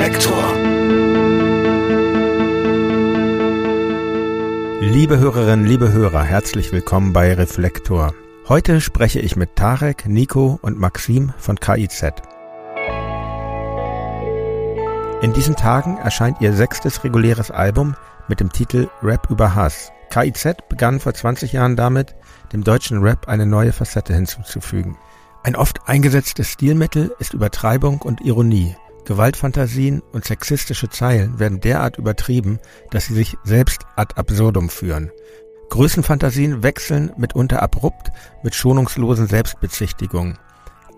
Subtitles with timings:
[0.00, 0.54] Reflektor.
[4.80, 8.14] Liebe Hörerinnen, liebe Hörer, herzlich willkommen bei Reflektor.
[8.48, 12.14] Heute spreche ich mit Tarek, Nico und Maxim von KIZ.
[15.20, 17.94] In diesen Tagen erscheint ihr sechstes reguläres Album
[18.26, 19.92] mit dem Titel Rap über Hass.
[20.08, 22.14] KIZ begann vor 20 Jahren damit,
[22.54, 24.96] dem deutschen Rap eine neue Facette hinzuzufügen.
[25.42, 28.76] Ein oft eingesetztes Stilmittel ist Übertreibung und Ironie.
[29.04, 32.58] Gewaltfantasien und sexistische Zeilen werden derart übertrieben,
[32.90, 35.10] dass sie sich selbst ad absurdum führen.
[35.70, 38.10] Größenfantasien wechseln mitunter abrupt
[38.42, 40.38] mit schonungslosen Selbstbezichtigungen.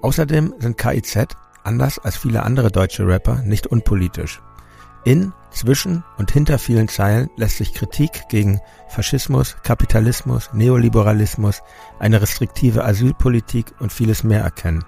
[0.00, 4.40] Außerdem sind KIZ, anders als viele andere deutsche Rapper, nicht unpolitisch.
[5.04, 11.62] In, zwischen und hinter vielen Zeilen lässt sich Kritik gegen Faschismus, Kapitalismus, Neoliberalismus,
[11.98, 14.84] eine restriktive Asylpolitik und vieles mehr erkennen.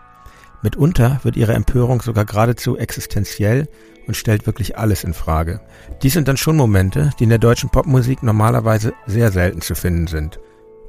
[0.65, 3.69] Mitunter wird ihre Empörung sogar geradezu existenziell
[4.07, 5.61] und stellt wirklich alles in Frage.
[6.03, 10.07] Dies sind dann schon Momente, die in der deutschen Popmusik normalerweise sehr selten zu finden
[10.07, 10.41] sind.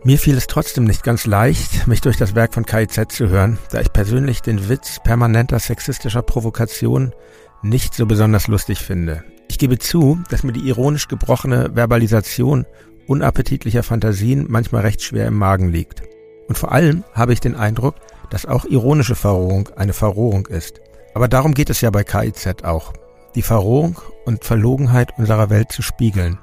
[0.04, 3.58] Mir fiel es trotzdem nicht ganz leicht, mich durch das Werk von KIZ zu hören,
[3.72, 7.14] da ich persönlich den Witz permanenter sexistischer Provokation
[7.62, 9.26] nicht so besonders lustig finde.
[9.50, 12.66] Ich gebe zu, dass mir die ironisch gebrochene Verbalisation
[13.08, 16.02] unappetitlicher Fantasien manchmal recht schwer im Magen liegt.
[16.48, 17.96] Und vor allem habe ich den Eindruck,
[18.30, 20.82] dass auch ironische Verrohung eine Verrohung ist.
[21.14, 22.94] Aber darum geht es ja bei KIZ auch,
[23.36, 26.40] die Verrohung und Verlogenheit unserer Welt zu spiegeln.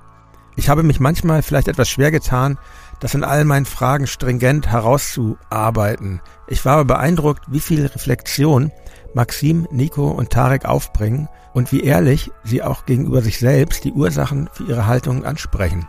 [0.56, 2.58] Ich habe mich manchmal vielleicht etwas schwer getan,
[3.00, 6.20] das in all meinen Fragen stringent herauszuarbeiten.
[6.47, 8.70] Ich war aber beeindruckt, wie viel Reflexion
[9.14, 14.48] Maxim, Nico und Tarek aufbringen und wie ehrlich sie auch gegenüber sich selbst die Ursachen
[14.53, 15.86] für ihre Haltungen ansprechen.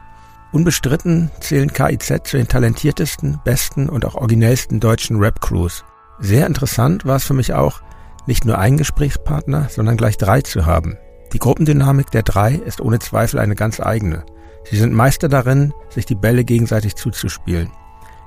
[0.53, 5.83] Unbestritten zählen KIZ zu den talentiertesten, besten und auch originellsten deutschen Rap-Crews.
[6.19, 7.81] Sehr interessant war es für mich auch,
[8.27, 10.95] nicht nur einen Gesprächspartner, sondern gleich drei zu haben.
[11.33, 14.25] Die Gruppendynamik der drei ist ohne Zweifel eine ganz eigene.
[14.69, 17.71] Sie sind Meister darin, sich die Bälle gegenseitig zuzuspielen.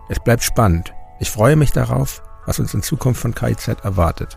[0.09, 0.93] Es bleibt spannend.
[1.21, 4.37] Ich freue mich darauf, was uns in Zukunft von KIZ erwartet.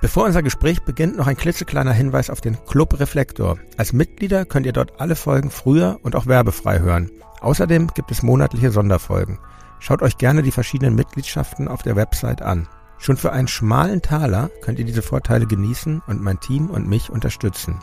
[0.00, 3.58] Bevor unser Gespräch beginnt, noch ein klitzekleiner Hinweis auf den Club Reflektor.
[3.76, 7.10] Als Mitglieder könnt ihr dort alle Folgen früher und auch werbefrei hören.
[7.46, 9.38] Außerdem gibt es monatliche Sonderfolgen.
[9.78, 12.66] Schaut euch gerne die verschiedenen Mitgliedschaften auf der Website an.
[12.98, 17.08] Schon für einen schmalen Taler könnt ihr diese Vorteile genießen und mein Team und mich
[17.08, 17.78] unterstützen.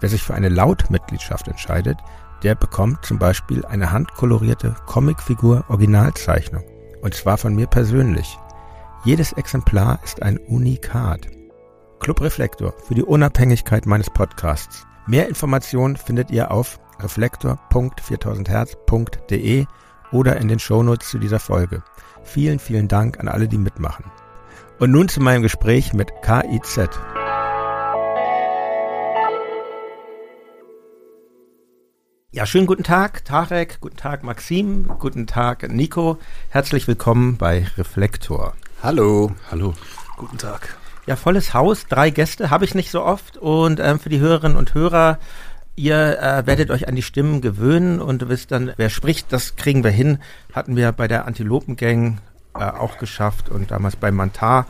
[0.00, 1.96] Wer sich für eine Lautmitgliedschaft entscheidet,
[2.42, 6.64] der bekommt zum Beispiel eine handkolorierte Comicfigur Originalzeichnung.
[7.00, 8.38] Und zwar von mir persönlich.
[9.04, 11.28] Jedes Exemplar ist ein Unikat.
[11.98, 14.86] Club Reflektor für die Unabhängigkeit meines Podcasts.
[15.06, 19.66] Mehr Informationen findet ihr auf reflektor.4000herz.de
[20.12, 21.82] oder in den Shownotes zu dieser Folge.
[22.22, 24.04] Vielen, vielen Dank an alle, die mitmachen.
[24.78, 26.88] Und nun zu meinem Gespräch mit KIZ.
[32.30, 36.18] Ja, schönen guten Tag, Tarek, guten Tag, Maxim, guten Tag, Nico.
[36.50, 38.52] Herzlich willkommen bei Reflektor.
[38.82, 39.32] Hallo.
[39.50, 39.74] Hallo.
[40.18, 40.76] Guten Tag.
[41.06, 44.58] Ja, volles Haus, drei Gäste habe ich nicht so oft und ähm, für die Hörerinnen
[44.58, 45.18] und Hörer,
[45.78, 49.84] ihr äh, werdet euch an die Stimmen gewöhnen und wisst dann, wer spricht, das kriegen
[49.84, 50.18] wir hin.
[50.52, 52.18] Hatten wir bei der Antilopengang
[52.54, 54.66] äh, auch geschafft und damals bei Mantar.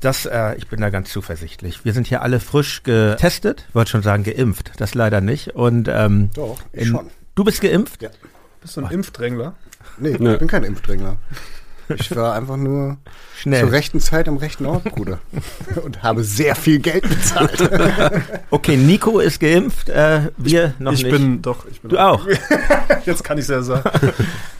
[0.00, 1.84] Das, äh, ich bin da ganz zuversichtlich.
[1.84, 5.54] Wir sind hier alle frisch getestet, wollte schon sagen geimpft, das leider nicht.
[5.54, 7.10] Und ähm, Doch, ich in, schon.
[7.34, 8.02] Du bist geimpft?
[8.02, 8.10] Ja.
[8.60, 9.54] Bist du ein Impfdrängler?
[9.98, 10.32] Nee, Nö.
[10.32, 11.16] ich bin kein Impfdrängler.
[11.88, 12.96] Ich war einfach nur
[13.36, 13.60] Schnell.
[13.60, 15.18] zur rechten Zeit am rechten Ort, Bruder.
[15.84, 17.70] Und habe sehr viel Geld bezahlt.
[18.50, 21.12] Okay, Nico ist geimpft, äh, wir noch ich nicht.
[21.12, 21.66] bin doch.
[21.70, 22.26] Ich bin du auch.
[23.04, 23.90] Jetzt kann ich es ja sagen.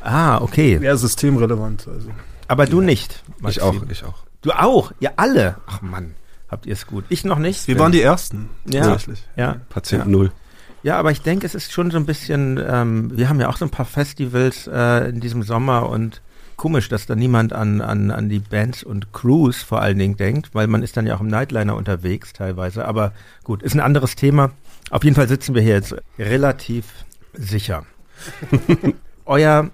[0.02, 0.78] Ah, okay.
[0.82, 1.86] Ja, systemrelevant.
[1.88, 2.08] Also.
[2.48, 3.22] Aber du nicht.
[3.36, 3.62] Ich Maxim.
[3.62, 4.24] auch, ich auch.
[4.42, 4.92] Du auch.
[5.00, 5.56] Ihr alle.
[5.66, 6.14] Ach Mann,
[6.50, 7.04] habt ihr es gut.
[7.08, 7.68] Ich noch nicht.
[7.68, 8.50] Wir waren die Ersten.
[8.66, 8.82] Ja.
[8.82, 9.22] Tatsächlich.
[9.36, 9.56] Ja.
[9.70, 10.32] Patient Null.
[10.82, 13.56] Ja, aber ich denke, es ist schon so ein bisschen, ähm, wir haben ja auch
[13.56, 16.20] so ein paar Festivals äh, in diesem Sommer und
[16.56, 20.54] komisch, dass da niemand an, an, an die Bands und Crews vor allen Dingen denkt,
[20.54, 22.86] weil man ist dann ja auch im Nightliner unterwegs teilweise.
[22.86, 23.12] Aber
[23.42, 24.52] gut, ist ein anderes Thema.
[24.90, 27.84] Auf jeden Fall sitzen wir hier jetzt relativ sicher.
[29.24, 29.70] Euer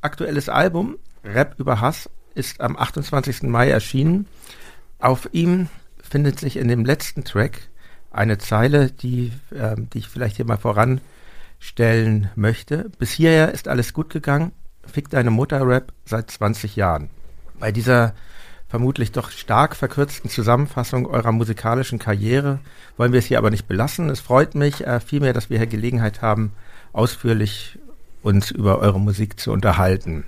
[0.00, 3.42] aktuelles Album, Rap über Hass, ist am 28.
[3.44, 4.26] Mai erschienen.
[4.98, 5.68] Auf ihm
[6.02, 7.68] findet sich in dem letzten Track
[8.10, 12.90] eine Zeile, die, ähm, die ich vielleicht hier mal voranstellen möchte.
[12.98, 14.52] Bis hierher ist alles gut gegangen.
[14.88, 17.10] Fick deine Mutter Rap seit 20 Jahren.
[17.58, 18.14] Bei dieser
[18.68, 22.60] vermutlich doch stark verkürzten Zusammenfassung eurer musikalischen Karriere
[22.96, 24.10] wollen wir es hier aber nicht belassen.
[24.10, 26.52] Es freut mich äh, vielmehr, dass wir hier Gelegenheit haben,
[26.92, 27.78] ausführlich
[28.22, 30.24] uns über eure Musik zu unterhalten.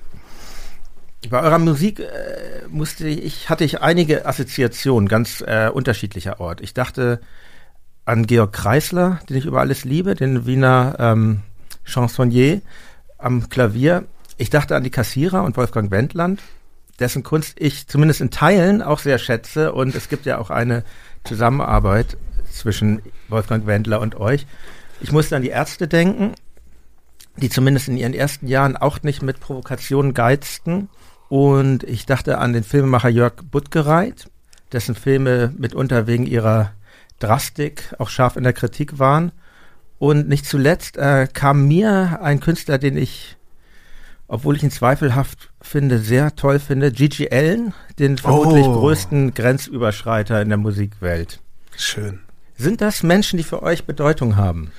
[1.28, 6.62] Bei eurer Musik äh, musste ich, hatte ich einige Assoziationen ganz äh, unterschiedlicher Art.
[6.62, 7.20] Ich dachte
[8.06, 11.42] an Georg Kreisler, den ich über alles liebe, den Wiener ähm,
[11.84, 12.62] Chansonnier
[13.18, 14.04] am Klavier.
[14.40, 16.40] Ich dachte an die Kassierer und Wolfgang Wendland,
[16.98, 19.74] dessen Kunst ich zumindest in Teilen auch sehr schätze.
[19.74, 20.82] Und es gibt ja auch eine
[21.24, 22.16] Zusammenarbeit
[22.50, 24.46] zwischen Wolfgang Wendler und euch.
[25.02, 26.32] Ich musste an die Ärzte denken,
[27.36, 30.88] die zumindest in ihren ersten Jahren auch nicht mit Provokationen geizten.
[31.28, 34.30] Und ich dachte an den Filmemacher Jörg Buttgereit,
[34.72, 36.72] dessen Filme mitunter wegen ihrer
[37.18, 39.32] Drastik auch scharf in der Kritik waren.
[39.98, 43.36] Und nicht zuletzt äh, kam mir ein Künstler, den ich,
[44.32, 48.78] obwohl ich ihn zweifelhaft finde, sehr toll finde, Gigi Allen, den vermutlich Oh.
[48.80, 51.40] größten Grenzüberschreiter in der Musikwelt.
[51.76, 52.20] Schön.
[52.56, 54.70] Sind das Menschen, die für euch Bedeutung haben?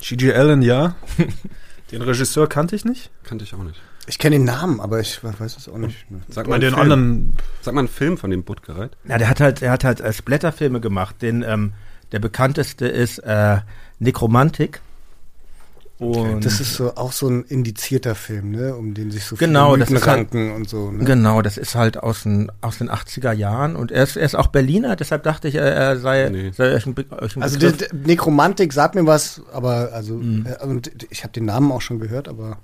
[0.00, 0.94] Gigi Allen, ja.
[1.92, 3.10] Den Regisseur kannte ich nicht.
[3.24, 3.80] Kannte ich auch nicht.
[4.08, 6.06] Ich kenne den Namen, aber ich weiß es auch nicht.
[6.10, 6.82] meine, Äh, den halt.
[6.82, 8.96] anderen Sag mal einen Film von dem Buttgereit.
[9.08, 11.22] Ja, der hat halt, er hat halt äh, Splatterfilme gemacht.
[11.22, 11.72] Den, ähm,
[12.12, 13.58] der bekannteste ist äh,
[13.98, 14.80] Nekromantik.
[15.98, 19.70] Und Das ist so auch so ein indizierter Film, ne, um den sich so Genau,
[19.72, 20.90] viele das Mythen halt- ranken und so.
[20.90, 21.04] Ne?
[21.04, 24.34] Genau, das ist halt aus den, aus den 80er Jahren und er ist, er ist
[24.34, 26.50] auch Berliner, deshalb dachte ich, er, sei, Nee.
[26.54, 30.46] sei euch ein, euch ein Also die, die Nekromantik sagt mir was, aber also Mhm.
[30.46, 32.58] äh, und ich habe den Namen auch schon gehört, aber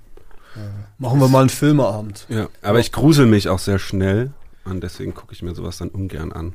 [0.99, 2.27] machen wir mal einen Filmeabend.
[2.29, 2.47] ja.
[2.61, 4.29] Aber ich grusel mich auch sehr schnell
[4.65, 6.53] und deswegen gucke ich mir sowas dann ungern an.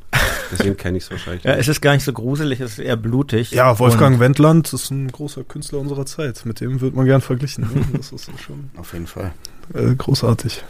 [0.51, 1.45] Deswegen kenne ich es wahrscheinlich.
[1.45, 1.61] Ja, nicht.
[1.63, 3.51] es ist gar nicht so gruselig, es ist eher blutig.
[3.51, 6.45] Ja, Wolfgang Und, Wendland ist ein großer Künstler unserer Zeit.
[6.47, 7.65] Mit dem wird man gern verglichen.
[7.65, 7.85] Ne?
[7.99, 9.33] Das ist schon auf jeden Fall.
[9.75, 10.65] äh, großartig.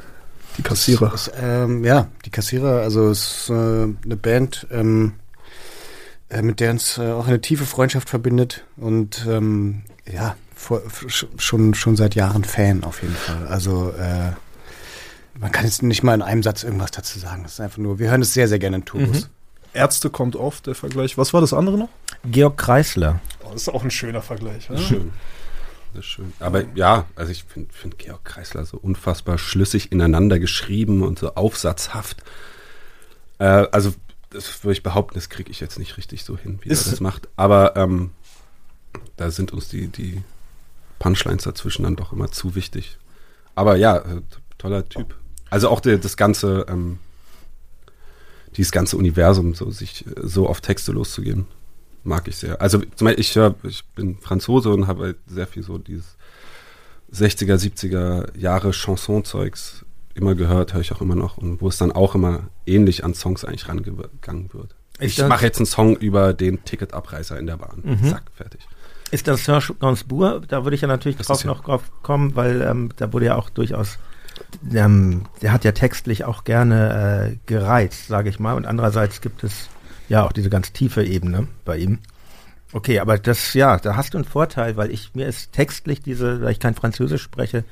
[0.56, 1.10] Die Kassierer.
[1.10, 5.12] Das, ähm, ja, die Kassierer, also es ist äh, eine Band, ähm,
[6.30, 9.82] äh, mit der uns äh, auch eine tiefe Freundschaft verbindet und ähm,
[10.12, 13.46] ja, vor, sch- schon, schon seit Jahren Fan auf jeden Fall.
[13.46, 14.32] Also äh,
[15.40, 17.42] man kann jetzt nicht mal in einem Satz irgendwas dazu sagen.
[17.42, 19.28] Das ist einfach nur, wir hören es sehr, sehr gerne in Turbos.
[19.74, 21.18] Ärzte kommt oft, der Vergleich.
[21.18, 21.88] Was war das andere noch?
[22.24, 23.20] Georg Kreisler.
[23.44, 24.66] Oh, das ist auch ein schöner Vergleich.
[24.68, 25.12] Das ist schön.
[25.94, 26.32] Das ist schön.
[26.40, 31.34] Aber ja, also ich finde find Georg Kreisler so unfassbar schlüssig ineinander geschrieben und so
[31.34, 32.22] aufsatzhaft.
[33.38, 33.94] Äh, also
[34.30, 36.90] das würde ich behaupten, das kriege ich jetzt nicht richtig so hin, wie Ist- er
[36.90, 37.28] das macht.
[37.36, 38.10] Aber ähm,
[39.16, 40.22] da sind uns die, die
[40.98, 42.98] Punchlines dazwischen dann doch immer zu wichtig.
[43.54, 44.22] Aber ja, äh,
[44.56, 45.14] toller Typ.
[45.50, 46.98] Also auch der, das ganze, ähm,
[48.56, 51.46] dieses ganze Universum, so sich äh, so auf Texte loszugehen,
[52.04, 52.60] mag ich sehr.
[52.60, 56.16] Also zum Beispiel, ich, hör, ich bin Franzose und habe halt sehr viel so dieses
[57.12, 59.84] 60er, 70er Jahre Chanson-Zeugs
[60.14, 63.14] immer gehört, höre ich auch immer noch und wo es dann auch immer ähnlich an
[63.14, 64.74] Songs eigentlich rangegangen wird.
[65.00, 67.82] Ich mache jetzt einen Song über den Ticketabreißer in der Bahn.
[67.84, 68.08] Mhm.
[68.08, 68.66] Zack, fertig.
[69.12, 70.48] Ist das Serge Gainsbourg?
[70.48, 73.26] Da würde ich ja natürlich Das drauf ja- noch drauf kommen, weil ähm, da wurde
[73.26, 73.98] ja auch durchaus,
[74.74, 78.54] ähm, der hat ja textlich auch gerne äh, gereizt, sage ich mal.
[78.54, 79.68] Und andererseits gibt es
[80.08, 81.98] ja auch diese ganz tiefe Ebene bei ihm.
[82.72, 86.42] Okay, aber das, ja, da hast du einen Vorteil, weil ich, mir ist textlich diese,
[86.42, 87.64] weil ich kein Französisch spreche,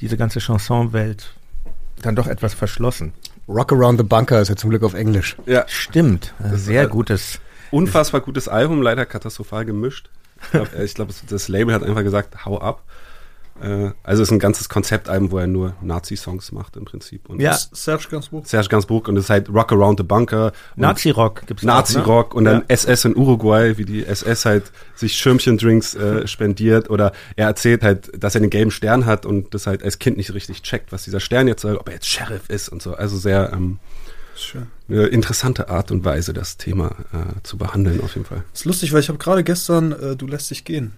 [0.00, 1.34] diese ganze Chansonwelt
[2.02, 3.12] dann doch etwas verschlossen.
[3.48, 5.36] Rock Around the Bunker ist ja zum Glück auf Englisch.
[5.46, 7.40] Ja, Stimmt, äh, Das, sehr äh, gutes.
[7.70, 10.10] unfassbar gutes Album, leider katastrophal gemischt.
[10.42, 12.82] Ich glaube, ich glaub, das Label hat einfach gesagt, hau ab.
[13.62, 17.28] Äh, also es ist ein ganzes Konzeptalbum, wo er nur Nazi-Songs macht im Prinzip.
[17.28, 17.56] Und Ja.
[17.72, 18.46] Serge Gainsbourg.
[18.46, 20.52] Serge Gainsbourg und es ist halt Rock Around the Bunker.
[20.76, 21.72] Nazi-Rock gibt's auch, ne?
[21.72, 22.64] Nazi-Rock und dann Ja.
[22.68, 28.10] SS in Uruguay, wie die SS halt sich Schirmchendrinks äh, spendiert oder er erzählt halt,
[28.22, 31.04] dass er den gelben Stern hat und das halt als Kind nicht richtig checkt, was
[31.04, 32.94] dieser Stern jetzt soll, ob er jetzt Sheriff ist und so.
[32.94, 33.78] Also sehr ähm,
[34.36, 34.66] Schön.
[34.88, 38.44] eine interessante Art und Weise, das Thema äh, zu behandeln auf jeden Fall.
[38.52, 40.92] Das ist lustig, weil ich habe gerade gestern äh, Du lässt dich gehen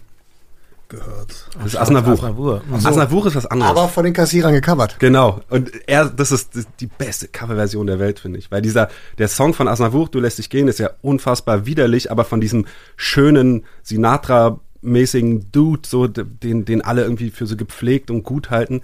[0.89, 1.49] gehört.
[1.59, 2.15] Das ist Asnavour.
[2.15, 2.63] Asnavour.
[2.67, 2.75] Mhm.
[2.75, 3.71] Asnavour ist was anderes.
[3.71, 4.99] Aber von den Kassierern gecovert.
[4.99, 5.41] Genau.
[5.51, 8.51] Und er, das ist die beste Coverversion der Welt, finde ich.
[8.51, 12.25] Weil dieser, der Song von Asnavour, Du lässt dich gehen, ist ja unfassbar widerlich, aber
[12.25, 12.67] von diesem
[12.97, 18.83] schönen Sinatra-mäßigen Dude, so, den, den alle irgendwie für so gepflegt und gut halten,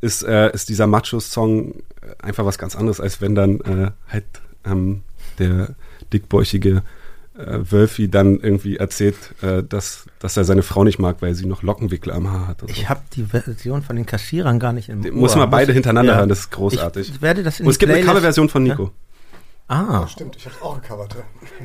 [0.00, 1.82] ist, äh, ist dieser Macho-Song
[2.20, 4.24] einfach was ganz anderes, als wenn dann äh, halt
[4.64, 5.02] ähm,
[5.38, 5.74] der
[6.12, 6.82] dickbäuchige
[7.36, 11.46] äh, Wölfi dann irgendwie erzählt, äh, dass, dass er seine Frau nicht mag, weil sie
[11.46, 12.62] noch Lockenwickler am Haar hat.
[12.62, 12.74] und so.
[12.74, 15.12] Ich habe die Version von den Kassierern gar nicht im Ohr.
[15.12, 16.18] muss man beide hintereinander ja.
[16.18, 17.08] hören, das ist großartig.
[17.08, 18.90] Ich werde das in Und es gibt eine Playlist- Coverversion von Nico.
[19.68, 21.16] Ah, Stimmt, ich hab's auch gecovert.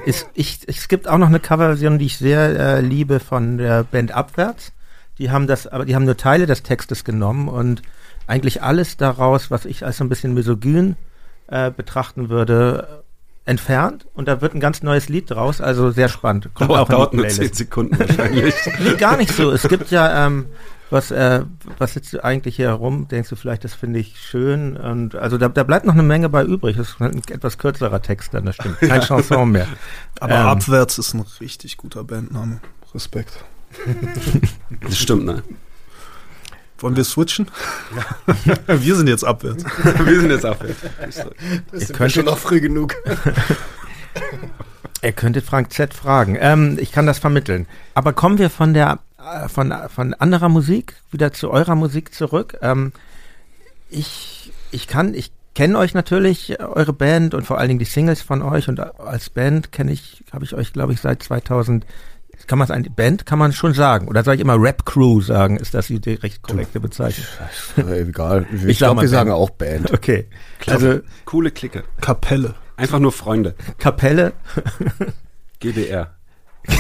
[0.06, 3.84] ist, ich, es gibt auch noch eine Coverversion, die ich sehr äh, liebe von der
[3.84, 4.72] Band Abwärts.
[5.18, 7.82] Die haben das, aber die haben nur Teile des Textes genommen und
[8.28, 10.96] eigentlich alles daraus, was ich als so ein bisschen misogyn
[11.48, 13.04] äh, betrachten würde,
[13.48, 14.06] entfernt.
[14.14, 15.62] Und da wird ein ganz neues Lied draus.
[15.62, 16.50] Also sehr spannend.
[16.54, 17.56] Kommt Dauert, auch dauert nur Playlist.
[17.56, 18.54] 10 Sekunden wahrscheinlich.
[18.80, 19.52] Nee, gar nicht so.
[19.52, 20.46] Es gibt ja, ähm,
[20.90, 21.44] Was, äh,
[21.78, 23.08] was sitzt du eigentlich hier herum?
[23.10, 24.78] Denkst du vielleicht, das finde ich schön?
[24.78, 26.78] Und also da, da bleibt noch eine Menge bei übrig.
[26.78, 28.80] Das ist ein etwas kürzerer Text dann, das stimmt.
[28.80, 29.68] Kein Chanson mehr.
[30.20, 30.46] Aber Ähm.
[30.48, 32.60] Abwärts ist ein richtig guter Bandname.
[32.94, 33.44] Respekt.
[34.82, 35.44] Das stimmt, ne?
[36.80, 37.48] Wollen wir switchen?
[38.68, 39.64] wir sind jetzt abwärts.
[40.06, 40.78] Wir sind jetzt abwärts.
[40.84, 41.32] Ihr sind
[41.72, 42.94] wir könntet- schon noch früh genug.
[45.02, 46.38] Ihr könntet Frank Z fragen.
[46.40, 47.68] Ähm, ich kann das vermitteln.
[47.94, 52.58] Aber kommen wir von der äh, von, von anderer Musik wieder zu eurer Musik zurück.
[52.62, 52.92] Ähm,
[53.90, 57.86] ich, ich kann, ich kenne euch natürlich, äh, eure Band und vor allen Dingen die
[57.86, 61.86] Singles von euch und als Band kenne ich, habe ich euch, glaube ich, seit 2000
[62.46, 65.22] kann man es eine Band kann man schon sagen oder soll ich immer Rap Crew
[65.22, 65.58] sagen?
[65.58, 67.26] Ist das die recht korrekte Bezeichnung?
[67.78, 68.46] Äh, Egal.
[68.54, 69.42] Ich, Ich glaube, wir sagen Band.
[69.42, 69.92] auch Band.
[69.94, 70.28] Okay.
[70.68, 71.84] Also Coole Clique.
[72.02, 72.54] Kapelle.
[72.76, 73.56] Einfach nur Freunde.
[73.80, 74.34] Kapelle,
[75.60, 76.12] GBR.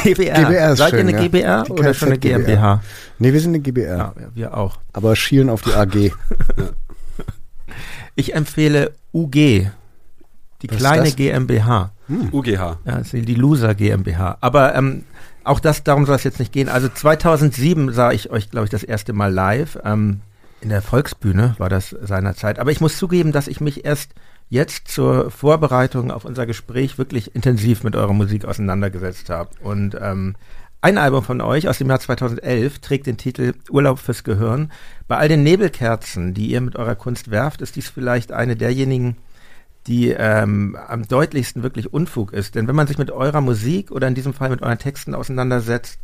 [0.03, 0.33] GBR.
[0.43, 1.23] GBR ist Seid ihr schön, eine ja.
[1.27, 2.17] GBR Die oder schon eine.
[2.19, 2.83] GmbH?
[3.19, 3.97] Nee, wir sind eine GBR.
[3.97, 4.77] Ja, wir auch.
[4.93, 6.11] Aber schielen auf die AG.
[8.15, 9.69] Ich empfehle UG, die
[10.69, 11.11] Was kleine?
[11.11, 11.91] GmbH.
[12.31, 12.49] UGH.
[12.57, 14.37] Ja, das ist die Loser GmbH.
[14.41, 15.03] Aber ähm,
[15.47, 16.69] auch das, darum soll es jetzt nicht gehen.
[16.69, 19.79] Also 2007 sah ich euch, glaube ich, das erste Mal live.
[19.83, 20.21] Ähm,
[20.61, 22.59] in der Volksbühne war das seinerzeit.
[22.59, 24.13] Aber ich muss zugeben, dass ich mich erst
[24.49, 29.49] jetzt zur Vorbereitung auf unser Gespräch wirklich intensiv mit eurer Musik auseinandergesetzt habe.
[29.61, 30.35] Und ähm,
[30.79, 34.71] ein Album von euch aus dem Jahr 2011 trägt den Titel Urlaub fürs Gehirn.
[35.07, 39.17] Bei all den Nebelkerzen, die ihr mit eurer Kunst werft, ist dies vielleicht eine derjenigen,
[39.87, 42.55] die ähm, am deutlichsten wirklich Unfug ist.
[42.55, 45.99] Denn wenn man sich mit eurer Musik oder in diesem Fall mit euren Texten auseinandersetzt,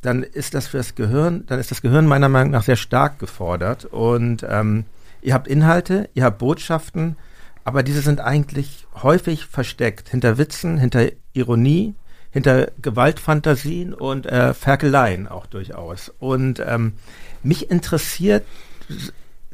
[0.00, 3.18] dann ist das für das Gehirn, dann ist das Gehirn meiner Meinung nach sehr stark
[3.18, 3.84] gefordert.
[3.84, 4.84] Und ähm,
[5.20, 7.16] ihr habt Inhalte, ihr habt Botschaften,
[7.64, 11.94] aber diese sind eigentlich häufig versteckt hinter Witzen, hinter Ironie,
[12.30, 16.12] hinter Gewaltfantasien und äh, Ferkeleien auch durchaus.
[16.18, 16.94] Und ähm,
[17.42, 18.44] mich interessiert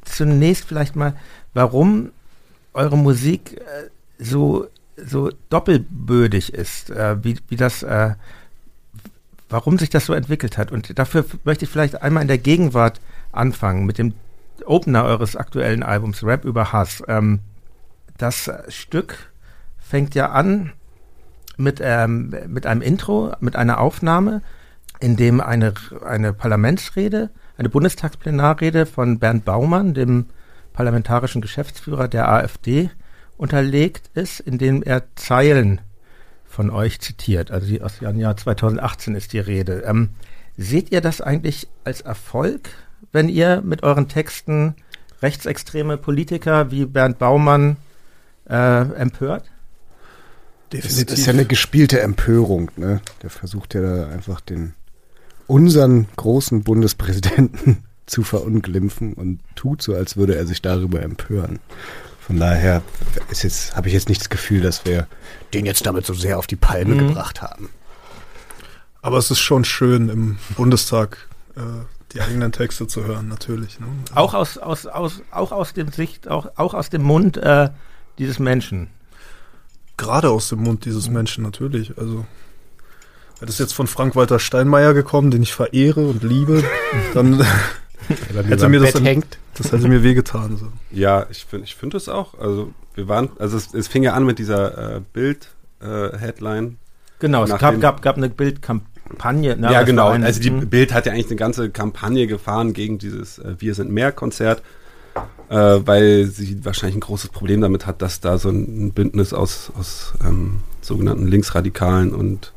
[0.04, 1.14] zunächst vielleicht mal,
[1.54, 2.10] warum
[2.74, 8.14] eure Musik äh, so, so doppelbödig ist, äh, wie, wie das, äh,
[9.48, 10.72] warum sich das so entwickelt hat.
[10.72, 13.00] Und dafür möchte ich vielleicht einmal in der Gegenwart
[13.32, 14.14] anfangen mit dem
[14.64, 17.02] Opener eures aktuellen Albums Rap über Hass.
[17.08, 17.40] Ähm,
[18.18, 19.32] das Stück
[19.78, 20.72] fängt ja an
[21.56, 24.42] mit, ähm, mit einem Intro, mit einer Aufnahme,
[25.00, 25.74] in dem eine,
[26.04, 30.26] eine Parlamentsrede, eine Bundestagsplenarrede von Bernd Baumann, dem
[30.72, 32.90] parlamentarischen Geschäftsführer der AfD,
[33.36, 35.80] unterlegt ist, in dem er Zeilen
[36.46, 37.50] von euch zitiert.
[37.50, 39.82] Also die aus dem Jahr 2018 ist die Rede.
[39.86, 40.10] Ähm,
[40.56, 42.70] seht ihr das eigentlich als Erfolg,
[43.10, 44.74] wenn ihr mit euren Texten
[45.22, 47.78] rechtsextreme Politiker wie Bernd Baumann
[48.48, 49.50] äh, empört?
[50.70, 51.18] Das Definitiv.
[51.18, 52.70] ist ja eine gespielte Empörung.
[52.76, 53.00] Ne?
[53.22, 54.74] Der versucht ja da einfach den
[55.46, 61.60] unseren großen Bundespräsidenten zu verunglimpfen und tut so, als würde er sich darüber empören.
[62.20, 62.82] Von daher
[63.30, 65.06] ist jetzt, habe ich jetzt nicht das Gefühl, dass wir
[65.54, 67.08] den jetzt damit so sehr auf die Palme Mhm.
[67.08, 67.68] gebracht haben.
[69.02, 71.60] Aber es ist schon schön, im Bundestag äh,
[72.12, 73.80] die eigenen Texte zu hören, natürlich.
[73.80, 73.86] Ne?
[74.14, 77.70] Auch aus, aus, aus, auch aus dem Sicht, auch, auch aus dem Mund äh,
[78.18, 78.88] dieses Menschen.
[79.96, 81.98] Gerade aus dem Mund dieses Menschen, natürlich.
[81.98, 82.24] Also,
[83.38, 86.62] wäre das jetzt von Frank-Walter Steinmeier gekommen, den ich verehre und liebe,
[87.14, 87.44] dann
[88.08, 89.38] Hätte mir das dann- hängt.
[89.56, 90.56] das hätte mir wehgetan.
[90.56, 90.66] So.
[90.90, 92.38] Ja, ich finde ich finde es auch.
[92.38, 96.76] Also wir waren, also es, es fing ja an mit dieser äh, Bild-Headline.
[97.18, 99.56] Genau, es gab, gab, gab eine Bildkampagne.
[99.56, 100.06] ne, ja, das genau.
[100.06, 100.68] war ein- also die hm.
[100.68, 104.62] Bild hat ja eigentlich eine ganze Kampagne gefahren gegen dieses äh, Wir sind mehr Konzert,
[105.48, 109.70] äh, weil sie wahrscheinlich ein großes Problem damit hat, dass da so ein Bündnis aus,
[109.78, 112.52] aus ähm, sogenannten Linksradikalen und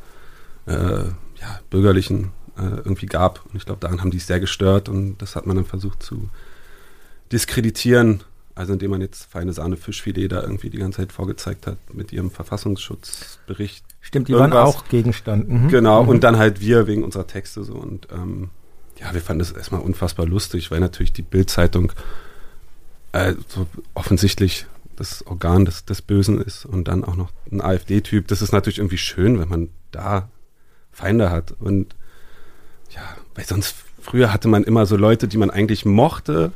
[0.66, 3.46] äh, ja, Bürgerlichen äh, irgendwie gab.
[3.46, 6.02] Und ich glaube, daran haben die es sehr gestört und das hat man dann versucht
[6.04, 6.30] zu
[7.32, 8.24] diskreditieren.
[8.58, 12.14] Also indem man jetzt feine Sahne Fischfilet da irgendwie die ganze Zeit vorgezeigt hat mit
[12.14, 13.84] ihrem Verfassungsschutzbericht.
[14.00, 14.76] Stimmt, die waren irgendwas.
[14.76, 15.50] auch Gegenstand.
[15.50, 15.68] Mhm.
[15.68, 16.10] Genau, Mhm.
[16.10, 17.74] und dann halt wir wegen unserer Texte so.
[17.74, 18.50] Und ähm,
[19.00, 21.92] ja, wir fanden das erstmal unfassbar lustig, weil natürlich die Bild-Zeitung
[23.12, 28.30] äh, so offensichtlich das Organ des, des Bösen ist und dann auch noch ein AfD-Typ.
[28.30, 30.30] Das ist natürlich irgendwie schön, wenn man da
[30.94, 31.54] Feinde hat.
[31.60, 31.94] Und
[32.96, 33.02] ja,
[33.36, 36.52] weil sonst früher hatte man immer so Leute, die man eigentlich mochte,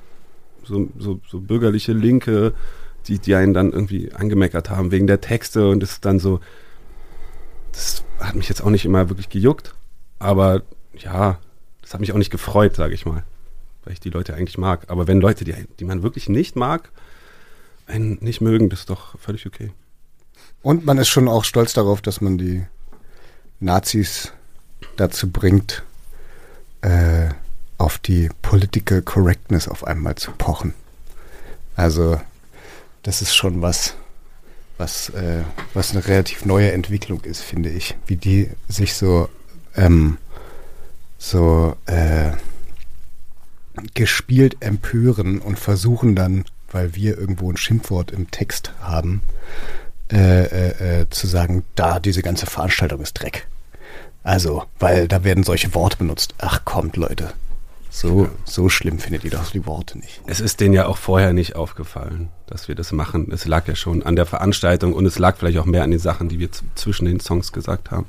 [0.64, 2.54] so, so, so bürgerliche Linke,
[3.08, 6.40] die, die einen dann irgendwie angemeckert haben wegen der Texte und es ist dann so,
[7.72, 9.74] das hat mich jetzt auch nicht immer wirklich gejuckt,
[10.20, 10.64] aber
[10.98, 11.40] ja,
[11.82, 13.24] das hat mich auch nicht gefreut, sage ich mal,
[13.84, 14.86] weil ich die Leute eigentlich mag.
[14.90, 16.92] Aber wenn Leute, die, die man wirklich nicht mag,
[17.88, 19.72] einen nicht mögen, das ist doch völlig okay.
[20.62, 22.66] Und man ist schon auch stolz darauf, dass man die
[23.60, 24.34] Nazis
[24.98, 25.84] dazu bringt,
[26.82, 27.30] äh,
[27.78, 30.74] auf die Political Correctness auf einmal zu pochen.
[31.76, 32.20] Also
[33.04, 33.96] das ist schon was,
[34.78, 35.44] was, äh,
[35.74, 37.96] was eine relativ neue Entwicklung ist, finde ich.
[38.06, 39.30] Wie die sich so,
[39.76, 40.18] ähm,
[41.18, 42.32] so äh,
[43.94, 49.22] gespielt empören und versuchen dann, weil wir irgendwo ein Schimpfwort im Text haben,
[50.12, 53.48] äh, äh, äh, zu sagen, da diese ganze Veranstaltung ist Dreck.
[54.30, 56.36] Also, weil da werden solche Worte benutzt.
[56.38, 57.34] Ach kommt, Leute.
[57.90, 60.22] So, so schlimm findet ihr doch die Worte nicht.
[60.28, 63.32] Es ist denen ja auch vorher nicht aufgefallen, dass wir das machen.
[63.32, 66.00] Es lag ja schon an der Veranstaltung und es lag vielleicht auch mehr an den
[66.00, 68.06] Sachen, die wir zwischen den Songs gesagt haben.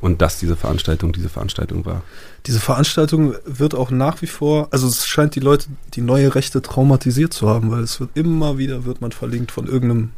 [0.00, 2.04] Und dass diese Veranstaltung diese Veranstaltung war.
[2.46, 6.62] Diese Veranstaltung wird auch nach wie vor, also es scheint die Leute, die neue Rechte
[6.62, 10.12] traumatisiert zu haben, weil es wird immer wieder, wird man verlinkt von irgendeinem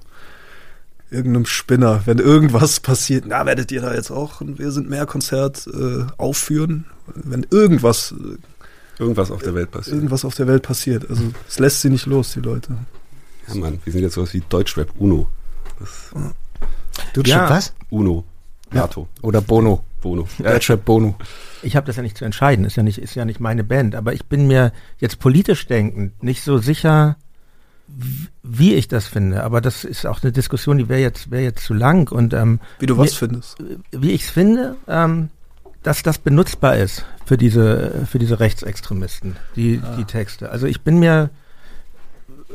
[1.12, 5.06] irgendeinem Spinner, wenn irgendwas passiert, na, werdet ihr da jetzt auch ein Wir sind mehr
[5.06, 6.86] Konzert äh, aufführen?
[7.14, 8.36] Wenn irgendwas äh,
[8.98, 9.96] Irgendwas auf der Welt passiert.
[9.96, 11.08] Irgendwas auf der Welt passiert.
[11.08, 12.76] Also es lässt sie nicht los, die Leute.
[13.48, 15.28] Ja, Mann, wir sind jetzt sowas wie Deutschrap Uno.
[15.78, 16.12] Das
[17.14, 17.50] Deutschrap ja.
[17.50, 17.74] was?
[17.90, 18.24] Uno.
[18.70, 19.08] NATO.
[19.16, 19.24] Ja.
[19.24, 19.84] Oder Bono.
[20.00, 20.28] Bono.
[20.38, 20.52] Ja.
[20.52, 21.16] Deutschrap Bono.
[21.62, 23.94] Ich habe das ja nicht zu entscheiden, ist ja nicht, ist ja nicht meine Band,
[23.94, 27.16] aber ich bin mir jetzt politisch denkend nicht so sicher,
[28.42, 29.42] wie ich das finde.
[29.44, 32.10] Aber das ist auch eine Diskussion, die wäre jetzt, wäre jetzt zu lang.
[32.10, 33.56] Und, ähm, wie du was findest?
[33.90, 35.30] Wie ich es finde, ähm,
[35.82, 39.96] dass das benutzbar ist für diese, für diese Rechtsextremisten, die, ah.
[39.96, 40.50] die Texte.
[40.50, 41.30] Also ich bin mir,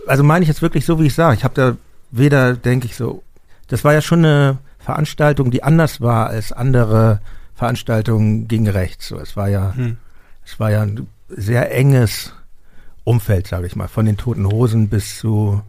[0.08, 1.36] also meine ich jetzt wirklich so, wie ich sage.
[1.36, 1.77] Ich habe da
[2.12, 3.24] weder, denke ich so,
[3.67, 7.20] das war ja schon eine Veranstaltung, die anders war als andere
[7.56, 9.10] Veranstaltungen gegen rechts.
[9.10, 9.98] So, es war ja, hm.
[10.46, 12.34] es war ja ein sehr enges
[13.08, 15.62] Umfeld, sage ich mal, von den Toten Hosen bis zu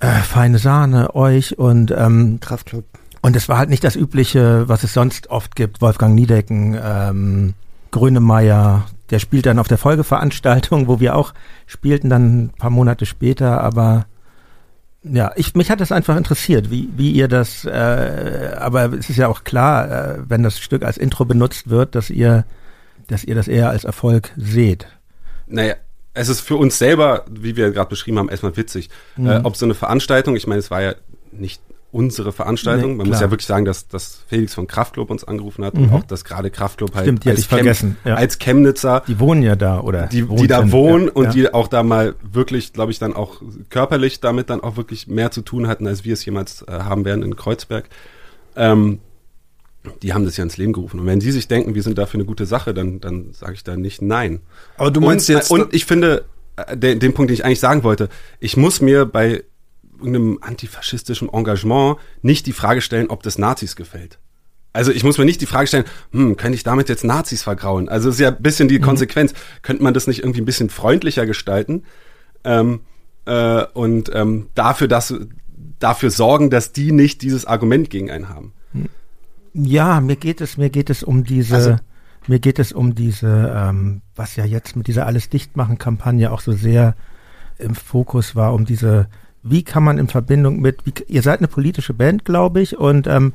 [0.00, 2.84] äh, Feine Sahne, euch und ähm, Kraftclub.
[3.20, 5.80] Und es war halt nicht das Übliche, was es sonst oft gibt.
[5.80, 7.54] Wolfgang Niedecken, ähm,
[7.92, 11.34] Grönemeyer, der spielt dann auf der Folgeveranstaltung, wo wir auch
[11.66, 14.06] spielten dann ein paar Monate später, aber
[15.04, 19.16] ja, ich, mich hat das einfach interessiert, wie, wie ihr das, äh, aber es ist
[19.16, 22.44] ja auch klar, äh, wenn das Stück als Intro benutzt wird, dass ihr,
[23.08, 24.86] dass ihr das eher als Erfolg seht.
[25.52, 25.74] Naja,
[26.14, 28.90] es ist für uns selber, wie wir gerade beschrieben haben, erstmal witzig.
[29.16, 29.26] Mhm.
[29.28, 30.94] Äh, ob so eine Veranstaltung, ich meine, es war ja
[31.30, 31.62] nicht
[31.92, 32.92] unsere Veranstaltung.
[32.92, 35.84] Nee, Man muss ja wirklich sagen, dass, dass Felix von Kraftklub uns angerufen hat mhm.
[35.84, 38.14] und auch, dass gerade Kraftklub halt Stimmt, als, Chem ja.
[38.14, 39.02] als Chemnitzer.
[39.06, 40.06] Die wohnen ja da, oder?
[40.06, 41.30] Die, die da wohnen ja, und ja.
[41.30, 45.30] die auch da mal wirklich, glaube ich, dann auch körperlich damit dann auch wirklich mehr
[45.30, 47.90] zu tun hatten, als wir es jemals äh, haben werden in Kreuzberg.
[48.56, 49.00] Ähm,
[50.02, 51.00] die haben das ja ins Leben gerufen.
[51.00, 53.64] Und wenn die sich denken, wir sind dafür eine gute Sache, dann, dann sage ich
[53.64, 54.40] da nicht nein.
[54.76, 55.50] Aber du meinst und, jetzt.
[55.50, 56.24] Und ich finde,
[56.56, 58.08] äh, den, den Punkt, den ich eigentlich sagen wollte,
[58.40, 59.44] ich muss mir bei
[59.98, 64.18] irgendeinem antifaschistischen Engagement nicht die Frage stellen, ob das Nazis gefällt.
[64.72, 67.88] Also ich muss mir nicht die Frage stellen, hm, könnte ich damit jetzt Nazis vergrauen?
[67.88, 68.84] Also ist ja ein bisschen die mhm.
[68.84, 69.34] Konsequenz.
[69.62, 71.84] Könnte man das nicht irgendwie ein bisschen freundlicher gestalten
[72.44, 72.80] ähm,
[73.26, 75.14] äh, und ähm, dafür, dass,
[75.78, 78.54] dafür sorgen, dass die nicht dieses Argument gegen einen haben?
[79.54, 81.76] Ja, mir geht es, mir geht es um diese, also,
[82.26, 86.32] mir geht es um diese, ähm, was ja jetzt mit dieser alles dicht machen Kampagne
[86.32, 86.94] auch so sehr
[87.58, 89.08] im Fokus war, um diese
[89.42, 93.06] wie kann man in Verbindung mit, wie, ihr seid eine politische Band, glaube ich, und
[93.06, 93.34] ähm,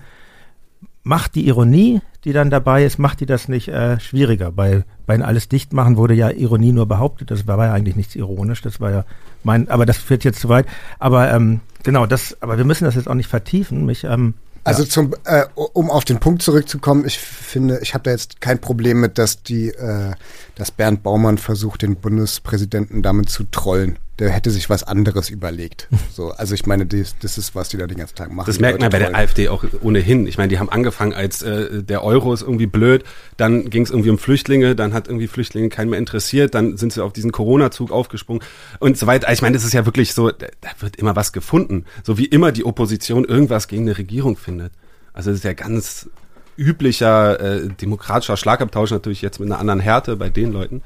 [1.04, 4.52] macht die Ironie, die dann dabei ist, macht die das nicht äh, schwieriger?
[4.52, 8.16] Bei, bei alles dicht machen wurde ja Ironie nur behauptet, das war ja eigentlich nichts
[8.16, 9.06] ironisch, das war ja
[9.44, 10.66] mein, aber das führt jetzt zu weit.
[11.00, 13.86] Aber ähm, genau, das, aber wir müssen das jetzt auch nicht vertiefen.
[13.86, 14.34] Mich, ähm,
[14.68, 18.60] also zum, äh, um auf den Punkt zurückzukommen, ich finde, ich habe da jetzt kein
[18.60, 20.14] Problem mit, dass die, äh,
[20.56, 25.88] dass Bernd Baumann versucht, den Bundespräsidenten damit zu trollen der hätte sich was anderes überlegt.
[26.18, 28.48] So, also ich meine, das, das ist, was die da den ganzen Tag machen.
[28.48, 30.26] Das merkt man bei der AfD auch ohnehin.
[30.26, 33.04] Ich meine, die haben angefangen als äh, der Euro ist irgendwie blöd,
[33.36, 36.92] dann ging es irgendwie um Flüchtlinge, dann hat irgendwie Flüchtlinge keinen mehr interessiert, dann sind
[36.92, 38.42] sie auf diesen Corona-Zug aufgesprungen
[38.80, 39.32] und so weiter.
[39.32, 40.48] Ich meine, das ist ja wirklich so, da
[40.80, 41.86] wird immer was gefunden.
[42.04, 44.74] So wie immer die Opposition irgendwas gegen eine Regierung findet.
[45.14, 46.10] Also das ist ja ganz
[46.58, 50.82] üblicher äh, demokratischer Schlagabtausch natürlich jetzt mit einer anderen Härte bei den Leuten.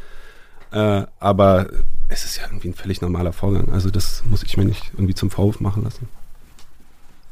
[0.71, 1.67] Äh, aber
[2.11, 3.71] es ist ja irgendwie ein völlig normaler Vorgang.
[3.71, 6.09] Also das muss ich mir nicht irgendwie zum Vorwurf machen lassen.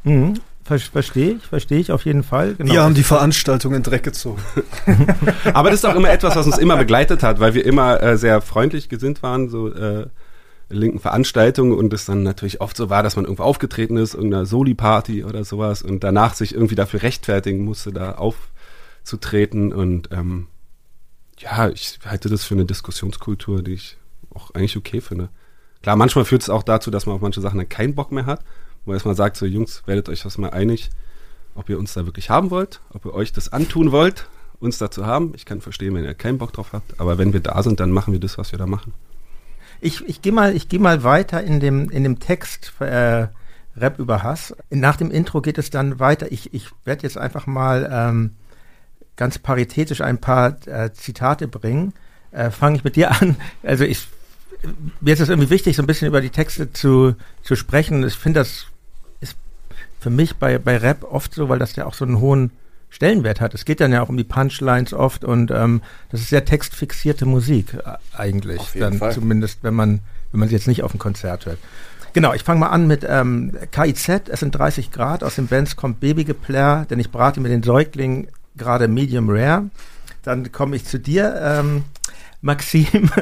[0.04, 0.36] Mhm.
[0.64, 2.54] Verstehe ich, verstehe ich auf jeden Fall.
[2.54, 2.72] Genau.
[2.72, 4.42] Wir haben die Veranstaltung in Dreck gezogen.
[5.54, 8.18] Aber das ist auch immer etwas, was uns immer begleitet hat, weil wir immer äh,
[8.18, 10.06] sehr freundlich gesinnt waren, so äh,
[10.70, 14.46] linken Veranstaltungen und es dann natürlich oft so war, dass man irgendwo aufgetreten ist, irgendeiner
[14.46, 20.48] Soli-Party oder sowas und danach sich irgendwie dafür rechtfertigen musste, da aufzutreten und ähm,
[21.40, 23.98] ja, ich halte das für eine Diskussionskultur, die ich
[24.34, 25.30] auch eigentlich okay finde.
[25.82, 28.26] Klar, manchmal führt es auch dazu, dass man auf manche Sachen dann keinen Bock mehr
[28.26, 28.44] hat,
[28.86, 30.90] wo erstmal sagt, so Jungs, werdet euch das mal einig,
[31.56, 34.28] ob ihr uns da wirklich haben wollt, ob ihr euch das antun wollt
[34.60, 35.34] uns da zu haben.
[35.36, 37.92] Ich kann verstehen, wenn ihr keinen Bock drauf habt, aber wenn wir da sind, dann
[37.92, 38.94] machen wir das, was wir da machen.
[39.82, 43.28] Ich, ich gehe mal, geh mal weiter in dem, in dem Text äh,
[43.78, 44.54] Rap über Hass.
[44.70, 46.32] Nach dem Intro geht es dann weiter.
[46.32, 48.36] Ich, ich werde jetzt einfach mal ähm,
[49.16, 51.94] ganz paritätisch ein paar äh, Zitate bringen.
[52.32, 53.38] Äh, Fange ich mit dir an.
[53.64, 54.08] Also ich
[55.02, 58.06] mir ist es irgendwie wichtig, so ein bisschen über die Texte zu, zu sprechen.
[58.06, 58.68] Ich finde, das
[59.22, 59.36] ist
[60.00, 62.52] für mich bei, bei Rap oft so, weil das ja auch so einen hohen
[62.90, 63.54] Stellenwert hat.
[63.54, 67.26] Es geht dann ja auch um die Punchlines oft und ähm, das ist sehr textfixierte
[67.26, 68.60] Musik äh, eigentlich.
[68.60, 69.14] Auf jeden dann Fall.
[69.14, 70.00] zumindest, wenn man,
[70.32, 71.60] wenn man sie jetzt nicht auf ein Konzert hört.
[72.14, 75.76] Genau, ich fange mal an mit ähm, KIZ, es sind 30 Grad, aus den Bands
[75.76, 79.70] kommt Babygeplär, denn ich brate mir den Säugling gerade medium rare.
[80.24, 81.84] Dann komme ich zu dir, ähm,
[82.42, 83.12] Maxim.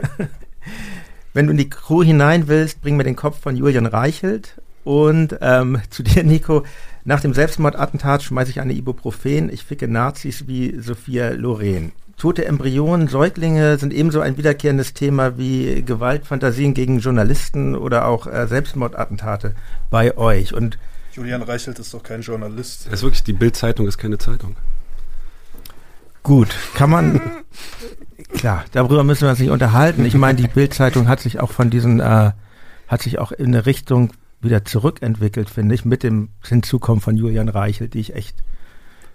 [1.38, 4.60] Wenn du in die Crew hinein willst, bring mir den Kopf von Julian Reichelt.
[4.84, 6.64] Und ähm, zu dir, Nico,
[7.06, 9.54] nach dem Selbstmordattentat schmeiße ich eine Ibuprofen.
[9.54, 11.92] Ich ficke Nazis wie Sophia Loren.
[12.18, 18.48] Tote Embryonen, Säuglinge sind ebenso ein wiederkehrendes Thema wie Gewaltfantasien gegen Journalisten oder auch äh,
[18.48, 19.54] Selbstmordattentate
[19.92, 20.56] bei euch.
[20.56, 20.80] Und
[21.14, 22.88] Julian Reichelt ist doch kein Journalist.
[22.88, 24.56] Das ist wirklich, die Bildzeitung ist keine Zeitung.
[26.24, 27.22] Gut, kann man,
[28.34, 30.06] klar, darüber müssen wir uns nicht unterhalten.
[30.06, 32.32] Ich meine, die Bildzeitung hat sich auch von diesen, äh,
[32.88, 37.50] hat sich auch in eine Richtung wieder zurückentwickelt, finde ich, mit dem Hinzukommen von Julian
[37.50, 38.44] Reichel, die ich echt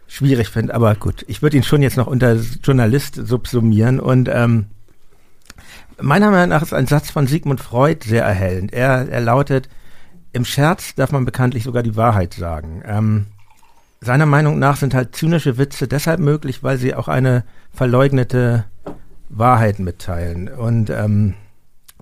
[0.07, 0.75] schwierig finde.
[0.75, 4.67] Aber gut, ich würde ihn schon jetzt noch unter Journalist subsumieren und ähm,
[6.01, 8.73] meiner Meinung nach ist ein Satz von Sigmund Freud sehr erhellend.
[8.73, 9.69] Er, er lautet,
[10.33, 12.83] im Scherz darf man bekanntlich sogar die Wahrheit sagen.
[12.87, 13.27] Ähm,
[14.01, 18.65] seiner Meinung nach sind halt zynische Witze deshalb möglich, weil sie auch eine verleugnete
[19.33, 20.49] Wahrheit mitteilen.
[20.49, 21.35] Und ähm,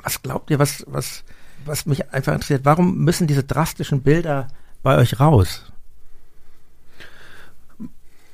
[0.02, 1.24] was glaubt ihr, was, was,
[1.64, 4.48] was mich einfach interessiert, warum müssen diese drastischen Bilder
[4.82, 5.64] bei euch raus?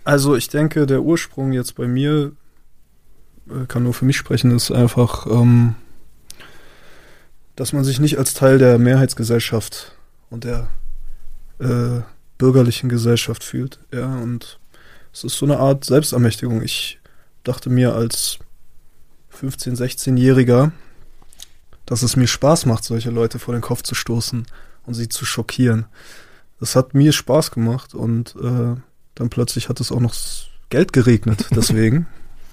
[0.04, 2.32] Also ich denke, der Ursprung jetzt bei mir,
[3.50, 5.74] äh, kann nur für mich sprechen, ist einfach, ähm,
[7.56, 9.96] dass man sich nicht als Teil der Mehrheitsgesellschaft
[10.30, 10.68] und der
[11.58, 12.02] äh,
[12.38, 13.80] bürgerlichen Gesellschaft fühlt.
[13.92, 14.58] Ja, und
[15.12, 16.62] es ist so eine Art Selbstermächtigung.
[16.62, 17.00] Ich
[17.42, 18.38] dachte mir als
[19.36, 20.72] 15-, 16-Jähriger,
[21.84, 24.46] dass es mir Spaß macht, solche Leute vor den Kopf zu stoßen
[24.84, 25.86] und sie zu schockieren.
[26.58, 28.74] Das hat mir Spaß gemacht und äh,
[29.14, 30.14] dann plötzlich hat es auch noch
[30.70, 32.06] Geld geregnet deswegen.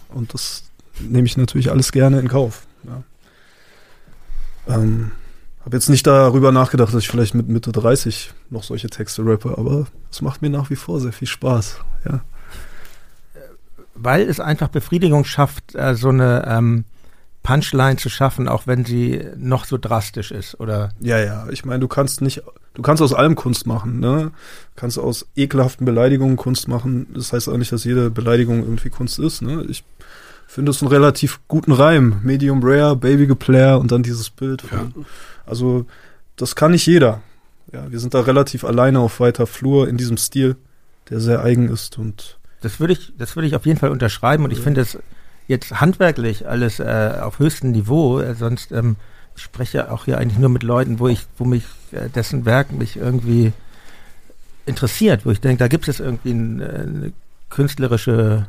[0.09, 0.63] und das
[0.99, 2.67] nehme ich natürlich alles gerne in Kauf.
[2.85, 3.03] Ja.
[4.75, 5.11] Ähm,
[5.65, 9.57] habe jetzt nicht darüber nachgedacht, dass ich vielleicht mit Mitte 30 noch solche Texte rappe,
[9.57, 12.21] aber es macht mir nach wie vor sehr viel Spaß, ja.
[13.95, 16.85] Weil es einfach Befriedigung schafft, äh, so eine ähm,
[17.43, 20.89] Punchline zu schaffen, auch wenn sie noch so drastisch ist, oder?
[20.99, 21.47] Ja, ja.
[21.49, 22.41] Ich meine, du kannst nicht,
[22.73, 24.31] du kannst aus allem Kunst machen, ne?
[24.75, 27.07] Du kannst aus ekelhaften Beleidigungen Kunst machen.
[27.13, 29.65] Das heißt auch nicht, dass jede Beleidigung irgendwie Kunst ist, ne?
[29.67, 29.83] Ich
[30.47, 32.19] finde es einen relativ guten Reim.
[32.23, 35.03] Medium Rare, Baby Geplayer und dann dieses Bild von, ja
[35.45, 35.85] also
[36.35, 37.21] das kann nicht jeder.
[37.71, 40.55] Ja, wir sind da relativ alleine auf weiter Flur in diesem Stil,
[41.09, 44.43] der sehr eigen ist und das würde ich, das würde ich auf jeden Fall unterschreiben
[44.43, 44.97] und ich finde es
[45.47, 48.19] jetzt handwerklich alles äh, auf höchstem Niveau.
[48.19, 48.95] Äh, sonst ähm,
[49.35, 52.71] ich spreche auch hier eigentlich nur mit Leuten, wo ich, wo mich äh, dessen Werk
[52.71, 53.51] mich irgendwie
[54.65, 57.13] interessiert, wo ich denke, da gibt es irgendwie ein, äh, eine
[57.49, 58.47] künstlerische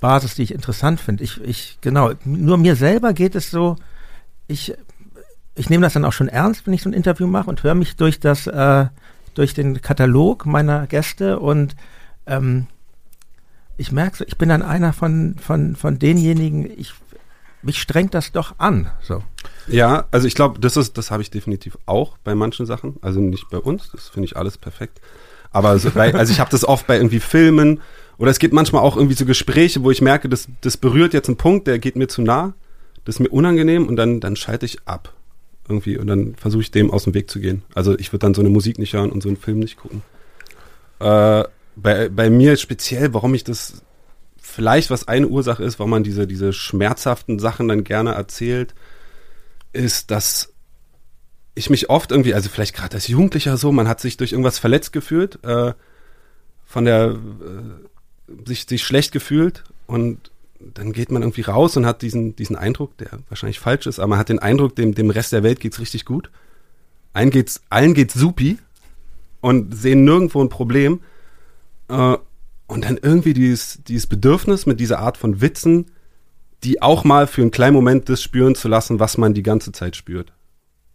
[0.00, 1.22] Basis, die ich interessant finde.
[1.22, 3.76] Ich, ich, genau, nur mir selber geht es so,
[4.48, 4.74] ich
[5.54, 7.74] ich nehme das dann auch schon ernst, wenn ich so ein Interview mache und höre
[7.74, 8.86] mich durch das, äh,
[9.34, 11.76] durch den Katalog meiner Gäste und
[12.26, 12.66] ähm,
[13.80, 16.92] ich merke so, ich bin dann einer von, von, von denjenigen, ich,
[17.62, 18.90] mich strengt das doch an.
[19.00, 19.22] So.
[19.68, 22.96] Ja, also ich glaube, das ist, das habe ich definitiv auch bei manchen Sachen.
[23.00, 25.00] Also nicht bei uns, das finde ich alles perfekt.
[25.50, 27.80] Aber so bei, also ich habe das oft bei irgendwie Filmen
[28.18, 31.28] oder es gibt manchmal auch irgendwie so Gespräche, wo ich merke, das, das berührt jetzt
[31.28, 32.52] einen Punkt, der geht mir zu nah,
[33.06, 35.14] das ist mir unangenehm und dann, dann schalte ich ab
[35.66, 37.62] irgendwie und dann versuche ich dem aus dem Weg zu gehen.
[37.74, 40.02] Also ich würde dann so eine Musik nicht hören und so einen Film nicht gucken.
[40.98, 41.44] Äh,
[41.82, 43.82] bei, bei mir speziell, warum ich das
[44.40, 48.74] vielleicht was eine Ursache ist, warum man diese, diese schmerzhaften Sachen dann gerne erzählt,
[49.72, 50.52] ist, dass
[51.54, 54.58] ich mich oft irgendwie, also vielleicht gerade als Jugendlicher so, man hat sich durch irgendwas
[54.58, 55.72] verletzt gefühlt, äh,
[56.64, 62.02] von der äh, sich, sich schlecht gefühlt und dann geht man irgendwie raus und hat
[62.02, 65.32] diesen, diesen Eindruck, der wahrscheinlich falsch ist, aber man hat den Eindruck, dem, dem Rest
[65.32, 66.30] der Welt geht's richtig gut.
[67.12, 68.58] Allen geht's, allen geht's supi
[69.40, 71.00] und sehen nirgendwo ein Problem.
[71.90, 72.16] Äh,
[72.66, 75.90] und dann irgendwie dieses, dieses Bedürfnis mit dieser Art von Witzen,
[76.62, 79.72] die auch mal für einen kleinen Moment das spüren zu lassen, was man die ganze
[79.72, 80.32] Zeit spürt.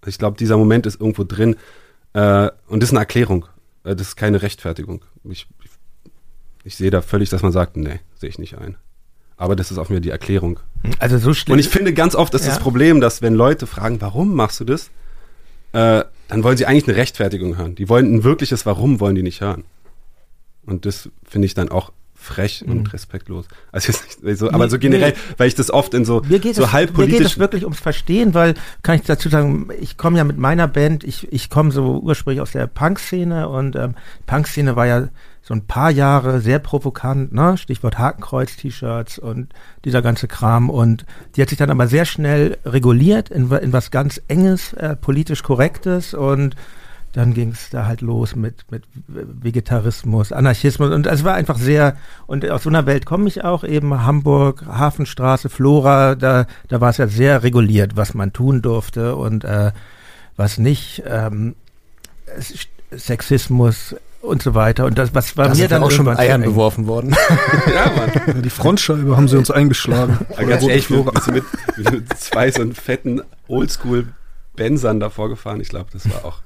[0.06, 1.56] Ich glaube, dieser Moment ist irgendwo drin
[2.14, 3.46] äh, und das ist eine Erklärung.
[3.84, 5.04] Äh, das ist keine Rechtfertigung.
[5.26, 5.72] Ich, ich,
[6.64, 8.78] ich sehe da völlig, dass man sagt, nee, sehe ich nicht ein.
[9.38, 10.60] Aber das ist auch mir die Erklärung.
[11.00, 11.54] Also so schlimm.
[11.54, 12.52] Und ich finde, ganz oft ist Ja.
[12.52, 14.92] das Problem, dass wenn Leute fragen, warum machst du das,
[15.74, 17.76] äh, dann wollen sie eigentlich eine Rechtfertigung hören.
[17.76, 19.66] Die wollen ein wirkliches Warum wollen die nicht hören.
[20.66, 21.92] Und das finde ich dann auch
[22.26, 23.46] frech und respektlos.
[23.72, 24.64] Also nicht so, aber Mhm.
[24.64, 25.34] Nee, so generell, nee.
[25.38, 27.64] weil ich das oft in so, mir geht, so es, halb mir geht es wirklich
[27.64, 31.50] ums Verstehen, weil, kann ich dazu sagen, ich komme ja mit meiner Band, ich, ich
[31.50, 33.94] komme so ursprünglich aus der Punk-Szene und ähm,
[34.26, 35.10] Punk-Szene war ja
[35.44, 37.56] so ein paar Jahre sehr provokant, ne?
[37.58, 39.50] Stichwort Hakenkreuz-T-Shirts und
[39.86, 43.92] dieser ganze Kram und die hat sich dann aber sehr schnell reguliert in, in was
[43.92, 46.56] ganz Enges, äh, politisch Korrektes und
[47.16, 51.96] dann ging es da halt los mit, mit Vegetarismus, Anarchismus und es war einfach sehr,
[52.28, 56.90] und aus so einer Welt komme ich auch eben, Hamburg, Hafenstraße, Flora, da, da war
[56.90, 59.72] es ja sehr reguliert, was man tun durfte und äh,
[60.36, 61.56] was nicht, ähm,
[62.92, 66.42] Sexismus und so weiter und das, was war Da mir dann auch schon mit Eiern
[66.42, 67.16] beworfen worden.
[67.74, 68.12] ja, Mann.
[68.28, 70.18] Ja, die Frontscheibe haben sie uns eingeschlagen.
[70.36, 75.62] Aber ganz ehrlich, wir wir sind mit, mit zwei so einen fetten Oldschool-Bensern davor gefahren.
[75.62, 76.40] Ich glaube, das war auch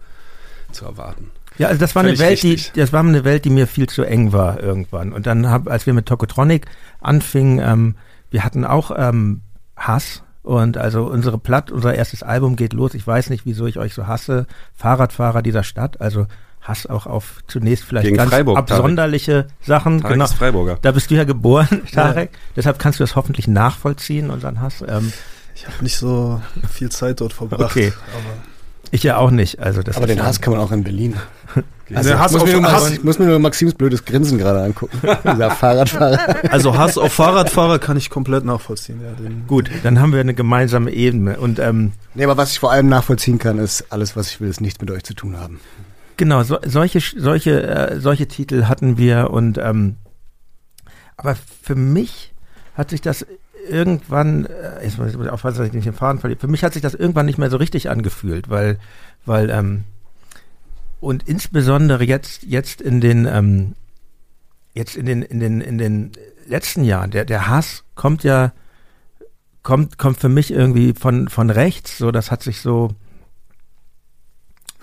[0.71, 1.32] zu erwarten.
[1.58, 3.88] Ja, also das war eine Völlig Welt, die, das war eine Welt, die mir viel
[3.88, 5.12] zu eng war irgendwann.
[5.12, 6.67] Und dann hab, als wir mit Tokotronic
[7.01, 7.95] anfingen, ähm,
[8.32, 9.41] wir hatten auch ähm,
[9.75, 10.23] Hass.
[10.41, 12.93] Und also unsere Platt, unser erstes Album geht los.
[12.93, 14.47] Ich weiß nicht, wieso ich euch so hasse.
[14.73, 15.99] Fahrradfahrer dieser Stadt.
[16.01, 16.27] Also
[16.62, 18.71] Hass auch auf zunächst vielleicht Gegen ganz Freiburg, Tarek.
[18.71, 20.01] absonderliche Sachen.
[20.01, 20.25] Tarek genau.
[20.25, 20.77] ist Freiburger.
[20.82, 22.32] Da bist du ja geboren, Tarek.
[22.55, 24.84] Deshalb kannst du das hoffentlich nachvollziehen, unseren Hass.
[24.88, 25.12] Ähm,
[25.55, 27.62] Ich habe nicht so viel Zeit dort verbracht.
[27.62, 27.91] Okay.
[28.91, 29.60] Ich ja auch nicht.
[29.60, 31.15] Also das Aber den Hass kann man auch in Berlin.
[31.91, 34.62] Also, Hass muss, auf- mir nur, Hass- ich muss mir nur Maxims blödes Grinsen gerade
[34.62, 34.95] angucken.
[35.34, 36.19] Dieser Fahrradfahrer.
[36.52, 39.02] Also Hass auf Fahrradfahrer kann ich komplett nachvollziehen.
[39.02, 39.10] Ja,
[39.47, 41.39] Gut, dann haben wir eine gemeinsame Ebene.
[41.39, 44.49] Und ähm, Nee, aber was ich vor allem nachvollziehen kann, ist, alles, was ich will,
[44.49, 45.60] ist nichts mit euch zu tun haben.
[46.17, 49.95] Genau, so, solche, solche, äh, solche Titel hatten wir und ähm,
[51.17, 52.34] aber für mich
[52.75, 53.25] hat sich das
[53.69, 56.73] irgendwann, äh, jetzt muss ich aufpassen, dass ich nicht den Faden verliere, für mich hat
[56.73, 58.79] sich das irgendwann nicht mehr so richtig angefühlt, weil,
[59.25, 59.84] weil, ähm,
[60.99, 63.75] und insbesondere jetzt, jetzt in den, ähm,
[64.73, 66.12] jetzt in den, in den, in den
[66.47, 68.51] letzten Jahren, der, der Hass kommt ja,
[69.63, 72.89] kommt, kommt für mich irgendwie von, von rechts, so, das hat sich so,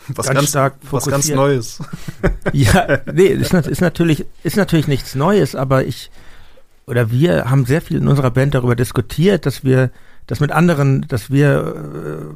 [0.09, 1.29] was ganz ganz, stark was ganz.
[1.29, 1.81] Neues.
[2.53, 6.11] Ja, nee, ist, ist natürlich, ist natürlich nichts Neues, aber ich
[6.87, 9.91] oder wir haben sehr viel in unserer Band darüber diskutiert, dass wir,
[10.27, 11.75] dass mit anderen, dass wir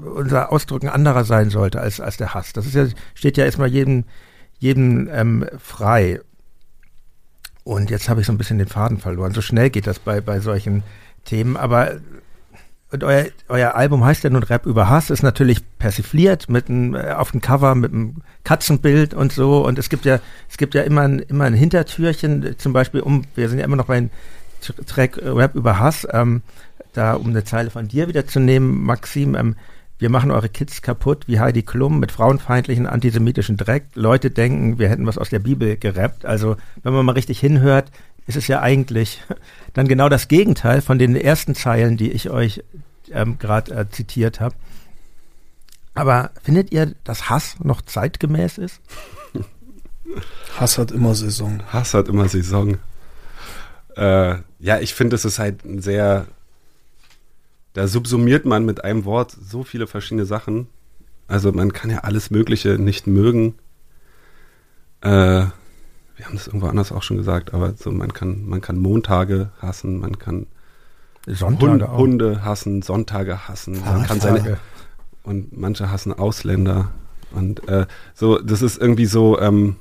[0.05, 2.53] äh, unser Ausdrücken anderer sein sollte als als der Hass.
[2.53, 4.05] Das ist ja steht ja erstmal jedem
[4.59, 6.21] jedem ähm, frei.
[7.63, 9.33] Und jetzt habe ich so ein bisschen den Faden verloren.
[9.33, 10.83] So schnell geht das bei bei solchen
[11.25, 12.01] Themen, aber
[12.93, 16.97] und euer, euer Album heißt ja nun Rap über Hass, ist natürlich persifliert mit einem,
[16.97, 19.65] äh, auf dem Cover mit einem Katzenbild und so.
[19.65, 23.23] Und es gibt ja, es gibt ja immer ein, immer ein Hintertürchen, zum Beispiel um,
[23.37, 24.09] wir sind ja immer noch bei
[24.61, 26.43] Track äh, Rap über Hass, ähm,
[26.93, 29.57] da um eine Zeile von dir wieder zu nehmen, Maxim, ähm,
[30.01, 33.85] wir machen eure Kids kaputt wie Heidi Klum mit frauenfeindlichen antisemitischen Dreck.
[33.95, 36.25] Leute denken, wir hätten was aus der Bibel gerappt.
[36.25, 37.91] Also, wenn man mal richtig hinhört,
[38.27, 39.23] ist es ja eigentlich
[39.75, 42.65] dann genau das Gegenteil von den ersten Zeilen, die ich euch
[43.13, 44.55] ähm, gerade äh, zitiert habe.
[45.93, 48.81] Aber findet ihr, dass Hass noch zeitgemäß ist?
[50.57, 51.63] Hass hat immer Saison.
[51.73, 52.79] Hass hat immer Saison.
[53.97, 56.27] Äh, ja, ich finde, es ist halt ein sehr.
[57.73, 60.67] Da subsumiert man mit einem Wort so viele verschiedene Sachen.
[61.29, 63.55] Also man kann ja alles Mögliche nicht mögen.
[65.03, 65.47] Äh,
[66.21, 69.51] wir haben das irgendwo anders auch schon gesagt, aber so man kann, man kann Montage
[69.59, 70.47] hassen, man kann
[71.27, 71.97] Sonntage Hund.
[71.97, 74.59] Hunde hassen, Sonntage hassen, man kann seine
[75.23, 76.91] und manche hassen Ausländer
[77.31, 79.77] und äh, so das ist irgendwie so ähm,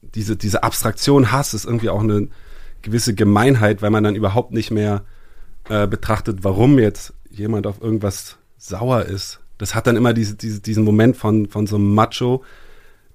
[0.00, 2.28] diese diese Abstraktion Hass ist irgendwie auch eine
[2.82, 5.02] gewisse Gemeinheit, weil man dann überhaupt nicht mehr
[5.68, 9.40] äh, betrachtet, warum jetzt jemand auf irgendwas sauer ist.
[9.58, 12.42] Das hat dann immer diese, diese, diesen Moment von von so einem Macho,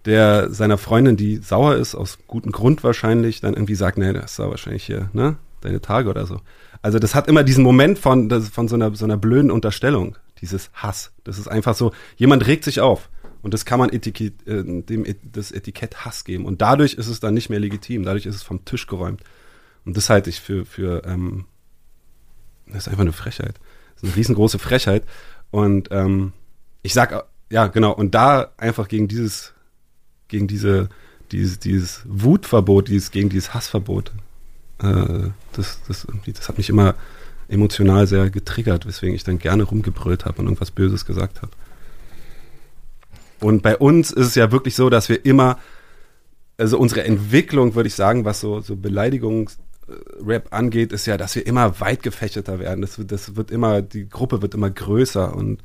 [0.06, 4.32] der seiner Freundin, die sauer ist, aus gutem Grund wahrscheinlich, dann irgendwie sagt, nee, das
[4.32, 6.39] ist wahrscheinlich hier, ne, deine Tage oder so.
[6.82, 10.69] Also das hat immer diesen Moment von, von so einer, so einer blöden Unterstellung, dieses
[10.73, 11.12] Hass.
[11.23, 13.10] Das ist einfach so, jemand regt sich auf.
[13.41, 16.45] Und das kann man Etikett, äh, dem das Etikett Hass geben.
[16.45, 18.03] Und dadurch ist es dann nicht mehr legitim.
[18.03, 19.21] Dadurch ist es vom Tisch geräumt.
[19.88, 21.45] Und das halte ich für, für ähm,
[22.65, 23.56] das ist einfach eine Frechheit.
[23.93, 25.04] Das ist eine riesengroße Frechheit.
[25.50, 26.34] Und ähm,
[26.82, 29.54] ich sag, ja, genau, und da einfach gegen dieses,
[30.28, 30.89] gegen diese,
[31.32, 34.12] dieses, dieses Wutverbot, dieses, gegen dieses Hassverbot,
[34.80, 36.95] äh, das, das, das hat mich immer
[37.47, 41.54] emotional sehr getriggert, weswegen ich dann gerne rumgebrüllt habe und irgendwas Böses gesagt habe.
[43.39, 45.58] Und bei uns ist es ja wirklich so, dass wir immer,
[46.58, 49.60] also unsere Entwicklung, würde ich sagen, was so, so Beleidigungs-
[50.26, 52.82] Rap angeht, ist ja, dass wir immer weit gefächerter werden.
[52.82, 55.62] Das, wird- das wird immer, die Gruppe wird immer größer und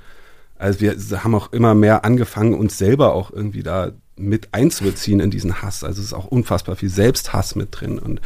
[0.58, 5.30] also wir haben auch immer mehr angefangen, uns selber auch irgendwie da mit einzubeziehen in
[5.30, 5.82] diesen Hass.
[5.82, 8.20] Also es ist auch unfassbar viel Selbsthass mit drin und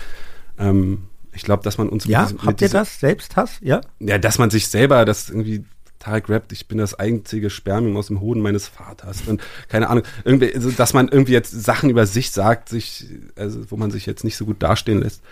[0.58, 3.00] ähm, ich glaube, dass man uns Ja, mit, diesem- mit habt ihr das?
[3.00, 3.52] Selbsthass?
[3.62, 3.80] Ja?
[4.00, 5.64] ja, dass man sich selber das irgendwie
[5.98, 9.22] Tarek rappt, ich bin das einzige Spermium aus dem Hoden meines Vaters.
[9.26, 13.70] Und keine Ahnung, irgendwie, also, dass man irgendwie jetzt Sachen über sich sagt, sich, also,
[13.70, 15.22] wo man sich jetzt nicht so gut dastehen lässt,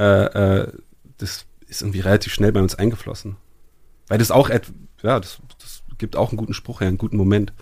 [0.00, 0.24] äh,
[0.62, 0.72] äh,
[1.18, 3.36] das ist irgendwie relativ schnell bei uns eingeflossen.
[4.08, 7.52] Weil das auch, ja, das, das gibt auch einen guten Spruch her, einen guten Moment.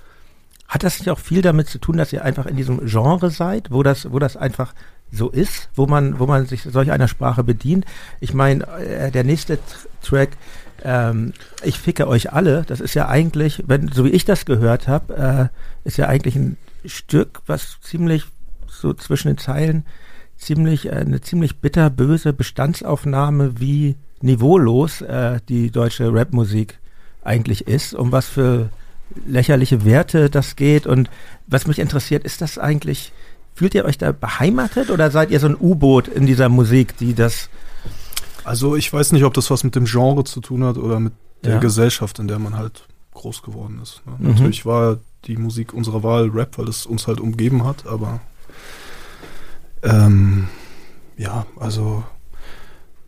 [0.68, 3.70] Hat das nicht auch viel damit zu tun, dass ihr einfach in diesem Genre seid,
[3.70, 4.74] wo das, wo das einfach
[5.10, 7.86] so ist, wo man, wo man sich solch einer Sprache bedient?
[8.20, 9.60] Ich meine, äh, der nächste Tr-
[10.02, 10.30] Track,
[10.84, 11.32] ähm,
[11.64, 15.50] ich ficke euch alle, das ist ja eigentlich, wenn, so wie ich das gehört habe,
[15.84, 18.24] äh, ist ja eigentlich ein Stück, was ziemlich
[18.68, 19.86] so zwischen den Zeilen
[20.38, 26.78] ziemlich äh, eine ziemlich bitterböse Bestandsaufnahme, wie niveaulos äh, die deutsche Rapmusik
[27.22, 28.70] eigentlich ist, um was für
[29.26, 30.86] lächerliche Werte das geht.
[30.86, 31.10] Und
[31.46, 33.12] was mich interessiert, ist das eigentlich,
[33.54, 37.14] fühlt ihr euch da beheimatet oder seid ihr so ein U-Boot in dieser Musik, die
[37.14, 37.48] das
[38.44, 41.12] Also ich weiß nicht, ob das was mit dem Genre zu tun hat oder mit
[41.44, 41.58] der Ja.
[41.60, 44.02] Gesellschaft, in der man halt groß geworden ist.
[44.06, 44.12] Ne?
[44.18, 44.28] Mhm.
[44.30, 48.20] Natürlich war die Musik unserer Wahl Rap, weil es uns halt umgeben hat, aber
[49.82, 50.48] ähm,
[51.16, 52.04] ja, also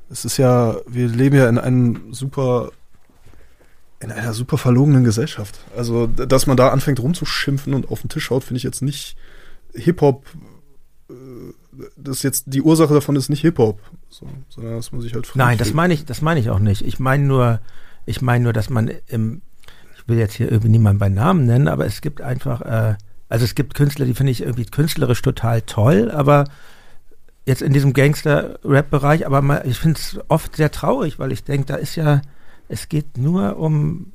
[0.09, 2.71] es ist ja, wir leben ja in einem super,
[4.01, 5.61] in einer super verlogenen Gesellschaft.
[5.77, 9.17] Also, dass man da anfängt rumzuschimpfen und auf den Tisch haut, finde ich jetzt nicht
[9.75, 10.25] Hip-Hop.
[11.11, 11.15] äh,
[11.97, 13.79] Das jetzt, die Ursache davon ist nicht Hip-Hop,
[14.09, 16.83] so, sondern dass man sich halt Nein, das meine ich, das meine ich auch nicht.
[16.83, 17.61] Ich meine nur,
[18.07, 19.43] ich meine nur, dass man im,
[19.97, 22.97] ich will jetzt hier irgendwie niemanden bei Namen nennen, aber es gibt einfach, äh,
[23.31, 26.45] also es gibt Künstler, die finde ich irgendwie künstlerisch total toll, aber
[27.47, 31.67] jetzt in diesem Gangster-Rap-Bereich, aber mal, ich finde es oft sehr traurig, weil ich denke,
[31.67, 32.23] da ist ja,
[32.69, 34.13] es geht nur um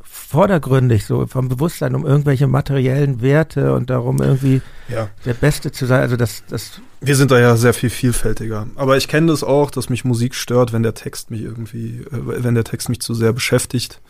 [0.00, 5.86] vordergründig so vom Bewusstsein um irgendwelche materiellen Werte und darum irgendwie Ja, der Beste zu
[5.86, 6.00] sein.
[6.00, 8.66] Also das, das wir sind da ja sehr viel vielfältiger.
[8.74, 12.42] Aber ich kenne das auch, dass mich Musik stört, wenn der Text mich irgendwie, äh,
[12.42, 14.00] wenn der Text mich zu sehr beschäftigt.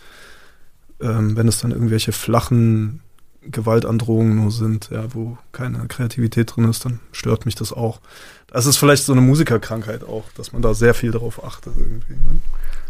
[1.00, 3.00] Ähm, wenn es dann irgendwelche flachen
[3.42, 8.00] Gewaltandrohungen nur sind, ja, wo keine Kreativität drin ist, dann stört mich das auch.
[8.48, 12.14] Das ist vielleicht so eine Musikerkrankheit auch, dass man da sehr viel darauf achtet irgendwie.
[12.14, 12.40] Ne?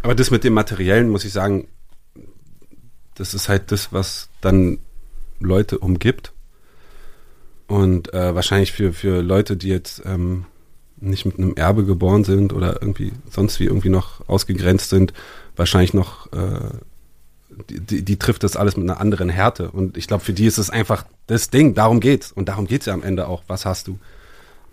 [0.01, 1.67] Aber das mit dem Materiellen, muss ich sagen,
[3.15, 4.79] das ist halt das, was dann
[5.39, 6.33] Leute umgibt.
[7.67, 10.45] Und äh, wahrscheinlich für, für Leute, die jetzt ähm,
[10.97, 15.13] nicht mit einem Erbe geboren sind oder irgendwie sonst wie irgendwie noch ausgegrenzt sind,
[15.55, 16.71] wahrscheinlich noch, äh,
[17.69, 19.71] die, die, trifft das alles mit einer anderen Härte.
[19.71, 22.31] Und ich glaube, für die ist es einfach das Ding, darum geht's.
[22.31, 23.43] Und darum geht's ja am Ende auch.
[23.47, 23.97] Was hast du?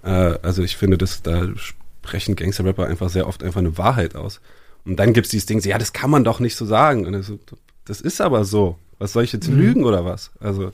[0.03, 4.41] Äh, also ich finde, dass da sprechen Gangster-Rapper einfach sehr oft einfach eine Wahrheit aus.
[4.85, 7.07] Und dann gibt's dieses Ding, so, ja, das kann man doch nicht so sagen.
[7.07, 7.39] Und das, so,
[7.85, 8.77] das ist aber so.
[8.99, 9.59] Was soll ich jetzt Mhm.
[9.59, 10.31] lügen oder was?
[10.41, 10.73] Also,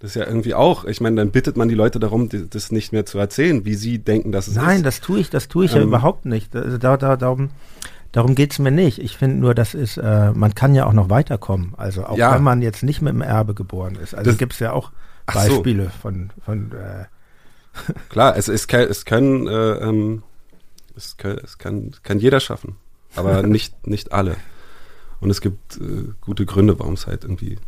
[0.00, 2.72] das ist ja irgendwie auch, ich meine, dann bittet man die Leute darum, die- das
[2.72, 4.86] nicht mehr zu erzählen, wie sie denken, dass es Nein, ist.
[4.86, 6.56] das tue ich, das tue ich ja Ähm, überhaupt nicht.
[6.56, 7.50] Also da, da, darum
[8.12, 8.98] darum geht's mir nicht.
[8.98, 11.74] Ich finde nur, das ist, äh, man kann ja auch noch weiterkommen.
[11.76, 12.34] Also auch Ja.
[12.34, 14.14] wenn man jetzt nicht mit dem Erbe geboren ist.
[14.14, 14.92] Also gibt's ja auch
[15.26, 15.48] Ach so.
[15.56, 17.04] Beispiele von, von äh,
[18.10, 20.22] Klar, es, es, kann, es können, äh, ähm,
[20.96, 22.76] es, kann, es kann, kann jeder schaffen,
[23.16, 24.36] aber nicht, nicht alle.
[25.20, 27.58] Und es gibt äh, gute Gründe, warum es halt irgendwie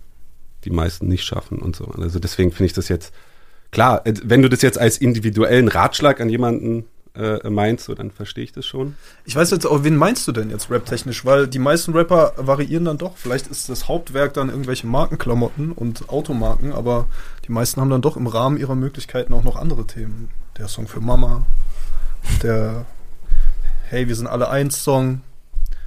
[0.65, 1.87] die meisten nicht schaffen und so.
[1.87, 3.15] Also deswegen finde ich das jetzt,
[3.71, 6.85] klar, äh, wenn du das jetzt als individuellen Ratschlag an jemanden
[7.17, 8.97] äh, meinst, so, dann verstehe ich das schon.
[9.25, 11.25] Ich weiß jetzt auch, wen meinst du denn jetzt raptechnisch?
[11.25, 13.17] Weil die meisten Rapper variieren dann doch.
[13.17, 17.07] Vielleicht ist das Hauptwerk dann irgendwelche Markenklamotten und Automarken, aber
[17.47, 20.29] die meisten haben dann doch im Rahmen ihrer Möglichkeiten auch noch andere Themen.
[20.59, 21.47] Der Song für Mama,
[22.43, 22.85] der
[23.91, 25.21] Hey, wir sind alle eins Song,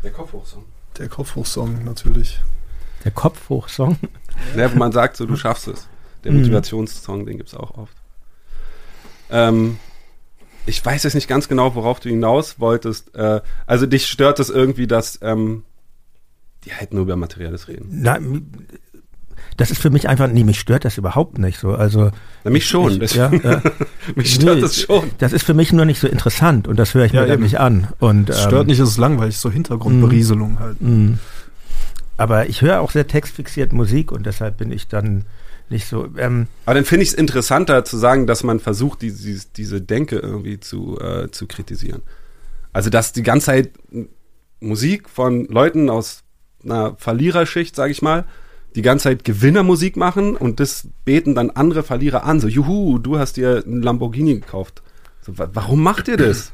[0.03, 0.63] Der Kopfhochsong.
[0.97, 2.39] der Kopfhoch-Song natürlich.
[3.03, 3.97] der Kopfhoch-Song.
[4.55, 5.87] Ja, wo man sagt, so, du schaffst es.
[6.23, 6.39] Der Mhm.
[6.39, 7.95] Motivationssong, den gibt's auch oft.
[9.29, 9.77] Ähm,
[10.67, 13.15] ich weiß jetzt nicht ganz genau, worauf du hinaus wolltest.
[13.15, 15.63] Äh, also dich stört es irgendwie, dass ähm,
[16.65, 18.05] die halt nur über Materielles reden.
[18.05, 18.47] M-
[19.55, 21.73] das ist für mich einfach, nee, mich stört das überhaupt nicht so.
[21.73, 22.11] Also
[22.43, 22.91] Na, mich schon.
[22.91, 23.61] ich, das, ja, ja.
[24.15, 25.09] mich stört Nee, das schon.
[25.17, 27.35] Das ist für mich nur nicht so interessant und das höre ich Ja, mir dann
[27.35, 27.43] eben.
[27.43, 27.87] nicht an.
[27.99, 30.79] Und, Es stört ähm, nicht, es ist langweilig, so Hintergrundberieselung halt.
[30.81, 31.13] Mm.
[32.17, 35.25] Aber ich höre auch sehr textfixiert Musik und deshalb bin ich dann
[35.69, 36.07] nicht so.
[36.17, 39.81] Ähm, Aber dann finde ich es interessanter zu sagen, dass man versucht, die, diese, diese
[39.81, 42.01] Denke irgendwie zu, äh, zu kritisieren.
[42.73, 43.71] Also, dass die ganze Zeit
[44.59, 46.23] Musik von Leuten aus
[46.63, 48.25] einer Verliererschicht, sage ich mal,
[48.75, 52.39] die ganze Zeit Gewinnermusik machen und das beten dann andere Verlierer an.
[52.39, 54.83] So, juhu, du hast dir einen Lamborghini gekauft.
[55.21, 56.51] So, wa warum macht ihr das?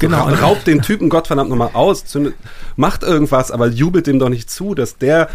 [0.00, 0.24] Genau.
[0.24, 2.34] Ra raubt den Typen Gottverdammt nochmal aus, zündet,
[2.76, 5.28] macht irgendwas, aber jubelt dem doch nicht zu, dass der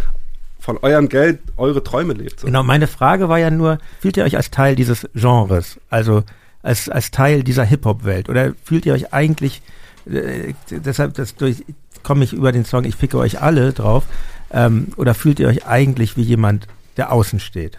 [0.65, 2.39] von eurem Geld eure Träume lebt.
[2.39, 2.47] So.
[2.47, 6.23] Genau, meine Frage war ja nur, fühlt ihr euch als Teil dieses Genres, also
[6.63, 8.29] als, als Teil dieser Hip-Hop-Welt?
[8.29, 9.61] Oder fühlt ihr euch eigentlich,
[10.09, 11.63] äh, deshalb das durch,
[12.01, 14.05] komme ich über den Song Ich ficke euch alle drauf,
[14.51, 17.77] ähm, oder fühlt ihr euch eigentlich wie jemand, der außen steht?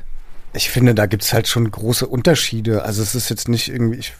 [0.54, 2.84] Ich finde, da gibt's halt schon große Unterschiede.
[2.84, 4.14] Also es ist jetzt nicht irgendwie, ich,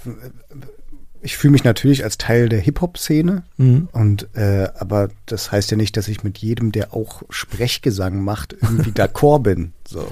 [1.26, 3.88] ich fühle mich natürlich als Teil der Hip-Hop-Szene mhm.
[3.90, 8.54] und äh, aber das heißt ja nicht, dass ich mit jedem, der auch Sprechgesang macht,
[8.62, 9.72] irgendwie d'accord bin.
[9.88, 10.06] So.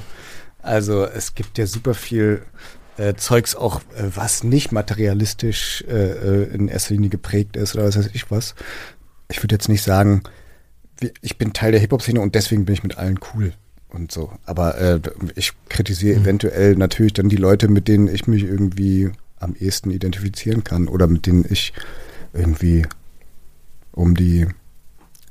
[0.60, 2.42] Also es gibt ja super viel
[2.96, 7.84] äh, Zeugs auch, äh, was nicht materialistisch äh, äh, in erster Linie geprägt ist oder
[7.84, 8.56] was weiß ich was.
[9.30, 10.24] Ich würde jetzt nicht sagen,
[11.20, 13.52] ich bin Teil der Hip-Hop-Szene und deswegen bin ich mit allen cool
[13.88, 14.32] und so.
[14.46, 15.00] Aber äh,
[15.36, 16.24] ich kritisiere mhm.
[16.24, 21.06] eventuell natürlich dann die Leute, mit denen ich mich irgendwie am ehesten identifizieren kann oder
[21.06, 21.72] mit denen ich
[22.32, 22.86] irgendwie
[23.92, 24.46] um die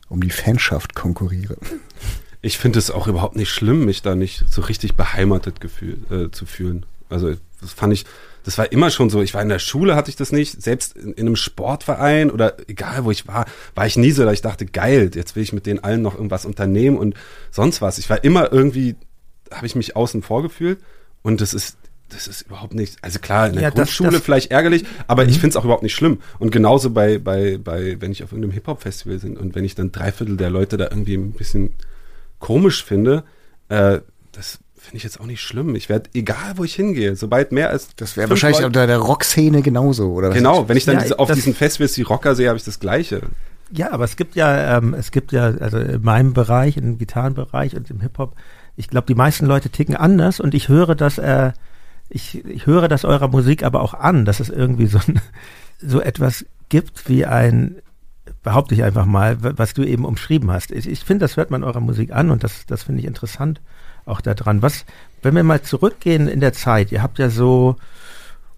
[0.09, 1.57] um die Fanschaft konkurriere.
[2.41, 6.29] Ich finde es auch überhaupt nicht schlimm, mich da nicht so richtig beheimatet gefühl, äh,
[6.29, 6.85] zu fühlen.
[7.09, 8.05] Also das fand ich,
[8.43, 9.21] das war immer schon so.
[9.21, 10.61] Ich war in der Schule, hatte ich das nicht.
[10.61, 14.33] Selbst in, in einem Sportverein oder egal wo ich war, war ich nie so, dass
[14.33, 17.15] ich dachte, geil, jetzt will ich mit denen allen noch irgendwas unternehmen und
[17.49, 17.97] sonst was.
[17.97, 18.95] Ich war immer irgendwie,
[19.49, 20.79] habe ich mich außen vor gefühlt
[21.21, 21.77] und das ist
[22.09, 25.23] das ist überhaupt nicht, also klar, in der ja, Grundschule das, das, vielleicht ärgerlich, aber
[25.23, 25.29] mhm.
[25.29, 26.19] ich finde es auch überhaupt nicht schlimm.
[26.39, 29.91] Und genauso bei, bei, bei, wenn ich auf irgendeinem Hip-Hop-Festival bin und wenn ich dann
[29.91, 31.71] drei Viertel der Leute da irgendwie ein bisschen
[32.39, 33.23] komisch finde,
[33.69, 33.99] äh,
[34.31, 35.75] das finde ich jetzt auch nicht schlimm.
[35.75, 37.89] Ich werde, egal wo ich hingehe, sobald mehr als.
[37.95, 40.35] Das wäre wahrscheinlich Leute, unter der Rockszene genauso, oder was?
[40.35, 42.79] Genau, wenn ich dann ja, diese, auf diesen Festivals die Rocker sehe, habe ich das
[42.79, 43.21] Gleiche.
[43.71, 47.75] Ja, aber es gibt ja, ähm, es gibt ja, also in meinem Bereich, im Gitarrenbereich
[47.75, 48.35] und im Hip-Hop,
[48.75, 51.53] ich glaube, die meisten Leute ticken anders und ich höre, dass äh,
[52.13, 54.99] ich, ich höre das eurer Musik aber auch an, dass es irgendwie so,
[55.81, 57.77] so etwas gibt wie ein,
[58.43, 60.71] behaupte ich einfach mal, was du eben umschrieben hast.
[60.71, 63.61] Ich, ich finde, das hört man eurer Musik an und das, das finde ich interessant
[64.05, 64.61] auch daran.
[64.61, 64.85] Was,
[65.21, 67.77] wenn wir mal zurückgehen in der Zeit, ihr habt ja so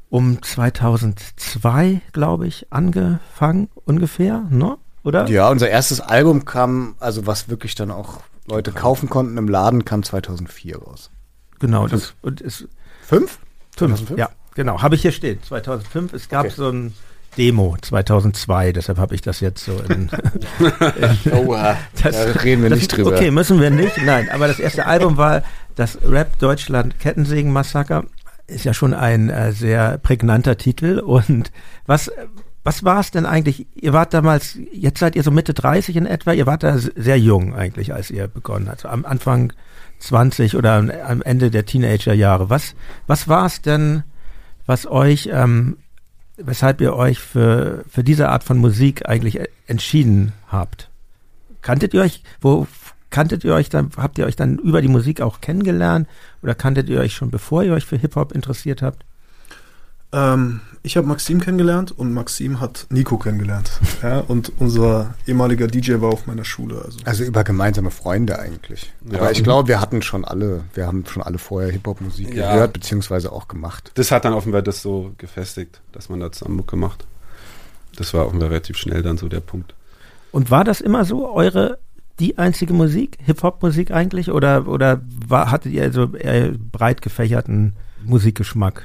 [0.09, 4.77] um 2002, glaube ich, angefangen ungefähr, ne?
[5.03, 5.27] Oder?
[5.29, 9.85] Ja, unser erstes Album kam, also was wirklich dann auch Leute kaufen konnten im Laden,
[9.85, 11.11] kam 2004 raus.
[11.59, 12.67] Genau, das und es
[13.05, 13.37] Fünf?
[13.77, 14.19] 2005?
[14.19, 14.81] Ja, genau.
[14.81, 15.41] Habe ich hier stehen.
[15.43, 16.13] 2005.
[16.13, 16.53] Es gab okay.
[16.55, 16.93] so ein
[17.37, 20.09] Demo 2002, deshalb habe ich das jetzt so in.
[21.25, 21.55] in oh,
[22.01, 23.11] das, da reden wir nicht drüber.
[23.11, 23.97] Okay, müssen wir nicht.
[24.05, 25.43] Nein, aber das erste Album war
[25.75, 28.05] das Rap Deutschland Kettensägen Massaker.
[28.47, 30.99] Ist ja schon ein äh, sehr prägnanter Titel.
[30.99, 31.51] Und
[31.85, 32.11] was,
[32.63, 33.67] was war es denn eigentlich?
[33.75, 36.31] Ihr wart damals, jetzt seid ihr so Mitte 30 in etwa.
[36.31, 38.85] Ihr wart da sehr jung eigentlich, als ihr begonnen habt.
[38.85, 39.51] Am Anfang
[39.99, 42.49] 20 oder am Ende der Teenagerjahre.
[42.49, 42.75] Was,
[43.07, 44.03] was war es denn,
[44.65, 45.77] was euch, ähm,
[46.37, 50.89] weshalb ihr euch für, für diese Art von Musik eigentlich entschieden habt?
[51.61, 52.67] Kanntet ihr euch, wo
[53.09, 56.07] kanntet ihr euch dann, habt ihr euch dann über die Musik auch kennengelernt
[56.43, 59.05] oder kanntet ihr euch schon bevor ihr euch für Hip-Hop interessiert habt?
[60.15, 63.71] Ähm, ich habe Maxim kennengelernt und Maxim hat Nico kennengelernt.
[64.03, 66.81] ja, und unser ehemaliger DJ war auf meiner Schule.
[66.85, 68.93] Also, also über gemeinsame Freunde eigentlich.
[69.09, 69.19] Ja.
[69.19, 72.53] Aber ich glaube, wir hatten schon alle, wir haben schon alle vorher Hip-Hop-Musik ja.
[72.53, 73.91] gehört, beziehungsweise auch gemacht.
[73.95, 77.05] Das hat dann offenbar das so gefestigt, dass man da zusammen Mucke macht.
[77.97, 79.73] Das war offenbar relativ schnell dann so der Punkt.
[80.31, 81.79] Und war das immer so eure
[82.19, 84.31] die einzige Musik, Hip-Hop-Musik eigentlich?
[84.31, 88.83] Oder, oder war, hattet ihr so eher breit gefächerten Musikgeschmack?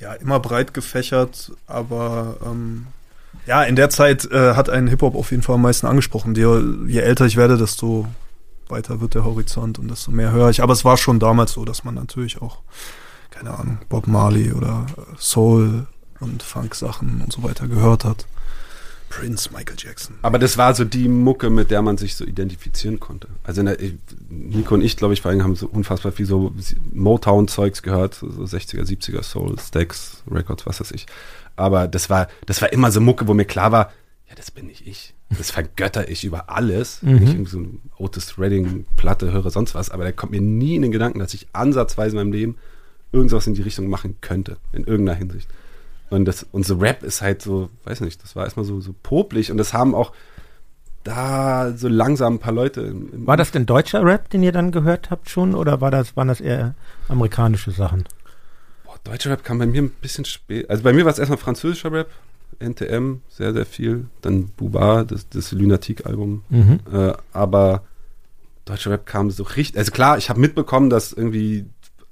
[0.00, 2.86] Ja, immer breit gefächert, aber ähm,
[3.46, 6.34] ja, in der Zeit äh, hat ein Hip-Hop auf jeden Fall am meisten angesprochen.
[6.34, 8.06] Je, je älter ich werde, desto
[8.68, 10.62] weiter wird der Horizont und desto mehr höre ich.
[10.62, 12.58] Aber es war schon damals so, dass man natürlich auch,
[13.30, 14.86] keine Ahnung, Bob Marley oder
[15.18, 15.86] Soul
[16.20, 18.26] und Funk-Sachen und so weiter gehört hat.
[19.08, 20.16] Prince, Michael Jackson.
[20.22, 23.28] Aber das war so die Mucke, mit der man sich so identifizieren konnte.
[23.42, 23.76] Also der,
[24.28, 26.52] Nico und ich, glaube ich, vor allem haben so unfassbar viel so
[26.92, 31.06] Motown-Zeugs gehört, so 60er, 70er Soul, Stax, Records, was weiß ich.
[31.56, 33.92] Aber das war, das war immer so Mucke, wo mir klar war,
[34.28, 35.14] ja, das bin nicht ich.
[35.30, 37.02] Das vergötter ich über alles.
[37.02, 37.08] Mhm.
[37.08, 39.90] Wenn ich irgendwie so eine Otis Redding-Platte höre, sonst was.
[39.90, 42.56] Aber der kommt mir nie in den Gedanken, dass ich ansatzweise in meinem Leben
[43.12, 44.58] irgendwas in die Richtung machen könnte.
[44.72, 45.48] In irgendeiner Hinsicht.
[46.10, 49.50] Und das, unser Rap ist halt so, weiß nicht, das war erstmal so, so popelig
[49.50, 50.12] und das haben auch
[51.04, 52.82] da so langsam ein paar Leute.
[52.82, 55.90] Im, im war das denn deutscher Rap, den ihr dann gehört habt schon, oder war
[55.90, 56.74] das, waren das eher
[57.08, 58.04] amerikanische Sachen?
[58.84, 60.68] Boah, deutscher Rap kam bei mir ein bisschen spät.
[60.70, 62.08] Also bei mir war es erstmal französischer Rap,
[62.58, 64.06] NTM, sehr, sehr viel.
[64.20, 66.42] Dann Buba, das, das Lunatic-Album.
[66.48, 66.80] Mhm.
[66.92, 67.82] Äh, aber
[68.64, 69.78] deutscher Rap kam so richtig.
[69.78, 71.66] Also klar, ich habe mitbekommen, dass irgendwie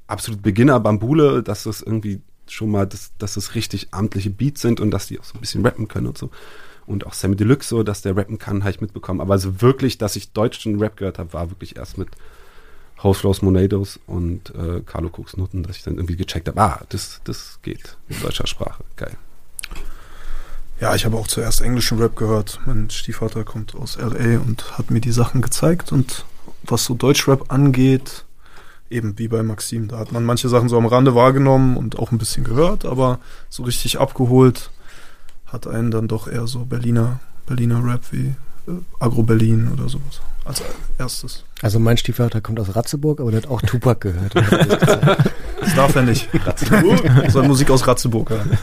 [0.07, 4.81] absolut Beginner Bambule, dass das irgendwie schon mal, dass, dass das richtig amtliche Beats sind
[4.81, 6.31] und dass die auch so ein bisschen rappen können und so.
[6.87, 9.21] und auch Sammy Deluxe so, dass der rappen kann, habe ich mitbekommen.
[9.21, 12.09] Aber so wirklich, dass ich deutschen Rap gehört habe, war wirklich erst mit
[13.03, 16.81] House Flows Monados und äh, Carlo Cooks Nutten, dass ich dann irgendwie gecheckt habe, ah,
[16.89, 18.85] das, das geht in deutscher Sprache.
[18.97, 19.17] Geil.
[20.81, 22.61] Ja, ich habe auch zuerst englischen Rap gehört.
[22.67, 25.91] Mein Stiefvater kommt aus LA und hat mir die Sachen gezeigt.
[25.91, 26.27] Und
[26.65, 28.26] was so Deutschrap angeht,
[28.91, 32.13] eben wie bei Maxim, da hat man manche Sachen so am Rande wahrgenommen und auch
[32.13, 33.19] ein bisschen gehört, aber
[33.49, 34.71] so richtig abgeholt
[35.47, 38.35] hat einen dann doch eher so Berliner, Berliner Rap wie
[38.69, 40.63] äh, Agro Berlin oder sowas als
[40.99, 41.45] erstes.
[41.63, 44.35] Also mein Stiefvater kommt aus Ratzeburg, aber der hat auch Tupac gehört.
[44.35, 46.29] Das darf er nicht.
[46.47, 47.31] Ratzeburg?
[47.31, 48.59] Soll Musik aus Ratzeburg hören.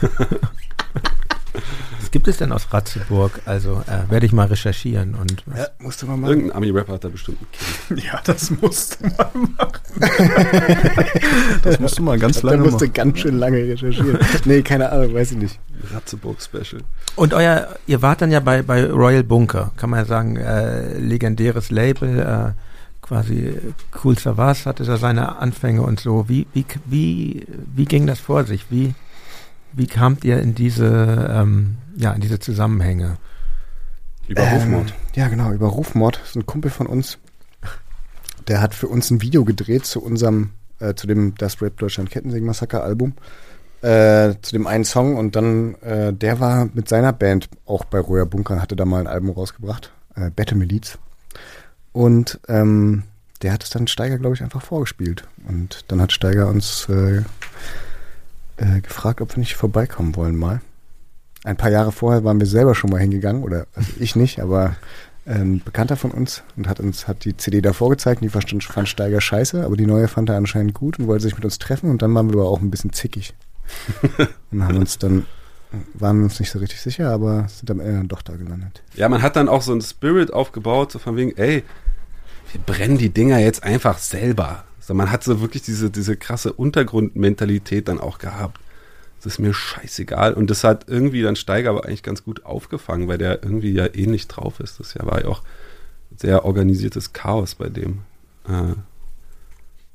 [2.14, 3.40] Gibt es denn aus Ratzeburg?
[3.44, 6.30] Also äh, werde ich mal recherchieren und Ja, musst du mal machen.
[6.30, 8.04] Irgendein Ami-Rapper hat da bestimmt ein Kind.
[8.04, 9.80] Ja, das musst du mal machen.
[11.64, 12.92] Das musst du mal ganz lange machen.
[12.92, 14.20] ganz schön lange recherchieren.
[14.44, 15.58] nee, keine Ahnung, weiß ich nicht.
[15.92, 16.82] Ratzeburg-Special.
[17.16, 20.96] Und euer, ihr wart dann ja bei, bei Royal Bunker, kann man ja sagen, äh,
[20.96, 22.52] legendäres Label, äh,
[23.02, 23.58] quasi
[24.04, 26.28] Cool Savas hatte da seine Anfänge und so.
[26.28, 27.44] Wie, wie, wie,
[27.74, 28.66] wie ging das vor sich?
[28.70, 28.94] Wie,
[29.72, 33.16] wie kamt ihr in diese, ähm, ja, in diese Zusammenhänge?
[34.26, 34.90] Über Rufmord.
[34.90, 36.18] Ähm, ja, genau, über Rufmord.
[36.20, 37.18] Das ist ein Kumpel von uns.
[38.48, 42.10] Der hat für uns ein Video gedreht zu unserem, äh, zu dem Das Rap Deutschland
[42.10, 43.14] Kettensägen Massaker Album.
[43.82, 47.98] Äh, zu dem einen Song und dann, äh, der war mit seiner Band auch bei
[47.98, 50.98] Royer Bunker, hatte da mal ein Album rausgebracht, äh, Bette Miliz.
[51.92, 53.02] Und ähm,
[53.42, 55.24] der hat es dann Steiger, glaube ich, einfach vorgespielt.
[55.46, 57.18] Und dann hat Steiger uns äh,
[58.56, 60.62] äh, gefragt, ob wir nicht vorbeikommen wollen mal.
[61.44, 64.76] Ein paar Jahre vorher waren wir selber schon mal hingegangen, oder also ich nicht, aber
[65.26, 68.62] ein Bekannter von uns und hat uns hat die CD davor gezeigt und die fand,
[68.62, 71.58] fand Steiger scheiße, aber die neue fand er anscheinend gut und wollte sich mit uns
[71.58, 73.34] treffen und dann waren wir aber auch ein bisschen zickig.
[74.50, 75.26] und haben uns dann,
[75.94, 78.82] waren wir uns nicht so richtig sicher, aber sind am Ende dann doch da gelandet.
[78.94, 81.62] Ja, man hat dann auch so einen Spirit aufgebaut, so von wegen, ey,
[82.52, 84.64] wir brennen die Dinger jetzt einfach selber.
[84.80, 88.60] So, man hat so wirklich diese, diese krasse Untergrundmentalität dann auch gehabt.
[89.24, 90.34] Das ist mir scheißegal.
[90.34, 93.86] Und das hat irgendwie dann Steiger aber eigentlich ganz gut aufgefangen, weil der irgendwie ja
[93.92, 94.80] ähnlich drauf ist.
[94.80, 95.42] Das ja war ja auch
[96.16, 98.02] sehr organisiertes Chaos bei dem.
[98.46, 98.74] Äh,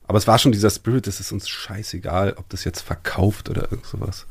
[0.07, 3.71] aber es war schon dieser Spirit, das ist uns scheißegal, ob das jetzt verkauft oder
[3.71, 4.25] irgend sowas.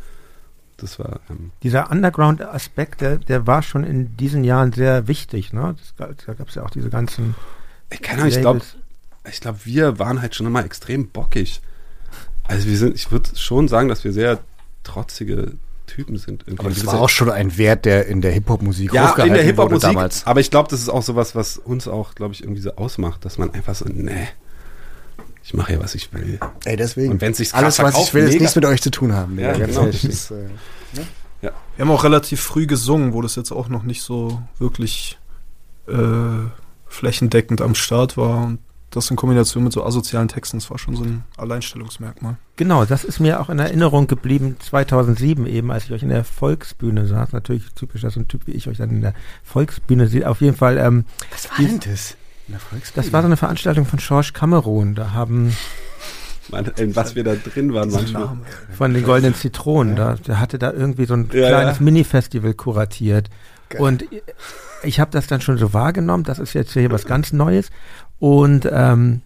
[0.76, 5.53] Das war, ähm, Dieser Underground-Aspekt, der, der war schon in diesen Jahren sehr wichtig.
[5.53, 5.76] Ne?
[5.96, 7.34] Das, da gab es ja auch diese ganzen
[7.90, 8.62] ich kann ich glaube,
[9.30, 11.61] ich glaube, wir waren halt schon immer extrem bockig.
[12.44, 14.40] Also wir sind, ich würde schon sagen, dass wir sehr
[14.89, 15.53] trotzige
[15.86, 16.45] Typen sind.
[16.47, 16.66] Irgendwie.
[16.66, 19.43] Aber das war auch schon ein Wert, der in der Hip-Hop-Musik ja, in hochgehalten der
[19.45, 19.89] wurde Hip-Hop-Musik.
[19.89, 20.26] damals.
[20.26, 23.24] Aber ich glaube, das ist auch sowas, was uns auch, glaube ich, irgendwie so ausmacht,
[23.24, 24.28] dass man einfach so, nee,
[25.43, 26.39] ich mache ja, was ich will.
[26.64, 27.12] Ey, deswegen.
[27.12, 29.39] Und wenn sich's Alles, was ich will, ist nichts mit euch zu tun haben.
[29.39, 29.86] Ja, ganz genau.
[29.86, 30.45] ehrlich, das, äh,
[31.41, 35.18] Wir haben auch relativ früh gesungen, wo das jetzt auch noch nicht so wirklich
[35.86, 35.95] äh,
[36.86, 38.45] flächendeckend am Start war.
[38.45, 38.59] Und
[38.91, 42.36] das in Kombination mit so asozialen Texten, das war schon so ein Alleinstellungsmerkmal.
[42.57, 46.24] Genau, das ist mir auch in Erinnerung geblieben, 2007 eben, als ich euch in der
[46.24, 47.32] Volksbühne saß.
[47.32, 49.14] Natürlich typisch, dass so ein Typ wie ich euch dann in der
[49.45, 50.24] Volksbühne sieht.
[50.24, 52.16] Auf jeden Fall, ähm, was war denn das?
[52.47, 53.05] In der Volksbühne?
[53.05, 54.95] das war so eine Veranstaltung von George Cameron.
[54.95, 55.55] Da haben
[56.51, 58.39] Man, in was wir da drin waren manchmal.
[58.76, 61.84] von den Goldenen Zitronen, da, der hatte da irgendwie so ein Ja, kleines ja.
[61.84, 63.28] Mini-Festival kuratiert.
[63.68, 63.82] Geil.
[63.82, 64.05] Und
[64.82, 67.70] ich habe das dann schon so wahrgenommen, das ist jetzt hier was ganz Neues.
[68.19, 69.23] Und ähm,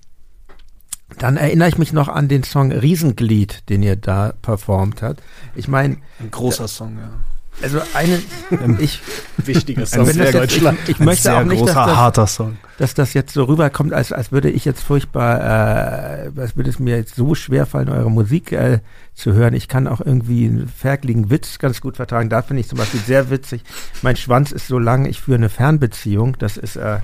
[1.18, 5.22] dann erinnere ich mich noch an den Song Riesenglied, den ihr da performt habt.
[5.54, 7.10] Ich meine, Ein großer Song, ja.
[7.62, 8.22] also eine,
[8.78, 9.00] ich,
[9.36, 12.56] wichtiger Wenn das jetzt, ich, ich möchte auch nicht, dass das, harter Song.
[12.78, 16.78] dass das jetzt so rüberkommt, als, als würde ich jetzt furchtbar, äh, als würde es
[16.78, 18.80] mir jetzt so schwer fallen, eure Musik äh,
[19.14, 19.54] zu hören.
[19.54, 22.30] Ich kann auch irgendwie einen ferkligen Witz ganz gut vertragen.
[22.30, 23.62] Da finde ich zum Beispiel sehr witzig.
[24.00, 26.36] Mein Schwanz ist so lang, ich führe eine Fernbeziehung.
[26.38, 26.98] Das ist äh,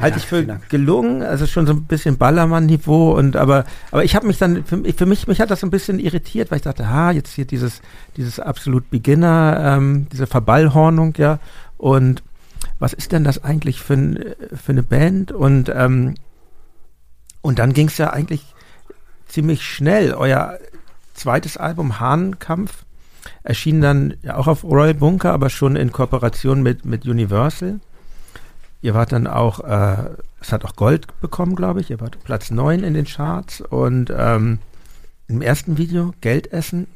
[0.00, 1.22] halte ich für gelungen.
[1.22, 5.06] Also schon so ein bisschen Ballermann-Niveau und aber aber ich habe mich dann für, für
[5.06, 7.80] mich mich hat das so ein bisschen irritiert, weil ich dachte, ha jetzt hier dieses
[8.16, 11.38] dieses absolut Beginner, ähm, diese Verballhornung, ja
[11.78, 12.22] und
[12.78, 15.32] was ist denn das eigentlich für, ein, für eine Band?
[15.32, 16.14] Und, ähm,
[17.40, 18.44] und dann ging es ja eigentlich
[19.26, 20.14] ziemlich schnell.
[20.14, 20.58] Euer
[21.14, 22.84] zweites Album, Hahnkampf,
[23.42, 27.80] erschien dann ja auch auf Royal Bunker, aber schon in Kooperation mit, mit Universal.
[28.80, 30.10] Ihr wart dann auch, äh,
[30.40, 31.90] es hat auch Gold bekommen, glaube ich.
[31.90, 34.58] Ihr wart Platz 9 in den Charts und ähm,
[35.26, 36.86] im ersten Video, Geldessen,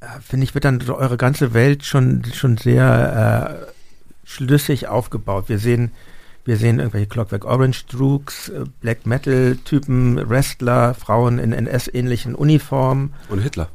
[0.00, 3.72] äh, finde ich, wird dann so eure ganze Welt schon, schon sehr äh,
[4.24, 5.48] schlüssig aufgebaut.
[5.48, 5.90] Wir sehen,
[6.44, 13.12] wir sehen irgendwelche Clockwork Orange Droogs, äh, Black Metal Typen, Wrestler, Frauen in NS-ähnlichen Uniformen.
[13.28, 13.68] Und Hitler.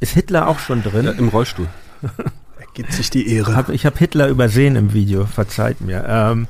[0.00, 1.06] Ist Hitler auch schon drin?
[1.06, 1.68] Ja, Im Rollstuhl.
[2.74, 3.56] Gibt sich die Ehre.
[3.56, 6.04] Hab, ich habe Hitler übersehen im Video, verzeiht mir.
[6.06, 6.46] Ähm,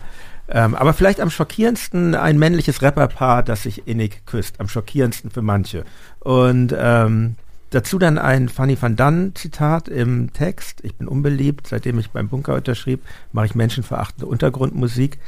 [0.48, 4.60] ähm, aber vielleicht am schockierendsten ein männliches Rapperpaar, das sich innig küsst.
[4.60, 5.84] Am schockierendsten für manche.
[6.20, 7.34] Und ähm,
[7.70, 10.80] dazu dann ein Fanny van Dunn Zitat im Text.
[10.84, 15.18] Ich bin unbeliebt, seitdem ich beim Bunker unterschrieb, mache ich menschenverachtende Untergrundmusik.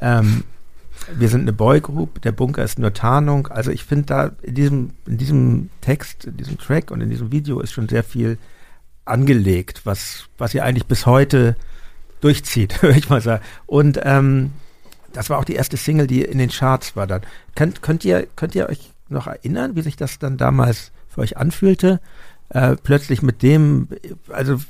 [0.00, 0.44] Ähm,
[1.16, 3.48] wir sind eine Boygroup, der Bunker ist nur Tarnung.
[3.48, 7.30] Also ich finde da in diesem, in diesem Text, in diesem Track und in diesem
[7.30, 8.38] Video ist schon sehr viel
[9.04, 11.56] angelegt, was, was ihr eigentlich bis heute
[12.20, 13.42] durchzieht, würde ich mal sagen.
[13.66, 14.50] Und ähm,
[15.14, 17.22] das war auch die erste Single, die in den Charts war dann.
[17.54, 21.36] Könnt, könnt, ihr, könnt ihr euch noch erinnern, wie sich das dann damals für euch
[21.36, 22.00] anfühlte?
[22.50, 23.88] Äh, plötzlich mit dem,
[24.28, 24.60] also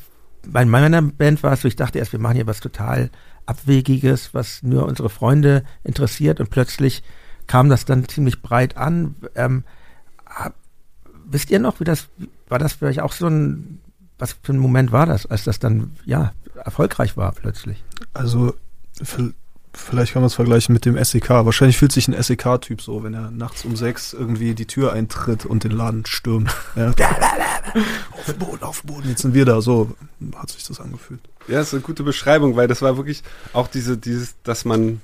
[0.47, 3.11] bei meiner Band war es so, ich dachte erst, wir machen hier was total
[3.47, 7.03] Abwegiges, was nur unsere Freunde interessiert und plötzlich
[7.47, 9.17] kam das dann ziemlich breit an.
[9.35, 9.65] Ähm,
[11.27, 12.09] wisst ihr noch, wie das,
[12.49, 13.81] war das für euch auch so ein,
[14.19, 17.83] was für ein Moment war das, als das dann, ja, erfolgreich war plötzlich?
[18.13, 18.55] Also,
[19.75, 21.31] vielleicht kann man es vergleichen mit dem SEK.
[21.31, 25.45] Wahrscheinlich fühlt sich ein SEK-Typ so, wenn er nachts um sechs irgendwie die Tür eintritt
[25.45, 26.55] und den Laden stürmt.
[26.77, 26.93] Ja.
[28.13, 29.09] auf den Boden, auf den Boden.
[29.09, 29.61] Jetzt sind wir da.
[29.61, 29.95] So
[30.37, 31.21] hat sich das angefühlt.
[31.49, 33.23] Ja, das ist eine gute Beschreibung, weil das war wirklich
[33.53, 35.01] auch diese, dieses, dass man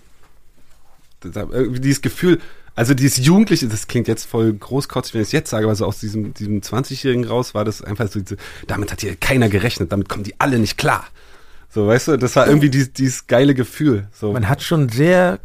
[1.22, 2.40] dieses Gefühl,
[2.74, 5.84] also dieses Jugendliche, das klingt jetzt voll großkotzig, wenn ich es jetzt sage, aber so
[5.84, 8.20] aus diesem, diesem 20-Jährigen raus war das einfach so,
[8.66, 11.06] damit hat hier keiner gerechnet, damit kommen die alle nicht klar.
[11.70, 14.08] So, weißt du, das war irgendwie dieses, dieses geile Gefühl.
[14.12, 14.32] So.
[14.32, 15.38] Man hat schon sehr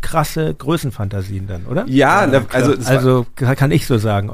[0.00, 1.84] krasse Größenfantasien dann, oder?
[1.88, 4.32] Ja, ja also, also kann ich so sagen.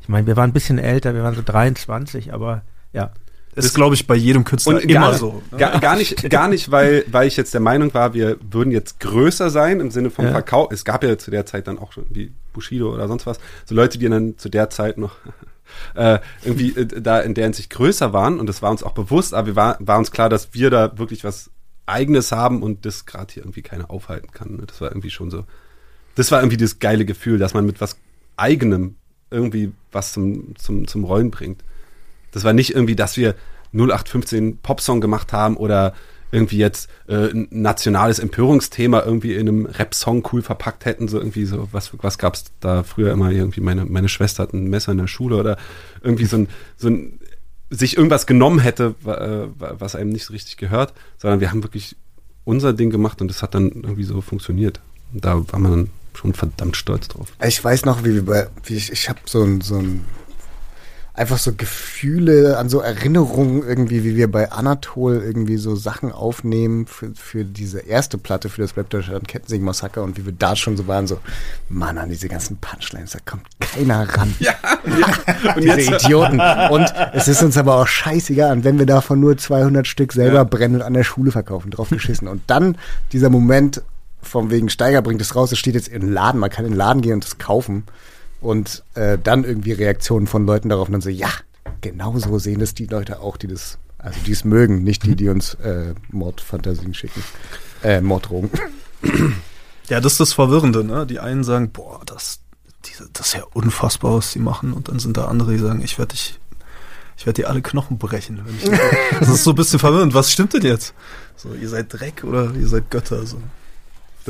[0.00, 2.62] Ich meine, wir waren ein bisschen älter, wir waren so 23, aber
[2.92, 3.12] ja.
[3.54, 5.42] Das ist, glaube ich, bei jedem Künstler und immer gar, so.
[5.50, 5.58] Ne?
[5.58, 9.00] Gar, gar, nicht, gar nicht, weil, weil ich jetzt der Meinung war, wir würden jetzt
[9.00, 10.30] größer sein im Sinne vom ja.
[10.30, 10.70] Verkauf.
[10.72, 13.40] Es gab ja zu der Zeit dann auch schon wie Bushido oder sonst was.
[13.64, 15.16] So Leute, die dann zu der Zeit noch
[15.94, 19.34] äh, irgendwie äh, da in der Hinsicht größer waren und das war uns auch bewusst,
[19.34, 21.50] aber wir war, war uns klar, dass wir da wirklich was
[21.86, 24.56] Eigenes haben und das gerade hier irgendwie keiner aufhalten kann.
[24.56, 24.64] Ne?
[24.66, 25.44] Das war irgendwie schon so.
[26.14, 27.96] Das war irgendwie das geile Gefühl, dass man mit was
[28.36, 28.96] Eigenem
[29.30, 31.62] irgendwie was zum, zum, zum Rollen bringt.
[32.32, 33.34] Das war nicht irgendwie, dass wir
[33.72, 35.94] 0815 Popsong gemacht haben oder
[36.32, 41.44] irgendwie jetzt äh, ein nationales Empörungsthema irgendwie in einem Rap-Song cool verpackt hätten, so irgendwie
[41.44, 44.98] so, was, was gab's da früher immer irgendwie, meine, meine Schwester hat ein Messer in
[44.98, 45.56] der Schule oder
[46.02, 47.18] irgendwie so ein, so ein,
[47.70, 51.96] sich irgendwas genommen hätte, äh, was einem nicht so richtig gehört, sondern wir haben wirklich
[52.44, 54.80] unser Ding gemacht und das hat dann irgendwie so funktioniert.
[55.12, 57.32] Und da war man dann schon verdammt stolz drauf.
[57.44, 60.04] Ich weiß noch, wie wie ich, ich habe so ein, so ein
[61.14, 66.86] einfach so Gefühle, an so Erinnerungen irgendwie, wie wir bei Anatol irgendwie so Sachen aufnehmen
[66.86, 70.56] für, für diese erste Platte, für das Rap Deutschland Kettensing Massaker und wie wir da
[70.56, 71.18] schon so waren, so,
[71.68, 74.34] Mann, an diese ganzen Punchlines, da kommt keiner ran.
[74.40, 74.54] ja,
[74.84, 75.54] ja.
[75.56, 76.40] Und diese Idioten.
[76.70, 78.52] Und es ist uns aber auch scheißegal.
[78.52, 80.44] Und wenn wir davon nur 200 Stück selber ja.
[80.44, 82.28] brennen und an der Schule verkaufen, drauf geschissen.
[82.28, 82.76] Und dann
[83.12, 83.82] dieser Moment,
[84.22, 86.78] vom wegen Steiger bringt es raus, es steht jetzt im Laden, man kann in den
[86.78, 87.84] Laden gehen und es kaufen.
[88.40, 91.30] Und äh, dann irgendwie Reaktionen von Leuten darauf und dann so, ja,
[91.80, 95.14] genau so sehen es die Leute auch, die das, also die es mögen, nicht die,
[95.14, 97.22] die uns äh, Mordfantasien schicken.
[97.82, 98.50] Äh, Morddrogen.
[99.88, 101.06] Ja, das ist das Verwirrende, ne?
[101.06, 102.40] Die einen sagen, boah, das,
[102.84, 104.72] diese, das ist ja unfassbar, was die machen.
[104.72, 106.38] Und dann sind da andere, die sagen, ich werde dich,
[107.16, 108.40] ich werde dir alle Knochen brechen.
[108.44, 108.80] Wenn ich das,
[109.20, 110.14] das ist so ein bisschen verwirrend.
[110.14, 110.94] Was stimmt denn jetzt?
[111.36, 113.26] So, ihr seid Dreck oder ihr seid Götter?
[113.26, 113.38] So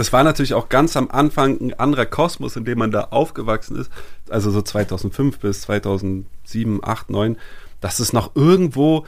[0.01, 3.77] das war natürlich auch ganz am Anfang ein anderer Kosmos, in dem man da aufgewachsen
[3.77, 3.93] ist.
[4.31, 7.37] Also so 2005 bis 2007, 8, 9.
[7.83, 9.05] Das ist noch irgendwo,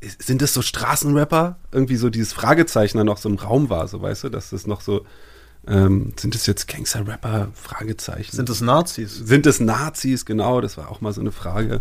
[0.00, 1.56] sind das so Straßenrapper?
[1.72, 4.68] Irgendwie so dieses Fragezeichen dann noch so im Raum war, so weißt du, dass das
[4.68, 5.04] noch so,
[5.66, 7.48] ähm, sind es jetzt Gangster-Rapper?
[7.52, 8.36] Fragezeichen.
[8.36, 9.16] Sind es Nazis?
[9.16, 11.80] Sind es Nazis, genau, das war auch mal so eine Frage,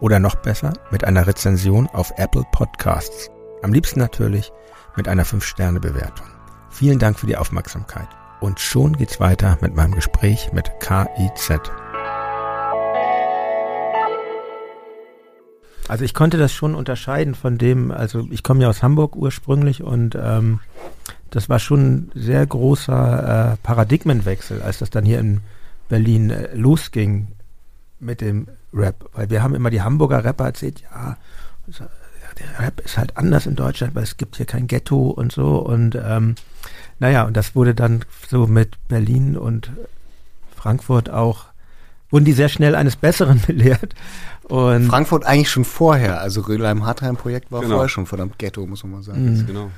[0.00, 3.28] Oder noch besser, mit einer Rezension auf Apple Podcasts.
[3.62, 4.52] Am liebsten natürlich
[4.96, 6.28] mit einer 5-Sterne-Bewertung.
[6.70, 8.06] Vielen Dank für die Aufmerksamkeit.
[8.44, 11.60] Und schon geht's weiter mit meinem Gespräch mit KIZ.
[15.88, 19.82] Also ich konnte das schon unterscheiden von dem, also ich komme ja aus Hamburg ursprünglich
[19.82, 20.60] und ähm,
[21.30, 25.40] das war schon ein sehr großer äh, Paradigmenwechsel, als das dann hier in
[25.88, 27.28] Berlin äh, losging
[27.98, 29.08] mit dem Rap.
[29.14, 31.16] Weil wir haben immer die Hamburger Rapper erzählt, ja,
[31.78, 31.86] ja,
[32.38, 35.56] der Rap ist halt anders in Deutschland, weil es gibt hier kein Ghetto und so
[35.60, 36.34] und ähm,
[36.98, 39.70] naja, und das wurde dann so mit Berlin und
[40.56, 41.46] Frankfurt auch,
[42.10, 43.94] wurden die sehr schnell eines Besseren belehrt.
[44.44, 47.74] Und Frankfurt eigentlich schon vorher, also Rödelheim-Hartheim-Projekt war Genau.
[47.76, 49.38] vorher schon verdammt Ghetto, muss man mal sagen.
[49.38, 49.46] Mhm.
[49.46, 49.70] Genau.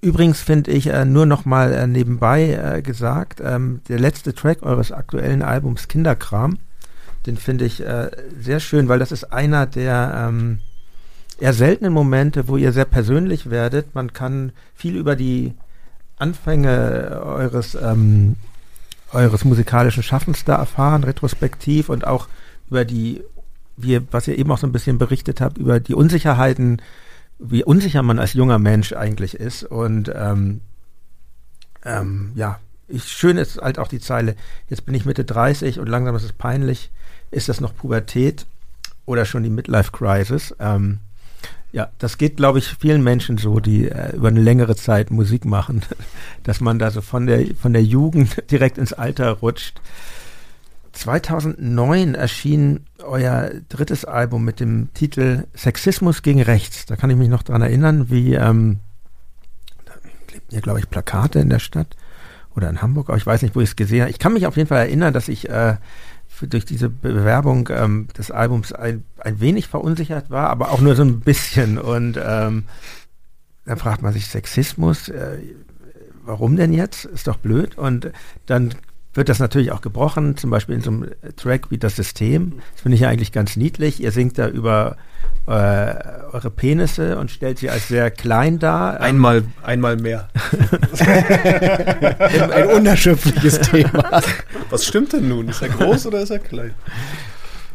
[0.00, 4.62] Übrigens finde ich äh, nur noch mal äh, nebenbei äh, gesagt, ähm, der letzte Track
[4.62, 6.58] eures aktuellen Albums Kinderkram,
[7.26, 8.10] den finde ich äh,
[8.40, 10.60] sehr schön, weil das ist einer der ähm,
[11.40, 13.94] eher seltenen Momente, wo ihr sehr persönlich werdet.
[13.94, 15.54] Man kann viel über die
[16.18, 18.36] Anfänge eures ähm,
[19.12, 22.28] eures musikalischen Schaffens da erfahren, retrospektiv und auch
[22.68, 23.22] über die,
[23.76, 26.82] wie, was ihr eben auch so ein bisschen berichtet habt, über die Unsicherheiten,
[27.38, 29.62] wie unsicher man als junger Mensch eigentlich ist.
[29.64, 30.60] Und ähm,
[31.84, 32.58] ähm, ja,
[32.88, 34.34] ich, schön ist halt auch die Zeile,
[34.68, 36.90] jetzt bin ich Mitte 30 und langsam ist es peinlich.
[37.30, 38.46] Ist das noch Pubertät
[39.06, 40.54] oder schon die Midlife Crisis?
[40.58, 40.98] Ähm,
[41.70, 45.44] ja, das geht, glaube ich, vielen Menschen so, die äh, über eine längere Zeit Musik
[45.44, 45.82] machen,
[46.42, 49.80] dass man da so von der, von der Jugend direkt ins Alter rutscht.
[50.92, 56.86] 2009 erschien euer drittes Album mit dem Titel Sexismus gegen Rechts.
[56.86, 58.80] Da kann ich mich noch dran erinnern, wie ähm,
[59.84, 59.92] da
[60.26, 61.96] klebten ja, glaube ich, Plakate in der Stadt
[62.56, 64.10] oder in Hamburg, aber ich weiß nicht, wo ich es gesehen habe.
[64.10, 65.76] Ich kann mich auf jeden Fall erinnern, dass ich äh,
[66.46, 71.02] durch diese Bewerbung ähm, des Albums ein, ein wenig verunsichert war, aber auch nur so
[71.02, 71.78] ein bisschen.
[71.78, 72.64] Und ähm,
[73.64, 75.38] dann fragt man sich, Sexismus, äh,
[76.24, 77.04] warum denn jetzt?
[77.04, 77.76] Ist doch blöd.
[77.76, 78.12] Und
[78.46, 78.74] dann
[79.18, 82.54] wird das natürlich auch gebrochen, zum Beispiel in so einem Track wie das System.
[82.72, 84.00] Das finde ich ja eigentlich ganz niedlich.
[84.00, 84.96] Ihr singt da über
[85.46, 85.50] äh,
[86.32, 88.96] eure Penisse und stellt sie als sehr klein dar.
[88.96, 90.30] Ähm, Einmal, einmal mehr.
[92.52, 94.22] Ein, unerschöpfliches Thema.
[94.70, 95.48] Was stimmt denn nun?
[95.48, 96.74] Ist er groß oder ist er klein?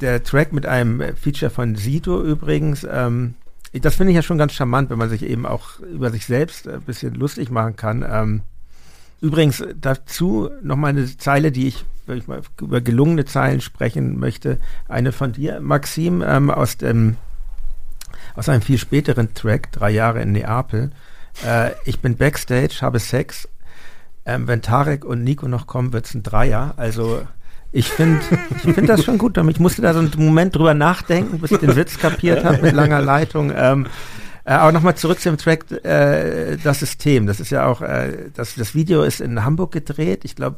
[0.03, 3.35] der Track mit einem äh, Feature von Sido übrigens, ähm,
[3.73, 6.67] das finde ich ja schon ganz charmant, wenn man sich eben auch über sich selbst
[6.67, 8.05] ein bisschen lustig machen kann.
[8.07, 8.41] Ähm,
[9.24, 14.19] übrigens äh, dazu nochmal eine Zeile, die ich, wenn ich mal über gelungene Zeilen sprechen
[14.19, 17.17] möchte, eine von dir, Maxim, ähm, aus dem
[18.36, 20.91] aus einem viel späteren Track, drei Jahre in Neapel.
[21.45, 23.47] Äh, ich bin Backstage, habe Sex.
[24.26, 26.74] Ähm, wenn Tarek und Nico noch kommen, wird's ein Dreier.
[26.78, 27.21] Also
[27.71, 28.21] ich finde
[28.63, 29.38] ich find das schon gut.
[29.38, 32.74] Ich musste da so einen Moment drüber nachdenken, bis ich den Witz kapiert habe mit
[32.74, 33.51] langer Leitung.
[33.55, 33.88] Ähm,
[34.45, 37.27] äh, aber nochmal zurück zum Track äh, Das System.
[37.27, 40.25] Das ist ja auch, äh, das, das Video ist in Hamburg gedreht.
[40.25, 40.57] Ich glaube,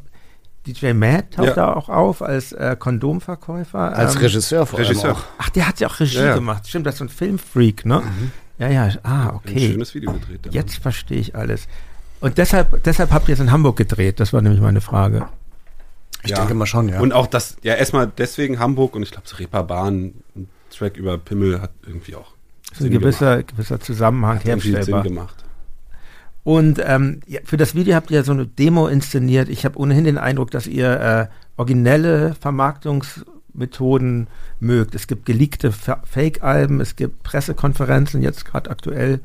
[0.66, 1.54] DJ Matt taucht Ja.
[1.54, 3.96] da auch auf als äh, Kondomverkäufer.
[3.96, 5.12] Als Ähm, Regisseur vor allem Regisseur.
[5.12, 5.22] auch.
[5.38, 6.34] Ach, der hat ja auch Regie Ja, ja.
[6.34, 6.66] gemacht.
[6.68, 8.02] Stimmt, das ist so ein Filmfreak, ne?
[8.58, 9.70] Ja, ja, ah, Ein okay.
[9.72, 10.44] schönes Video gedreht.
[10.46, 11.68] der Jetzt verstehe ich alles.
[12.20, 14.18] Und deshalb, deshalb habt ihr es in Hamburg gedreht.
[14.18, 15.28] Das war nämlich meine Frage.
[16.24, 16.38] Ich Ja.
[16.38, 16.98] denke mal schon, ja.
[17.00, 21.18] Und auch das, ja, erstmal deswegen Hamburg und ich glaube, so Reeperbahn, ein Track über
[21.18, 22.32] Pimmel hat irgendwie auch
[22.72, 25.02] ist ein gewisser, gewisser Zusammenhang Hat irgendwie Sinn herstellbar.
[25.04, 25.44] gemacht.
[26.44, 29.48] Und ähm, ja, für das Video habt ihr so eine Demo inszeniert.
[29.48, 34.28] Ich habe ohnehin den Eindruck, dass ihr äh, originelle Vermarktungsmethoden
[34.60, 34.94] mögt.
[34.94, 39.20] Es gibt geleakte Fa- Fake-Alben, es gibt Pressekonferenzen, jetzt gerade aktuell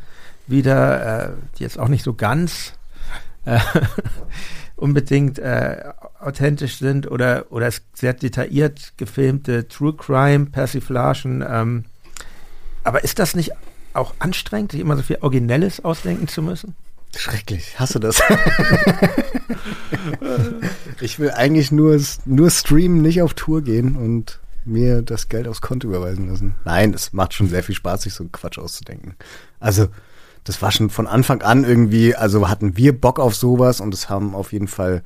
[0.47, 2.73] wieder, äh, die jetzt auch nicht so ganz
[3.45, 3.59] äh,
[4.75, 5.83] unbedingt äh,
[6.19, 11.43] authentisch sind oder, oder es sehr detailliert gefilmte True Crime Persiflagen.
[11.47, 11.85] Ähm,
[12.83, 13.51] aber ist das nicht
[13.93, 16.75] auch anstrengend, sich immer so viel Originelles ausdenken zu müssen?
[17.15, 18.21] Schrecklich, hasse das.
[21.01, 25.61] ich will eigentlich nur, nur streamen, nicht auf Tour gehen und mir das Geld aufs
[25.61, 26.55] Konto überweisen lassen.
[26.63, 29.15] Nein, es macht schon sehr viel Spaß, sich so einen Quatsch auszudenken.
[29.59, 29.87] Also,
[30.43, 34.09] das war schon von Anfang an irgendwie, also hatten wir Bock auf sowas und es
[34.09, 35.03] haben auf jeden Fall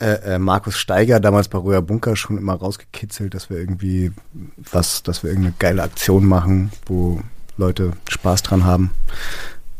[0.00, 4.12] äh, äh, Markus Steiger damals bei Röhr Bunker schon immer rausgekitzelt, dass wir irgendwie
[4.56, 7.20] was, dass wir irgendeine geile Aktion machen, wo
[7.56, 8.90] Leute Spaß dran haben.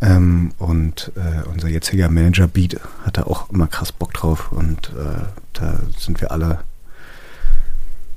[0.01, 4.91] Ähm, und äh, unser jetziger Manager Beat hat da auch immer krass Bock drauf und
[4.91, 6.61] äh, da sind wir alle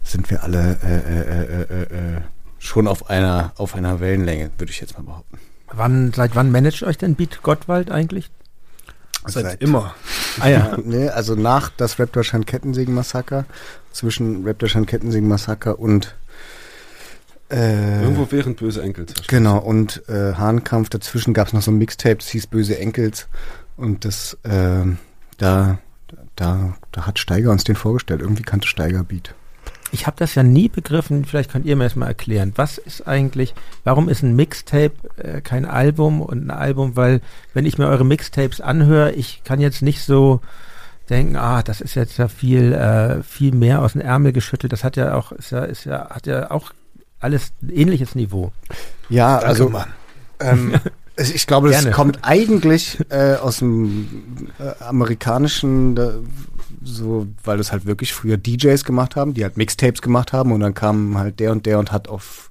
[0.04, 2.22] sind wir alle äh,
[2.60, 5.38] schon auf einer, auf einer Wellenlänge, würde ich jetzt mal behaupten.
[5.72, 8.32] Wann, seit wann managt euch denn Beat Gottwald eigentlich?
[9.26, 9.96] Seit, immer.
[10.40, 13.46] Ah ja, nee, also nach das Rap Deutschland Kettensägen-Massaker,
[13.92, 16.16] zwischen Rap Deutschland Kettensägen-Massaker und
[17.50, 19.14] äh, Irgendwo während böse Enkels.
[19.28, 23.28] Genau, und äh, Hahnkampf, dazwischen gab es noch so ein Mixtape, das hieß Böse Enkels.
[23.76, 24.86] Und das, äh,
[25.38, 25.80] da,
[26.36, 28.22] da, da hat Steiger uns den vorgestellt.
[28.22, 29.34] Irgendwie kannte Steiger Beat.
[29.92, 32.54] Ich habe das ja nie begriffen, vielleicht könnt ihr mir das mal erklären.
[32.56, 36.96] Was ist eigentlich, warum ist ein Mixtape äh, kein Album und ein Album?
[36.96, 37.22] Weil,
[37.54, 40.42] wenn ich mir eure Mixtapes anhöre, ich kann jetzt nicht so
[41.10, 44.72] denken, ah, das ist jetzt ja viel, äh, viel mehr aus dem Ärmel geschüttelt.
[44.72, 46.72] Das hat ja auch, ist ja, ist ja, hat ja auch
[47.20, 48.52] alles ein ähnliches Niveau.
[49.10, 49.88] Ja, Danke, also Mann.
[50.40, 50.74] ähm,
[51.18, 51.96] ich glaube, das Gerne.
[51.96, 56.14] kommt eigentlich äh, aus dem äh, amerikanischen, da,
[56.82, 60.60] so, weil das halt wirklich früher DJs gemacht haben, die halt Mixtapes gemacht haben und
[60.60, 62.50] dann kam halt der und der und hat auf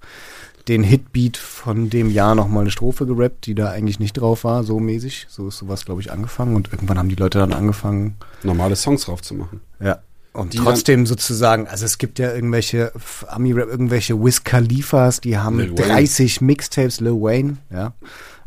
[0.69, 4.65] den Hitbeat von dem Jahr nochmal eine Strophe gerappt, die da eigentlich nicht drauf war,
[4.65, 5.27] so mäßig.
[5.31, 9.05] So ist sowas, glaube ich, angefangen und irgendwann haben die Leute dann angefangen, Normale Songs
[9.05, 9.61] drauf zu machen.
[9.81, 9.99] ja.
[10.35, 12.93] Und Die trotzdem sozusagen, also es gibt ja irgendwelche
[13.27, 15.95] Ami-Rap, irgendwelche Wiz Khalifas, die haben Lil Wayne.
[15.95, 17.93] 30 Mixtapes, Lil Wayne, ja.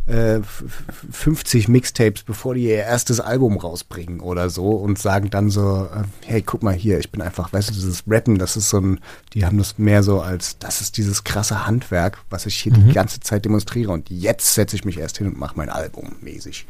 [0.08, 5.30] Äh, f- f- 50 Mixtapes, bevor die ihr erstes Album rausbringen oder so und sagen
[5.30, 8.58] dann so, äh, hey, guck mal hier, ich bin einfach, weißt du, dieses Rappen, das
[8.58, 9.00] ist so ein,
[9.34, 12.92] die haben das mehr so als, das ist dieses krasse Handwerk, was ich hier die
[12.94, 16.66] ganze Zeit demonstriere und jetzt setze ich mich erst hin und mache mein Album mäßig.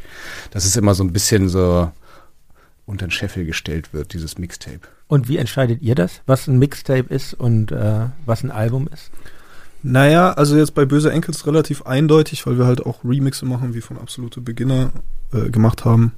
[0.51, 1.89] Das ist immer so ein bisschen so
[2.85, 4.81] unter den Scheffel gestellt wird, dieses Mixtape.
[5.07, 9.09] Und wie entscheidet ihr das, was ein Mixtape ist und äh, was ein Album ist?
[9.83, 13.81] Naja, also jetzt bei Böse Enkels relativ eindeutig, weil wir halt auch Remixe machen, wie
[13.81, 14.91] von Absolute Beginner
[15.33, 16.13] äh, gemacht haben.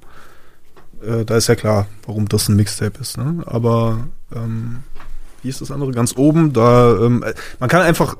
[1.02, 3.16] Äh, da ist ja klar, warum das ein Mixtape ist.
[3.16, 3.42] Ne?
[3.46, 4.80] Aber ähm,
[5.42, 5.92] wie ist das andere?
[5.92, 8.16] Ganz oben, da ähm, äh, man kann einfach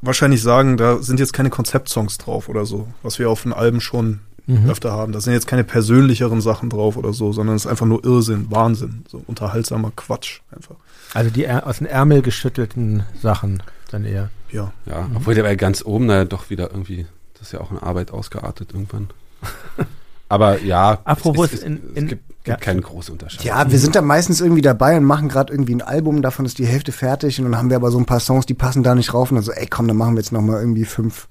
[0.00, 3.80] wahrscheinlich sagen, da sind jetzt keine Konzeptsongs drauf oder so, was wir auf den Alben
[3.80, 4.70] schon Mhm.
[4.70, 5.12] öfter haben.
[5.12, 8.46] Da sind jetzt keine persönlicheren Sachen drauf oder so, sondern es ist einfach nur Irrsinn,
[8.50, 10.76] Wahnsinn, so unterhaltsamer Quatsch einfach.
[11.12, 14.30] Also die aus den Ärmel geschüttelten Sachen dann eher.
[14.50, 14.72] Ja.
[14.86, 17.82] Ja, obwohl der war ganz oben, naja, doch wieder irgendwie, das ist ja auch eine
[17.82, 19.08] Arbeit ausgeartet irgendwann.
[20.30, 22.54] Aber ja, Apropos es, es, in- es in- gibt, ja.
[22.54, 23.46] gibt keine große Unterscheidung.
[23.46, 26.58] Ja, wir sind da meistens irgendwie dabei und machen gerade irgendwie ein Album, davon ist
[26.58, 28.94] die Hälfte fertig und dann haben wir aber so ein paar Songs, die passen da
[28.94, 31.28] nicht rauf und dann so, ey komm, dann machen wir jetzt nochmal irgendwie fünf.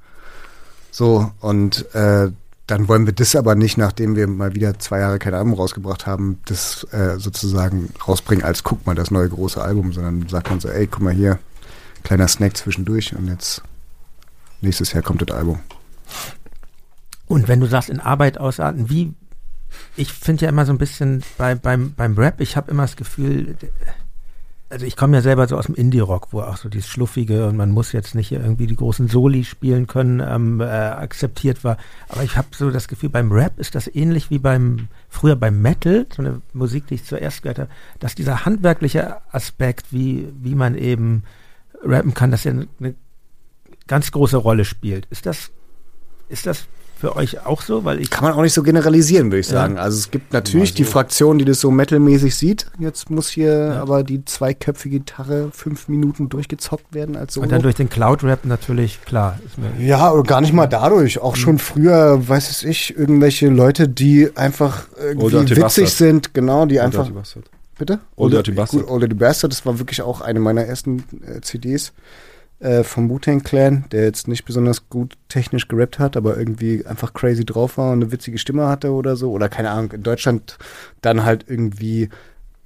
[0.89, 2.31] So, und äh,
[2.65, 6.07] dann wollen wir das aber nicht, nachdem wir mal wieder zwei Jahre kein Album rausgebracht
[6.07, 10.59] haben, das äh, sozusagen rausbringen als guck mal das neue große Album, sondern sagt man
[10.59, 11.37] so, ey, guck mal hier,
[12.07, 13.61] kleiner Snack zwischendurch und jetzt
[14.61, 15.59] nächstes Jahr kommt das Album.
[17.27, 19.13] Und wenn du sagst, in Arbeit ausarten, wie,
[19.97, 22.95] ich finde ja immer so ein bisschen bei, beim, beim Rap, ich habe immer das
[22.95, 23.57] Gefühl,
[24.69, 27.57] also ich komme ja selber so aus dem Indie-Rock, wo auch so dieses Schluffige und
[27.57, 31.75] man muss jetzt nicht irgendwie die großen Soli spielen können, ähm, äh, akzeptiert war.
[32.07, 35.61] Aber ich habe so das Gefühl, beim Rap ist das ähnlich wie beim, früher beim
[35.61, 40.55] Metal, so eine Musik, die ich zuerst gehört habe, dass dieser handwerkliche Aspekt, wie, wie
[40.55, 41.23] man eben
[41.83, 42.95] rappen kann, dass er eine,
[43.87, 45.05] ganz große Rolle spielt.
[45.09, 45.49] Ist das,
[46.27, 46.65] ist das
[46.99, 47.85] für euch auch so?
[47.85, 49.53] Weil ich Kann man auch nicht so generalisieren, würde ich Ja.
[49.53, 49.77] sagen.
[49.77, 50.75] Also es gibt natürlich Mal so.
[50.77, 52.65] die Fraktion, die das so metalmäßig sieht.
[52.79, 57.45] Jetzt muss hier aber die zweiköpfige Gitarre fünf Minuten durchgezockt werden als Solo.
[57.45, 59.39] Und dann durch den Cloud-Rap natürlich, klar.
[59.45, 61.19] Ist mir, ja, oder gar nicht mal dadurch.
[61.19, 65.89] Auch schon früher, weiß es ich, irgendwelche Leute, die einfach irgendwie witzig Bastard.
[65.89, 67.09] sind, genau, die einfach.
[67.11, 67.45] Bastard.
[67.77, 67.99] Bitte?
[68.15, 68.89] Old Dirty Gut, Bastard.
[68.89, 71.93] Old Dirty Bastard, das war wirklich auch eine meiner ersten äh, CDs
[72.59, 77.13] äh, vom Wu-Tang Clan, der jetzt nicht besonders gut technisch gerappt hat, aber irgendwie einfach
[77.13, 79.31] crazy drauf war und eine witzige Stimme hatte oder so.
[79.31, 80.57] Oder keine Ahnung, in Deutschland
[81.01, 82.09] dann halt irgendwie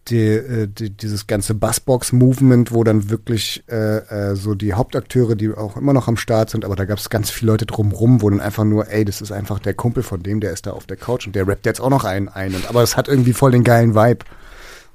[0.08, 3.98] die, äh, die, dieses ganze Bassbox-Movement, wo dann wirklich äh,
[4.32, 7.10] äh, so die Hauptakteure, die auch immer noch am Start sind, aber da gab es
[7.10, 10.24] ganz viele Leute drumrum, wo dann einfach nur, ey, das ist einfach der Kumpel von
[10.24, 12.56] dem, der ist da auf der Couch und der rappt jetzt auch noch einen ein.
[12.56, 14.26] Und, aber es hat irgendwie voll den geilen Vibe.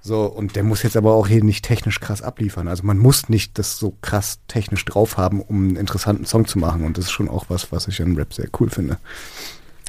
[0.06, 2.68] So, und der muss jetzt aber auch hier nicht technisch krass abliefern.
[2.68, 6.60] Also man muss nicht das so krass technisch drauf haben, um einen interessanten Song zu
[6.60, 6.84] machen.
[6.84, 8.98] Und das ist schon auch was, was ich an Rap sehr cool finde.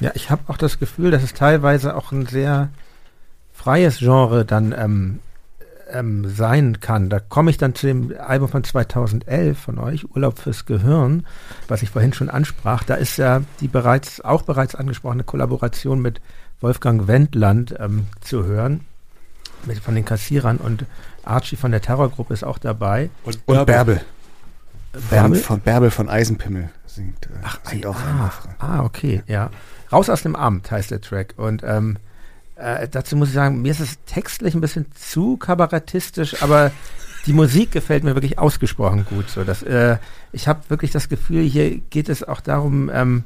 [0.02, 2.70] ja, ich habe auch das Gefühl, dass es teilweise auch ein sehr
[3.54, 5.20] freies Genre dann ähm,
[5.92, 7.12] ähm, sein kann.
[7.12, 11.28] Da komme ich dann zu dem Album von 2011 von euch, Urlaub fürs Gehirn,
[11.68, 12.84] was ich vorhin schon ansprach.
[12.84, 16.22] Da ist ja die bereits, auch bereits angesprochene Kollaboration mit
[16.60, 18.82] Wolfgang Wendland ähm, zu hören,
[19.68, 20.86] mit, von den Kassierern und
[21.24, 23.10] Archie von der Terrorgruppe ist auch dabei.
[23.24, 24.02] Und Bärbel.
[24.94, 25.40] Von, Bärbel?
[25.40, 29.52] von Bärbel von Eisenpimmel singt, äh, Ach, singt auch ah, ah, okay, ja.
[29.92, 31.36] Raus aus dem Amt heißt der Track.
[31.38, 31.98] Und ähm,
[32.56, 36.72] äh, dazu muss ich sagen, mir ist es textlich ein bisschen zu kabarettistisch, aber
[37.26, 39.30] die Musik gefällt mir wirklich ausgesprochen gut.
[39.30, 39.98] So, dass, äh,
[40.32, 43.24] ich habe wirklich das Gefühl, hier geht es auch darum, ähm,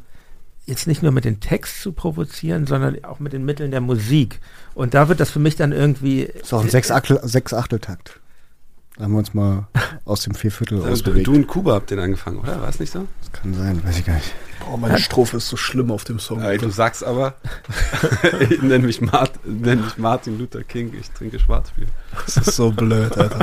[0.71, 4.39] jetzt nicht nur mit dem Text zu provozieren, sondern auch mit den Mitteln der Musik.
[4.73, 6.21] Und da wird das für mich dann irgendwie.
[6.23, 8.19] Ist auch ein Sechsachtel, Sechsachteltakt.
[8.97, 9.67] Da haben wir uns mal
[10.05, 11.25] aus dem Vierviertel Also, ausbewegt.
[11.27, 12.61] du und Kuba habt den angefangen, oder?
[12.61, 13.07] War es nicht so?
[13.21, 14.33] Das kann sein, weiß ich gar nicht.
[14.71, 16.41] Oh, meine Strophe ist so schlimm auf dem Song.
[16.41, 17.35] Äh, du sagst aber,
[18.49, 21.87] ich nenne mich, Mart, nenn mich Martin Luther King, ich trinke Schwarzbier.
[22.25, 23.39] Das ist so blöd, Alter.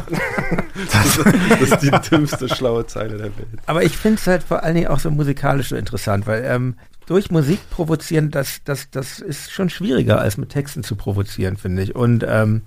[0.93, 1.19] Das,
[1.49, 3.49] das ist die dümmste schlaue Zeile der Welt.
[3.67, 6.77] Aber ich finde es halt vor allen Dingen auch so musikalisch so interessant, weil ähm,
[7.09, 11.83] durch Musik provozieren, das, das, das ist schon schwieriger, als mit Texten zu provozieren, finde
[11.83, 11.97] ich.
[11.97, 12.63] Und ähm,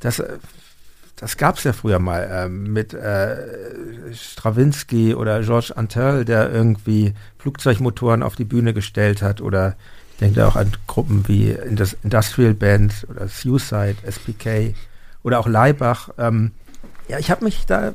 [0.00, 0.38] das, äh,
[1.16, 3.36] das gab es ja früher mal ähm, mit äh,
[4.14, 9.42] Stravinsky oder Georges Antel, der irgendwie Flugzeugmotoren auf die Bühne gestellt hat.
[9.42, 9.76] Oder
[10.12, 14.74] ich denke da auch an Gruppen wie Indus- Industrial Band oder Suicide, SPK
[15.22, 16.08] oder auch Leibach.
[16.16, 16.52] Ähm,
[17.08, 17.92] ja, ich habe mich da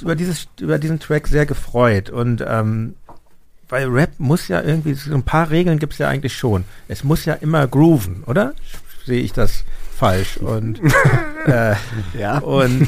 [0.00, 2.08] über, dieses, über diesen Track sehr gefreut.
[2.08, 2.94] Und ähm,
[3.68, 6.64] weil Rap muss ja irgendwie, so ein paar Regeln gibt es ja eigentlich schon.
[6.88, 8.54] Es muss ja immer grooven, oder?
[9.06, 9.64] Sehe ich das
[9.96, 10.36] falsch?
[10.38, 10.80] Und,
[11.46, 11.74] äh,
[12.18, 12.38] Ja.
[12.38, 12.86] und,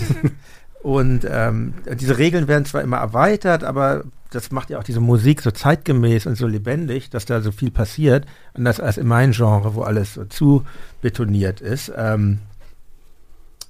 [0.82, 5.40] und ähm, diese Regeln werden zwar immer erweitert, aber das macht ja auch diese Musik
[5.40, 9.74] so zeitgemäß und so lebendig, dass da so viel passiert, anders als in meinem Genre,
[9.74, 10.64] wo alles so zu
[11.00, 11.92] betoniert ist.
[11.96, 12.40] Ähm,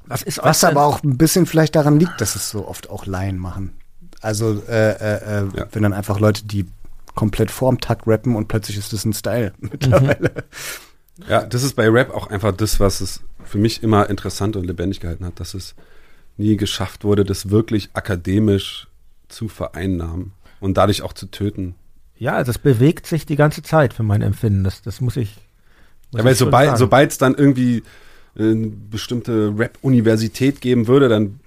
[0.06, 3.06] was ist Was aber auch ein bisschen vielleicht daran liegt, dass es so oft auch
[3.06, 3.72] Laien machen.
[4.22, 5.66] Also äh, äh, äh, Ja.
[5.72, 6.66] wenn dann einfach Leute, die
[7.16, 10.44] komplett vorm Takt rappen und plötzlich ist das ein Style mittlerweile.
[11.28, 14.66] Ja, das ist bei Rap auch einfach das, was es für mich immer interessant und
[14.66, 15.74] lebendig gehalten hat, dass es
[16.36, 18.86] nie geschafft wurde, das wirklich akademisch
[19.28, 21.74] zu vereinnahmen und dadurch auch zu töten.
[22.18, 24.62] Ja, also es bewegt sich die ganze Zeit für mein Empfinden.
[24.62, 25.36] Das, das muss ich.
[26.12, 27.82] muss Ja, weil sobald sobald es dann irgendwie
[28.38, 31.40] eine bestimmte Rap-Universität geben würde, dann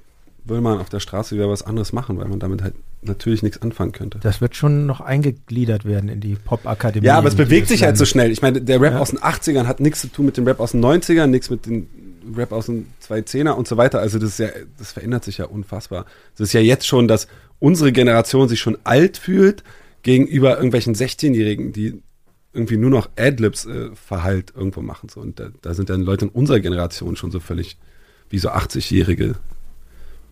[0.46, 3.62] würde man auf der Straße wieder was anderes machen, weil man damit halt natürlich nichts
[3.62, 4.20] anfangen könnte.
[4.22, 7.06] Das wird schon noch eingegliedert werden in die Pop-Akademie.
[7.08, 8.32] Ja, aber es bewegt sich halt so schnell.
[8.32, 9.00] Ich meine, der Rap Ja.
[9.00, 11.66] aus den 80ern hat nichts zu tun mit dem Rap aus den 90ern, nichts mit
[11.66, 11.88] dem
[12.36, 14.00] Rap aus den 2010er und so weiter.
[14.00, 16.06] Also das ist ja, das verändert sich ja unfassbar.
[16.34, 17.28] Es ist ja jetzt schon, dass
[17.60, 19.64] unsere Generation sich schon alt fühlt
[20.04, 22.02] gegenüber irgendwelchen 16-Jährigen, die
[22.54, 25.08] irgendwie nur noch Adlibs äh, verhalt irgendwo machen.
[25.10, 25.22] So.
[25.22, 27.78] Und da, da sind dann Leute in unserer Generation schon so völlig
[28.30, 29.36] wie so 80-Jährige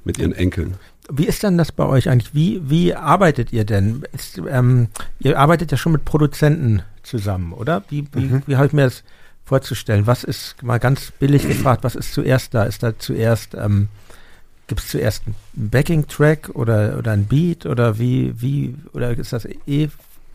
[0.04, 0.76] mit ihren Enkeln.
[1.10, 2.34] Wie ist denn das bei euch eigentlich?
[2.36, 4.04] Wie, wie arbeitet ihr denn?
[4.14, 4.88] Ist, ähm,
[5.20, 7.84] ihr arbeitet ja schon mit Produzenten zusammen, oder?
[7.90, 8.44] Wie, wie, Mhm.
[8.46, 9.04] wie habe ich mir das
[9.46, 10.06] vorzustellen?
[10.08, 12.64] Was ist, mal ganz billig gefragt, was ist zuerst da?
[12.64, 13.88] Ist da zuerst, ähm,
[14.68, 19.46] gibt es zuerst einen Backing-Track oder, oder ein Beat oder wie, wie, oder ist das
[19.46, 19.88] eh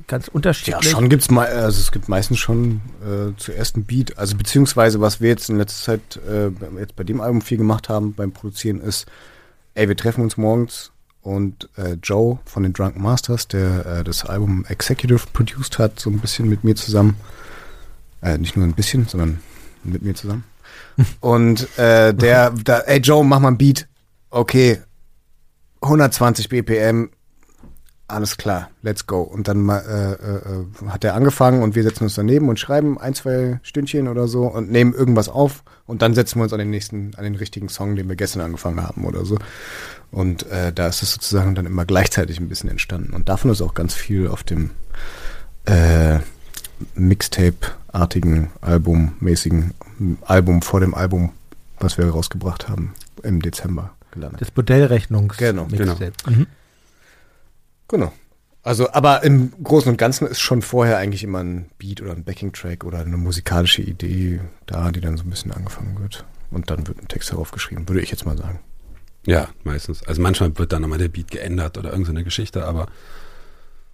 [0.06, 0.90] ganz Ja, unterschiedlich?
[0.90, 4.16] schon gibt's mal, also es gibt meistens schon äh, zuerst ein Beat.
[4.16, 6.48] Also beziehungsweise was wir jetzt in letzter Zeit äh,
[6.80, 9.04] jetzt bei dem Album viel gemacht haben beim Produzieren ist,
[9.74, 10.92] ey, wir treffen uns morgens
[11.22, 16.10] und äh, Joe von den Drunken Masters, der äh, das Album Executive produced hat, so
[16.10, 17.16] ein bisschen mit mir zusammen.
[18.22, 19.40] Äh, nicht nur ein bisschen, sondern
[19.84, 20.44] mit mir zusammen.
[21.20, 23.88] und äh, der, da, ey Joe, mach mal ein Beat.
[24.30, 24.80] Okay,
[25.80, 27.10] 120 BPM,
[28.12, 29.22] alles klar, let's go.
[29.22, 32.98] Und dann mal, äh, äh, hat er angefangen und wir setzen uns daneben und schreiben
[32.98, 36.58] ein, zwei Stündchen oder so und nehmen irgendwas auf und dann setzen wir uns an
[36.58, 39.38] den nächsten, an den richtigen Song, den wir gestern angefangen haben oder so.
[40.10, 43.14] Und äh, da ist es sozusagen dann immer gleichzeitig ein bisschen entstanden.
[43.14, 44.70] Und davon ist auch ganz viel auf dem
[45.64, 46.18] äh,
[46.94, 49.72] Mixtape-artigen, albummäßigen
[50.22, 51.30] Album vor dem Album,
[51.78, 54.40] was wir rausgebracht haben im Dezember gelandet.
[54.40, 55.96] Das Modellrechnungs Genau, genau.
[56.26, 56.46] Mhm.
[57.92, 58.12] Genau.
[58.64, 62.24] Also, aber im Großen und Ganzen ist schon vorher eigentlich immer ein Beat oder ein
[62.24, 66.24] Backing-Track oder eine musikalische Idee da, die dann so ein bisschen angefangen wird.
[66.50, 68.60] Und dann wird ein Text darauf geschrieben, würde ich jetzt mal sagen.
[69.26, 70.02] Ja, meistens.
[70.04, 72.86] Also manchmal wird dann nochmal der Beat geändert oder irgendeine so Geschichte, aber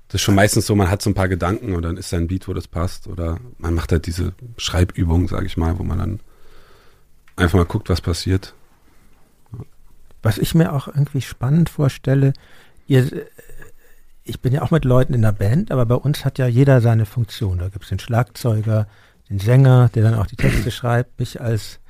[0.09, 2.17] das ist schon meistens so, man hat so ein paar Gedanken und dann ist da
[2.17, 3.09] ein Beat, wo das passt.
[3.09, 6.21] Oder man macht halt diese Schreibübung, sage ich mal, wo man dann
[7.37, 8.55] einfach mal guckt, was passiert.
[10.23, 12.33] Was ich mir auch irgendwie spannend vorstelle,
[12.87, 13.27] ihr,
[14.29, 16.81] ich bin ja auch mit Leuten in der Band, aber bei uns hat ja jeder
[16.81, 17.59] seine Funktion.
[17.59, 18.87] Da gibt es den Schlagzeuger,
[19.31, 21.81] den Sänger, der dann auch die Texte schreibt, mich als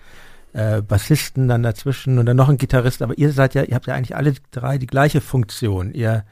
[0.52, 3.02] äh, Bassisten dann dazwischen und dann noch ein Gitarrist.
[3.02, 5.92] Aber ihr seid ja, ihr habt ja eigentlich alle drei die gleiche Funktion.
[5.92, 6.24] Ihr,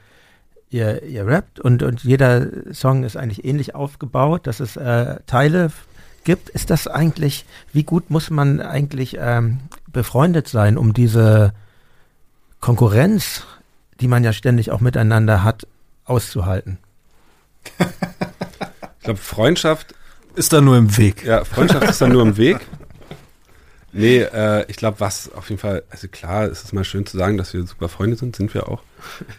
[0.69, 5.71] ihr, ihr rappt und, und jeder Song ist eigentlich ähnlich aufgebaut, dass es äh, Teile
[6.23, 6.49] gibt.
[6.49, 9.59] Ist das eigentlich, wie gut muss man eigentlich ähm,
[9.91, 11.53] befreundet sein, um diese
[12.59, 13.43] Konkurrenz,
[13.99, 15.67] die man ja ständig auch miteinander hat,
[16.09, 16.77] auszuhalten.
[17.79, 19.93] Ich glaube, Freundschaft,
[20.35, 21.23] Ist da nur im Weg.
[21.25, 22.59] ja, Freundschaft ist dann nur im Weg.
[23.93, 27.17] Nee, äh, ich glaube, was auf jeden Fall, also klar, es ist mal schön zu
[27.17, 28.83] sagen, dass wir super Freunde sind, sind wir auch.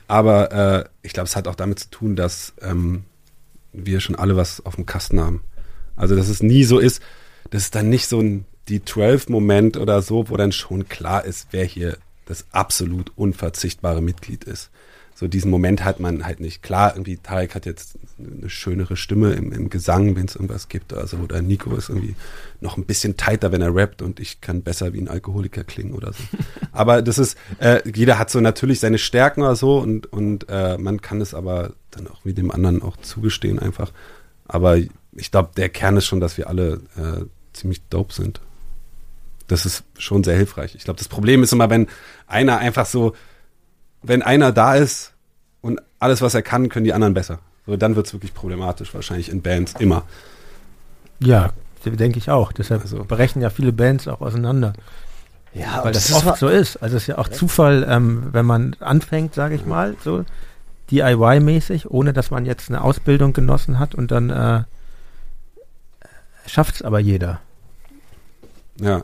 [0.09, 3.05] Aber äh, ich glaube, es hat auch damit zu tun, dass ähm,
[3.73, 5.43] wir schon alle was auf dem Kasten haben.
[5.97, 7.03] Also, dass es nie so ist,
[7.51, 11.49] dass es dann nicht so ein die 12-Moment oder so, wo dann schon klar ist,
[11.53, 11.97] wer hier
[12.27, 14.71] das absolut unverzichtbare Mitglied ist.
[15.19, 16.63] So diesen Moment hat man halt nicht.
[16.63, 20.95] Klar, irgendwie Tarek hat jetzt eine schönere Stimme im, im Gesang, wenn es irgendwas gibt.
[20.95, 22.15] Also oder Nico ist irgendwie
[22.61, 25.95] noch ein bisschen tighter, wenn er rappt und ich kann besser wie ein Alkoholiker klingen
[25.95, 26.23] oder so.
[26.73, 30.79] aber das ist, äh, jeder hat so natürlich seine Stärken oder so und, und äh,
[30.79, 33.91] man kann es aber dann auch wie dem anderen auch zugestehen einfach.
[34.47, 38.41] Aber ich glaube, der Kern ist schon, dass wir alle äh, ziemlich dope sind.
[39.49, 40.77] Das ist schon sehr hilfreich.
[40.77, 41.89] Ich glaube, das Problem ist immer, wenn
[42.29, 43.17] einer einfach so,
[44.03, 45.13] wenn einer da ist
[45.61, 47.41] und alles, was er kann, können die anderen besser.
[47.67, 50.05] So, dann wird es wirklich problematisch, wahrscheinlich in Bands immer.
[51.21, 51.53] Ja,
[51.85, 52.53] denke ich auch.
[52.53, 53.05] Deshalb Also.
[53.05, 54.73] brechen ja viele Bands auch auseinander.
[55.55, 56.77] Ja, weil das, oft so ist.
[56.77, 60.25] Also es ist ja auch Zufall, ähm, wenn man anfängt, sage ich mal, so
[60.91, 64.65] DIY-mäßig, ohne dass man jetzt eine Ausbildung genossen hat und dann äh,
[66.47, 67.41] schafft es aber jeder.
[68.81, 69.03] Ja.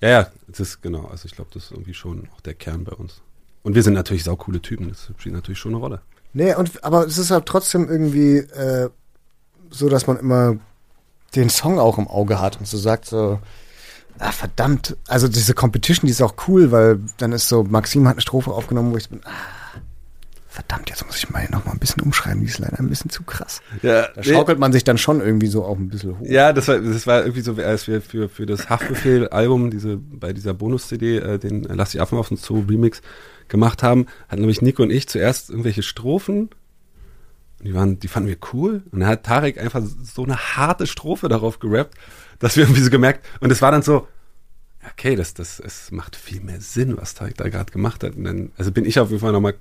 [0.00, 1.06] Ja, ja, das ist genau.
[1.06, 3.20] Also ich glaube, das ist irgendwie schon auch der Kern bei uns.
[3.62, 4.88] Und wir sind natürlich saukoole Typen.
[4.88, 6.00] Das spielt natürlich schon eine Rolle.
[6.32, 8.88] Nee, und, aber es ist halt trotzdem irgendwie äh,
[9.70, 10.56] so, dass man immer
[11.34, 13.40] den Song auch im Auge hat und so sagt so,
[14.18, 18.14] ah, verdammt, also diese Competition, die ist auch cool, weil dann ist so, Maxim hat
[18.14, 19.30] eine Strophe aufgenommen, wo ich bin, ah,
[20.50, 23.08] verdammt, jetzt muss ich mal noch mal ein bisschen umschreiben, die ist leider ein bisschen
[23.08, 23.62] zu krass.
[23.82, 26.26] Ja, Da schaukelt man sich dann schon irgendwie so auch ein bisschen hoch.
[26.26, 30.32] Ja, das war, das war irgendwie so, als wir für, für das Haftbefehl-Album, diese, bei
[30.32, 33.00] dieser Bonus-CD, äh, den Lass die Affen auf den Zoo Remix
[33.46, 36.50] gemacht haben, hatten nämlich Nico und ich zuerst irgendwelche Strophen.
[37.60, 38.82] Und die waren, die fanden wir cool.
[38.90, 41.94] Und dann hat Tarek einfach so eine harte Strophe darauf gerappt,
[42.40, 44.08] dass wir irgendwie so gemerkt, und es war dann so,
[44.92, 48.16] okay, das, das, es macht viel mehr Sinn, was Tarek da gerade gemacht hat.
[48.16, 49.54] Und dann, also bin ich auf jeden Fall nochmal,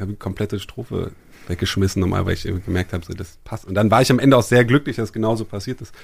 [0.00, 1.12] habe die komplette Strophe
[1.48, 3.64] weggeschmissen nochmal, weil ich gemerkt habe, so, das passt.
[3.64, 5.94] Und dann war ich am Ende auch sehr glücklich, dass es genauso passiert ist.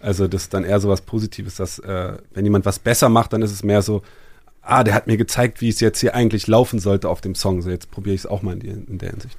[0.00, 3.32] Also das ist dann eher so was Positives, dass äh, wenn jemand was besser macht,
[3.32, 4.02] dann ist es mehr so,
[4.60, 7.62] ah, der hat mir gezeigt, wie es jetzt hier eigentlich laufen sollte auf dem Song.
[7.62, 9.38] So jetzt probiere ich es auch mal in, die, in der Hinsicht.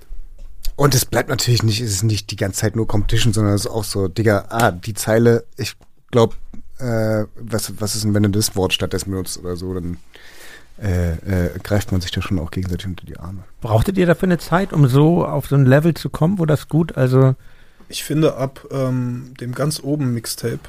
[0.75, 3.61] Und es bleibt natürlich nicht, es ist nicht die ganze Zeit nur Competition, sondern es
[3.65, 5.75] ist auch so, Digga, ah, die Zeile, ich
[6.11, 6.35] glaube,
[6.79, 9.97] äh, was, was ist denn, wenn du das Wort stattdessen benutzt oder so, dann
[10.81, 13.43] äh, äh, greift man sich da schon auch gegenseitig unter die Arme.
[13.61, 16.67] Brauchtet ihr dafür eine Zeit, um so auf so ein Level zu kommen, wo das
[16.67, 17.35] gut, also
[17.87, 20.59] Ich finde, ab ähm, dem ganz oben Mixtape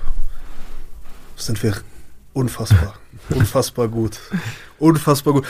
[1.37, 1.75] sind wir
[2.33, 2.95] unfassbar.
[3.31, 4.21] unfassbar gut.
[4.79, 5.47] Unfassbar gut.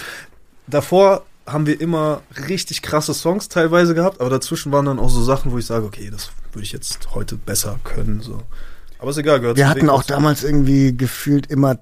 [0.66, 5.22] Davor haben wir immer richtig krasse Songs teilweise gehabt, aber dazwischen waren dann auch so
[5.22, 8.20] Sachen, wo ich sage, okay, das würde ich jetzt heute besser können.
[8.20, 8.42] So.
[8.98, 10.14] Aber ist egal, gehört Wir hatten Ding auch dazu.
[10.14, 11.78] damals irgendwie gefühlt immer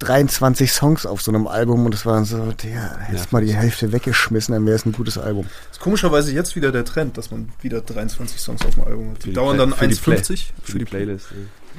[0.00, 3.44] 23 Songs auf so einem Album und es war dann so, Digga, hättest Ja, mal
[3.44, 5.46] die Hälfte weggeschmissen, dann wäre es ein gutes Album.
[5.72, 9.24] Ist komischerweise jetzt wieder der Trend, dass man wieder 23 Songs auf dem Album hat.
[9.24, 11.26] Die Für dauern Play- dann für die Play- 1,50 Für die Playlist.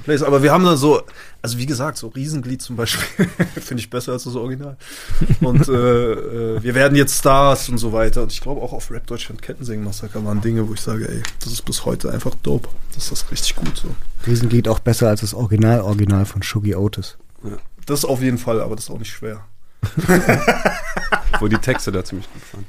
[0.03, 0.23] Plays.
[0.23, 1.01] Aber wir haben dann so,
[1.41, 3.27] also wie gesagt, so Riesenglied zum Beispiel
[3.61, 4.77] finde ich besser als das Original.
[5.41, 8.23] Und äh, äh, wir werden jetzt Stars und so weiter.
[8.23, 11.21] Und ich glaube auch auf Rap Deutschland Kettensingen Massaker waren Dinge, wo ich sage, ey,
[11.41, 12.69] das ist bis heute einfach dope.
[12.95, 13.93] Das ist das richtig gut so.
[14.25, 17.17] Riesenglied auch besser als das Original-Original von Shuggy Otis.
[17.89, 19.43] Das auf jeden Fall, aber das ist auch nicht schwer.
[21.39, 22.65] Wo die Texte da ziemlich gut waren.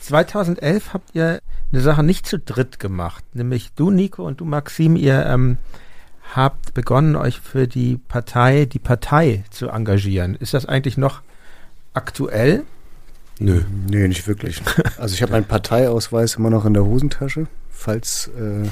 [0.00, 4.96] 2011 habt ihr eine Sache nicht zu dritt gemacht, nämlich du, Nico, und du, Maxim,
[4.96, 5.58] ihr ähm,
[6.34, 10.34] habt begonnen, euch für die Partei, die Partei zu engagieren.
[10.34, 11.20] Ist das eigentlich noch
[11.92, 12.64] aktuell?
[13.38, 13.64] Nö.
[13.86, 14.62] Nee, nicht wirklich.
[14.96, 18.66] Also ich habe meinen Parteiausweis immer noch in der Hosentasche, falls, äh,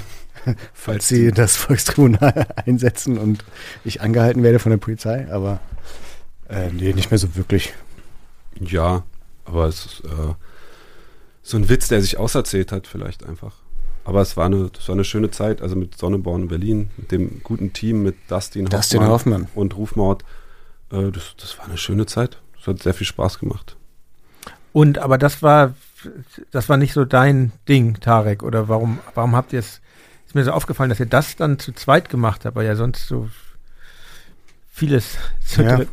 [0.75, 3.45] falls sie das Volkstribunal einsetzen und
[3.85, 5.61] ich angehalten werde von der Polizei, aber
[6.49, 7.75] äh, nee, nicht mehr so wirklich.
[8.61, 9.05] Ja,
[9.45, 10.35] aber es ist äh,
[11.43, 13.55] so ein Witz, der sich auserzählt hat, vielleicht einfach.
[14.05, 17.11] Aber es war eine, das war eine schöne Zeit, also mit Sonneborn in Berlin, mit
[17.11, 19.49] dem guten Team, mit Dustin, Dustin Hoffmann Hoffmann.
[19.57, 20.23] und Rufmord.
[20.93, 22.41] Äh, das, das war eine schöne Zeit.
[22.57, 23.77] Das hat sehr viel Spaß gemacht.
[24.73, 25.75] Und aber das war
[26.53, 29.81] das war nicht so dein Ding, Tarek, oder warum warum habt ihr es
[30.37, 33.29] mir so aufgefallen, dass ihr das dann zu zweit gemacht habt, weil ja sonst so
[34.73, 35.77] vieles zu Ja.
[35.77, 35.89] dritt.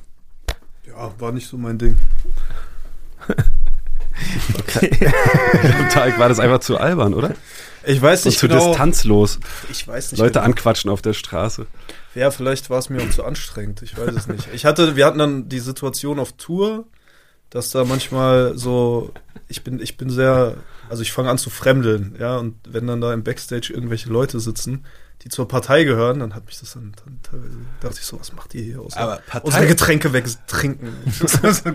[0.88, 1.98] Ja, war nicht so mein Ding.
[5.92, 7.34] Tarek war das einfach zu albern, oder?
[7.86, 8.70] Ich weiß Und nicht zu genau.
[8.70, 9.40] distanzlos.
[9.72, 10.46] Ich weiß nicht Leute genau.
[10.46, 11.66] anquatschen auf der Straße.
[12.16, 13.82] Ja, vielleicht war es mir auch zu anstrengend.
[13.82, 14.48] Ich weiß es nicht.
[14.54, 16.86] Ich hatte, wir hatten dann die Situation auf Tour,
[17.50, 19.12] dass da manchmal so,
[19.48, 20.56] ich bin, ich bin sehr,
[20.90, 24.40] also ich fange an zu fremdeln, ja, und wenn dann da im Backstage irgendwelche Leute
[24.40, 24.86] sitzen,
[25.24, 28.34] die zur Partei gehören, dann hat mich das dann, dann teilweise, dachte ich so, was
[28.34, 28.98] macht ihr hier aus?
[28.98, 30.90] Aber Partei- Unsere Getränke wegtrinken.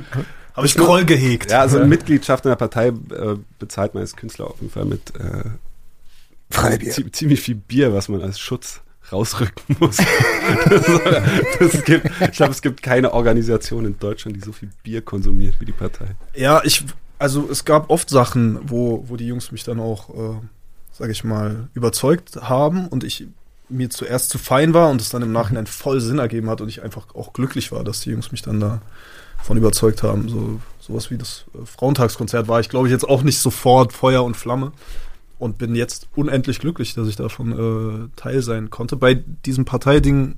[0.54, 1.50] Habe ich Groll gehegt.
[1.52, 5.14] Ja, also Mitgliedschaft in der Partei äh, bezahlt man als Künstler auf jeden Fall mit
[5.14, 5.44] äh,
[6.50, 6.92] Freibier.
[6.92, 8.80] zie- ziemlich viel Bier, was man als Schutz
[9.12, 9.96] rausrücken muss.
[10.68, 10.86] das,
[11.58, 15.54] das gibt, ich glaube, es gibt keine Organisation in Deutschland, die so viel Bier konsumiert
[15.60, 16.16] wie die Partei.
[16.34, 16.84] Ja, ich,
[17.18, 20.40] also es gab oft Sachen, wo, wo die Jungs mich dann auch, äh,
[20.92, 23.26] sag ich mal, überzeugt haben und ich
[23.68, 26.68] mir zuerst zu fein war und es dann im Nachhinein voll Sinn ergeben hat und
[26.68, 28.80] ich einfach auch glücklich war, dass die Jungs mich dann da
[29.42, 30.28] von überzeugt haben.
[30.28, 34.24] So sowas wie das äh, Frauentagskonzert war ich, glaube ich, jetzt auch nicht sofort Feuer
[34.24, 34.72] und Flamme
[35.38, 38.96] und bin jetzt unendlich glücklich, dass ich davon äh, Teil sein konnte.
[38.96, 40.36] Bei diesem Parteiding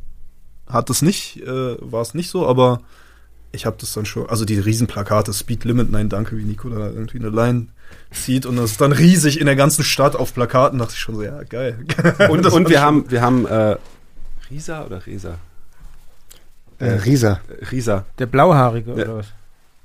[0.67, 2.81] hat es nicht, äh, war es nicht so, aber
[3.53, 6.89] ich habe das dann schon, also die Riesenplakate, Speed Limit, nein, danke, wie Nico da
[6.89, 7.67] irgendwie eine Line
[8.13, 11.17] zieht und das ist dann riesig in der ganzen Stadt auf Plakaten, dachte ich schon
[11.17, 11.85] so, ja, geil.
[12.31, 13.77] Und, und wir haben, wir haben äh,
[14.51, 15.39] Risa oder Resa?
[16.79, 17.41] Äh, Rieser.
[17.61, 18.05] Äh, Risa.
[18.19, 19.05] Der Blauhaarige Ja.
[19.05, 19.27] oder was?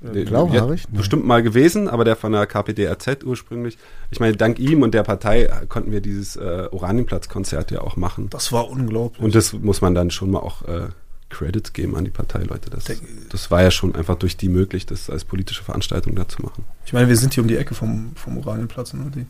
[0.00, 0.82] Der- blauhaarig?
[0.84, 0.88] ja.
[0.98, 3.78] Bestimmt mal gewesen, aber der von der KPDRZ ursprünglich.
[4.10, 8.28] Ich meine, dank ihm und der Partei konnten wir dieses äh, Oranienplatz-Konzert ja auch machen.
[8.30, 9.22] Das war unglaublich.
[9.22, 10.88] Und das muss man dann schon mal auch äh,
[11.28, 12.70] Credits geben an die Parteileute.
[12.70, 12.84] Das,
[13.30, 16.64] das war ja schon einfach durch die möglich, das als politische Veranstaltung da zu machen.
[16.84, 19.10] ich meine, wir sind hier um die Ecke vom, vom Oranienplatz, ne?
[19.14, 19.26] die,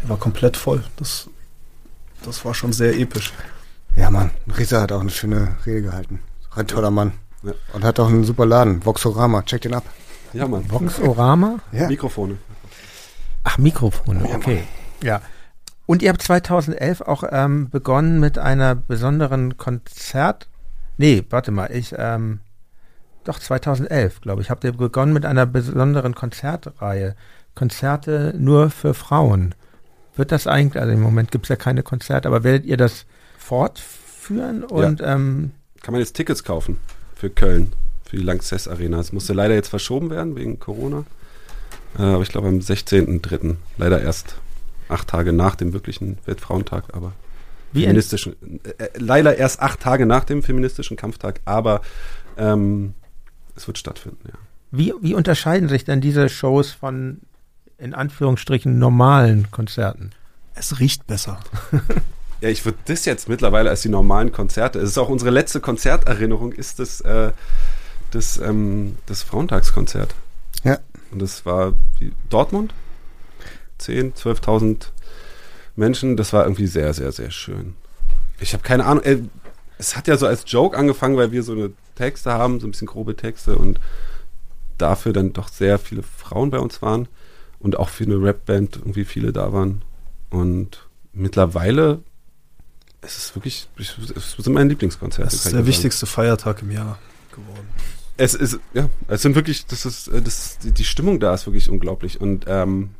[0.00, 0.84] der war komplett voll.
[0.96, 1.28] Das,
[2.24, 3.32] das war schon sehr episch.
[3.96, 4.30] Ja, Mann.
[4.56, 6.20] Rieser hat auch eine schöne Rede gehalten.
[6.54, 7.12] Ein toller Mann.
[7.42, 7.52] Ja.
[7.72, 8.84] Und hat auch einen super Laden.
[8.84, 9.42] Voxorama.
[9.42, 9.84] Check den ab.
[10.32, 10.70] Ja, Mann.
[10.70, 11.58] Voxorama?
[11.72, 11.88] Ja.
[11.88, 12.36] Mikrofone.
[13.44, 14.64] Ach, Mikrofone, okay.
[15.02, 15.22] Ja.
[15.86, 20.48] Und ihr habt 2011 auch ähm, begonnen mit einer besonderen Konzert.
[21.00, 22.40] Nee, warte mal, ich, ähm,
[23.24, 27.16] doch 2011, glaube ich, habt ihr begonnen mit einer besonderen Konzertreihe.
[27.54, 29.54] Konzerte nur für Frauen.
[30.14, 33.06] Wird das eigentlich, also im Moment gibt es ja keine Konzerte, aber werdet ihr das
[33.38, 34.62] fortführen?
[34.62, 36.76] Und ähm, Kann man jetzt Tickets kaufen
[37.16, 37.72] für Köln,
[38.04, 39.00] für die Lanxess Arena.
[39.00, 41.06] Es musste leider jetzt verschoben werden wegen Corona.
[41.98, 43.56] Äh, aber ich glaube am 16.03.
[43.78, 44.36] Leider erst
[44.90, 47.14] acht Tage nach dem wirklichen Weltfrauentag, aber
[47.72, 51.82] feministischen, äh, äh, leider erst acht Tage nach dem feministischen Kampftag, aber
[52.36, 52.94] ähm,
[53.56, 54.38] es wird stattfinden, ja.
[54.70, 57.20] wie, wie unterscheiden sich denn diese Shows von
[57.78, 60.10] in Anführungsstrichen normalen Konzerten?
[60.54, 61.40] Es riecht besser.
[62.40, 64.78] Ja, ich würde das jetzt mittlerweile als die normalen Konzerte.
[64.78, 67.32] Es ist auch unsere letzte Konzerterinnerung, ist das, äh,
[68.12, 70.14] das, ähm, das Frauentagskonzert.
[70.64, 70.78] Ja.
[71.10, 71.74] Und das war
[72.30, 72.72] Dortmund.
[73.78, 74.86] 10, 12.000
[75.76, 76.16] Menschen.
[76.16, 77.74] Das war irgendwie sehr, sehr, sehr schön.
[78.40, 79.04] Ich habe keine Ahnung.
[79.04, 79.18] Äh,
[79.78, 82.72] es hat ja so als Joke angefangen, weil wir so eine Texte haben, so ein
[82.72, 83.80] bisschen grobe Texte und
[84.76, 87.08] dafür dann doch sehr viele Frauen bei uns waren
[87.58, 89.82] und auch für eine Rapband irgendwie viele da waren.
[90.28, 92.00] Und mittlerweile
[93.02, 93.96] es ist wirklich, es
[94.38, 95.30] sind meine Lieblingskonzerte.
[95.30, 96.98] Das ist der wichtigste Feiertag im Jahr
[97.30, 97.68] geworden.
[98.16, 101.46] Es ist, ja, es sind wirklich, das ist, äh, das, die, die Stimmung da ist
[101.46, 102.20] wirklich unglaublich.
[102.20, 102.90] Und ähm,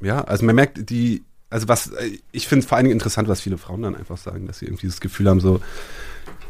[0.00, 3.28] ja, also man merkt die, also was, äh, ich finde es vor allen Dingen interessant,
[3.28, 5.60] was viele Frauen dann einfach sagen, dass sie irgendwie das Gefühl haben, so,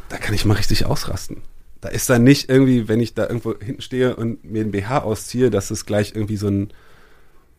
[0.09, 1.39] da kann ich mal richtig ausrasten.
[1.81, 5.01] Da ist dann nicht irgendwie, wenn ich da irgendwo hinten stehe und mir den BH
[5.03, 6.73] ausziehe, dass es gleich irgendwie so einen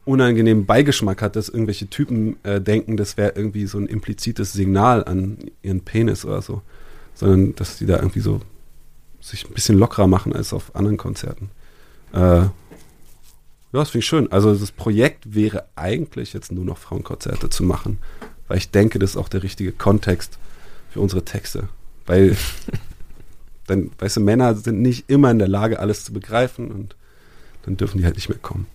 [0.06, 5.04] unangenehmen Beigeschmack hat, dass irgendwelche Typen äh, denken, das wäre irgendwie so ein implizites Signal
[5.04, 6.62] an ihren Penis oder so.
[7.14, 8.42] Sondern dass die da irgendwie so
[9.20, 11.50] sich ein bisschen lockerer machen als auf anderen Konzerten.
[12.14, 12.44] Äh,
[13.74, 14.32] ja, das finde ich schön.
[14.32, 18.00] Also das Projekt wäre eigentlich jetzt nur noch Frauenkonzerte zu machen,
[18.48, 20.38] weil ich denke, das ist auch der richtige Kontext
[20.90, 21.68] für unsere Texte.
[22.06, 22.38] Weil
[23.68, 26.96] dann, weißt du, Männer sind nicht immer in der Lage, alles zu begreifen und
[27.64, 28.68] dann dürfen die halt nicht mehr kommen.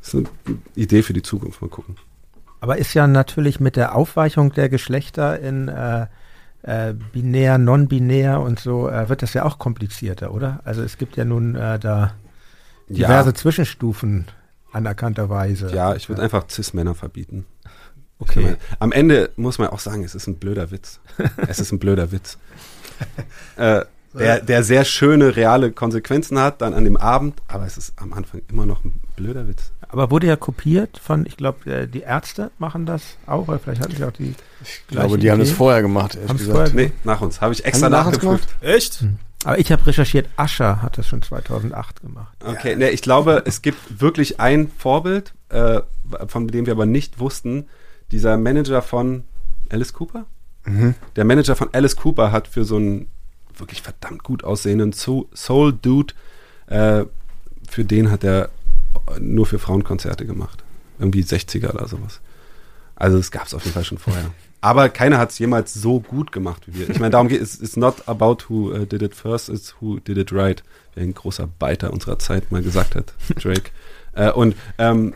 [0.00, 1.96] Das ist eine Idee für die Zukunft, mal gucken.
[2.60, 6.06] Aber ist ja natürlich mit der Aufweichung der Geschlechter in äh,
[6.62, 10.60] äh, binär, non-binär und so, äh, wird das ja auch komplizierter, oder?
[10.64, 12.14] Also es gibt ja nun äh, da
[12.88, 14.26] diverse Zwischenstufen
[14.72, 15.74] anerkannterweise.
[15.74, 17.46] Ja, ich würde einfach Cis-Männer verbieten.
[18.18, 18.56] Okay.
[18.78, 21.00] Am Ende muss man auch sagen, es ist ein blöder Witz.
[21.48, 22.38] es ist ein blöder Witz.
[23.56, 23.84] äh,
[24.14, 28.12] der, der sehr schöne, reale Konsequenzen hat, dann an dem Abend, aber es ist am
[28.12, 29.72] Anfang immer noch ein blöder Witz.
[29.88, 33.82] Aber wurde ja kopiert von, ich glaube, äh, die Ärzte machen das auch, oder vielleicht
[33.82, 34.34] hatten sie auch die.
[34.62, 36.70] Ich glaube, die haben das vorher gemacht, ehrlich Haben's gesagt.
[36.70, 37.40] vorher Nee, nach uns.
[37.40, 38.48] Habe ich extra nachgeprüft.
[38.60, 39.04] Echt?
[39.44, 42.36] Aber ich habe recherchiert, Ascher hat das schon 2008 gemacht.
[42.44, 45.80] Okay, ne, ich glaube, es gibt wirklich ein Vorbild, äh,
[46.28, 47.66] von dem wir aber nicht wussten.
[48.12, 49.24] Dieser Manager von
[49.70, 50.26] Alice Cooper?
[50.64, 50.94] Mhm.
[51.16, 53.08] Der Manager von Alice Cooper hat für so einen
[53.56, 56.14] wirklich verdammt gut aussehenden So- Soul-Dude,
[56.66, 57.04] äh,
[57.68, 58.50] für den hat er
[59.18, 60.62] nur für Frauenkonzerte gemacht.
[60.98, 62.20] Irgendwie 60er oder sowas.
[62.94, 64.30] Also das gab es auf jeden Fall schon vorher.
[64.62, 66.88] Aber keiner hat es jemals so gut gemacht wie wir.
[66.88, 67.60] Ich meine, darum geht es.
[67.60, 70.62] It's not about who uh, did it first, it's who did it right.
[70.94, 73.12] Wie ein großer Beiter unserer Zeit mal gesagt hat,
[73.42, 73.70] Drake.
[74.14, 75.14] äh, und ähm,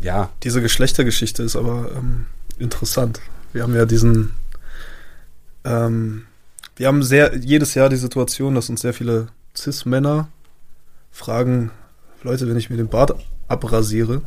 [0.00, 2.26] ja, Diese Geschlechtergeschichte ist aber ähm,
[2.58, 3.20] interessant.
[3.52, 4.34] Wir haben ja diesen,
[5.64, 6.26] ähm,
[6.76, 10.28] wir haben sehr jedes Jahr die Situation, dass uns sehr viele Cis-Männer
[11.10, 11.70] fragen,
[12.22, 13.14] Leute, wenn ich mir den Bart
[13.48, 14.22] abrasiere,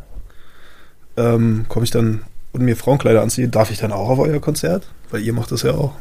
[1.16, 4.88] ähm, komme ich dann und mir Frauenkleider anziehe, darf ich dann auch auf euer Konzert?
[5.12, 5.96] Weil ihr macht das ja auch.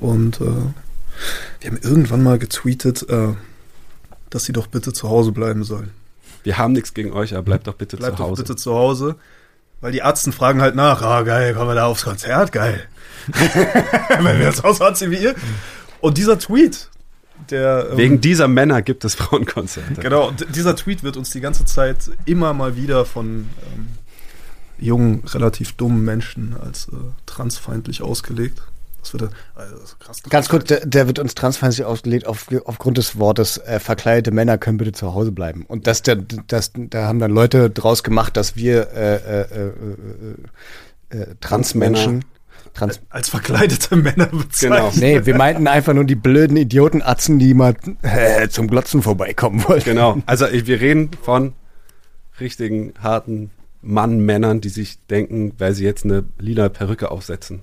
[0.00, 0.44] Und äh,
[1.60, 3.28] wir haben irgendwann mal getweetet, äh,
[4.30, 5.90] dass sie doch bitte zu Hause bleiben sollen.
[6.42, 8.42] wir haben nichts gegen euch, aber bleibt doch bitte Bleibt zu doch Hause.
[8.42, 9.16] bitte zu Hause.
[9.80, 12.80] Weil die Ärzten fragen halt nach, ah geil, kommen wir da aufs Konzert, geil.
[14.20, 15.34] Wenn wir das Haus anziehen wie ihr.
[16.00, 16.88] Und dieser Tweet,
[17.50, 20.00] der ähm, Wegen dieser Männer gibt es Frauenkonzerte.
[20.00, 23.88] genau, dieser Tweet wird uns die ganze Zeit immer mal wieder von ähm,
[24.82, 26.96] jungen, relativ dummen Menschen als äh,
[27.26, 28.62] transfeindlich ausgelegt.
[29.00, 30.22] Das wird also das ist krass.
[30.30, 34.58] Ganz kurz, der, der wird uns transfeindlich ausgelegt auf, aufgrund des Wortes, äh, verkleidete Männer
[34.58, 35.64] können bitte zu Hause bleiben.
[35.66, 39.72] Und das, der, das, da haben dann Leute draus gemacht, dass wir äh, äh, äh,
[41.16, 42.24] äh, äh, Transmenschen,
[42.74, 44.78] Trans als verkleidete Männer bezeichnen.
[44.78, 44.92] Genau.
[44.94, 49.84] Nee, wir meinten einfach nur die blöden Idiotenatzen, die mal äh, zum Glotzen vorbeikommen wollten.
[49.90, 50.22] Genau.
[50.26, 51.52] Also wir reden von
[52.40, 53.50] richtigen, harten
[53.82, 57.60] Mann-Männern, die sich denken, weil sie jetzt eine lila Perücke aufsetzen,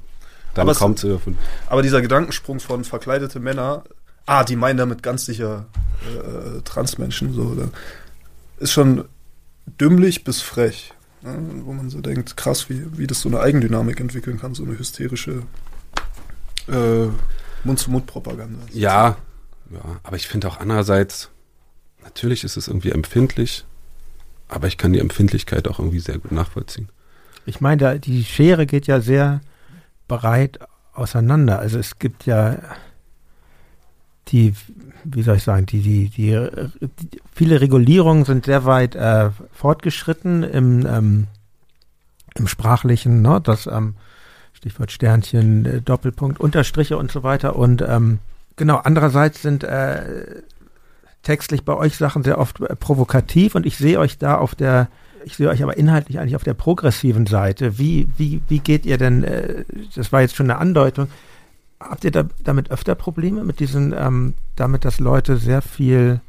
[0.54, 1.38] dann Aber es- kaum zu dürfen.
[1.68, 3.84] Aber dieser Gedankensprung von verkleidete Männer,
[4.26, 5.66] ah, die meinen damit ganz sicher
[6.06, 7.70] äh, Transmenschen, so,
[8.60, 9.06] ist schon
[9.80, 10.94] dümmlich bis frech.
[11.22, 11.38] Ne?
[11.64, 14.78] Wo man so denkt, krass, wie, wie das so eine Eigendynamik entwickeln kann, so eine
[14.78, 15.44] hysterische
[16.68, 17.08] äh,
[17.64, 18.60] Mund-zu-Mund-Propaganda.
[18.74, 19.18] Ja,
[19.72, 21.30] ja, aber ich finde auch andererseits,
[22.04, 23.66] natürlich ist es irgendwie empfindlich,
[24.50, 26.90] aber ich kann die Empfindlichkeit auch irgendwie sehr gut nachvollziehen.
[27.46, 29.42] Ich meine, die Schere geht ja sehr
[30.08, 30.60] breit
[30.94, 31.60] auseinander.
[31.60, 32.58] Also es gibt ja
[34.28, 34.54] die,
[35.04, 36.50] wie soll ich sagen, die, die, die,
[36.82, 41.28] die viele Regulierungen sind sehr weit äh, fortgeschritten im, ähm,
[42.36, 43.96] im sprachlichen, ne, das ähm,
[44.54, 47.56] Stichwort Sternchen, äh, Doppelpunkt, Unterstriche und so weiter.
[47.56, 48.20] Und ähm,
[48.56, 50.42] genau, andererseits sind äh,
[51.24, 54.90] textlich bei euch Sachen sehr oft äh, provokativ und ich sehe euch da auf der
[55.26, 57.78] ich sehe euch aber inhaltlich eigentlich auf der progressiven Seite.
[57.78, 59.66] Wie, wie, wie geht ihr denn, äh,
[59.96, 61.08] das war jetzt schon eine Andeutung,
[61.80, 66.22] habt ihr da, damit öfter Probleme mit diesen, ähm, damit, dass Leute sehr viel,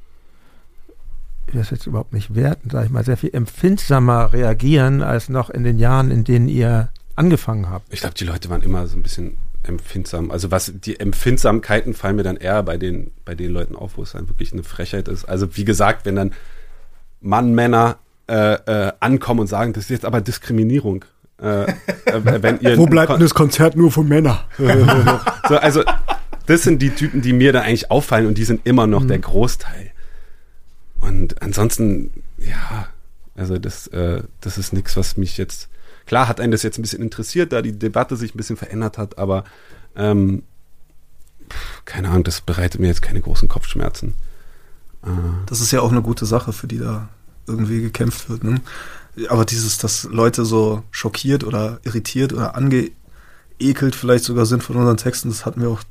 [1.47, 5.29] ich will das jetzt überhaupt nicht werten, sage ich mal, sehr viel empfindsamer reagieren als
[5.29, 7.93] noch in den Jahren, in denen ihr angefangen habt?
[7.93, 10.31] Ich glaube, die Leute waren immer so ein bisschen empfindsam.
[10.31, 14.03] Also was die Empfindsamkeiten fallen mir dann eher bei den bei den Leuten auf, wo
[14.03, 15.25] es dann wirklich eine Frechheit ist.
[15.25, 16.33] Also wie gesagt, wenn dann
[17.21, 21.05] Mann, Männer äh, äh, ankommen und sagen, das ist jetzt aber Diskriminierung.
[21.43, 21.73] Äh, äh,
[22.25, 24.45] wenn ihr Wo bleibt denn das Konzert nur für Männer?
[25.49, 25.83] so, also
[26.47, 29.19] das sind die Typen, die mir da eigentlich auffallen und die sind immer noch der
[29.19, 29.91] Großteil.
[31.01, 32.89] Und ansonsten, ja,
[33.35, 35.69] also das, äh, das ist nichts, was mich jetzt.
[36.11, 38.99] Klar hat einen das jetzt ein bisschen interessiert, da die Debatte sich ein bisschen verändert
[38.99, 39.45] hat, aber
[39.95, 40.43] ähm,
[41.85, 44.15] keine Ahnung, das bereitet mir jetzt keine großen Kopfschmerzen.
[45.05, 45.11] Äh,
[45.47, 47.09] Das ist ja auch eine gute Sache, für die da
[47.47, 48.43] irgendwie gekämpft wird.
[48.43, 48.61] Ne?
[49.29, 54.97] Aber dieses, dass Leute so schockiert oder irritiert oder angeekelt vielleicht sogar sind von unseren
[54.97, 55.85] Texten, das hatten wir auch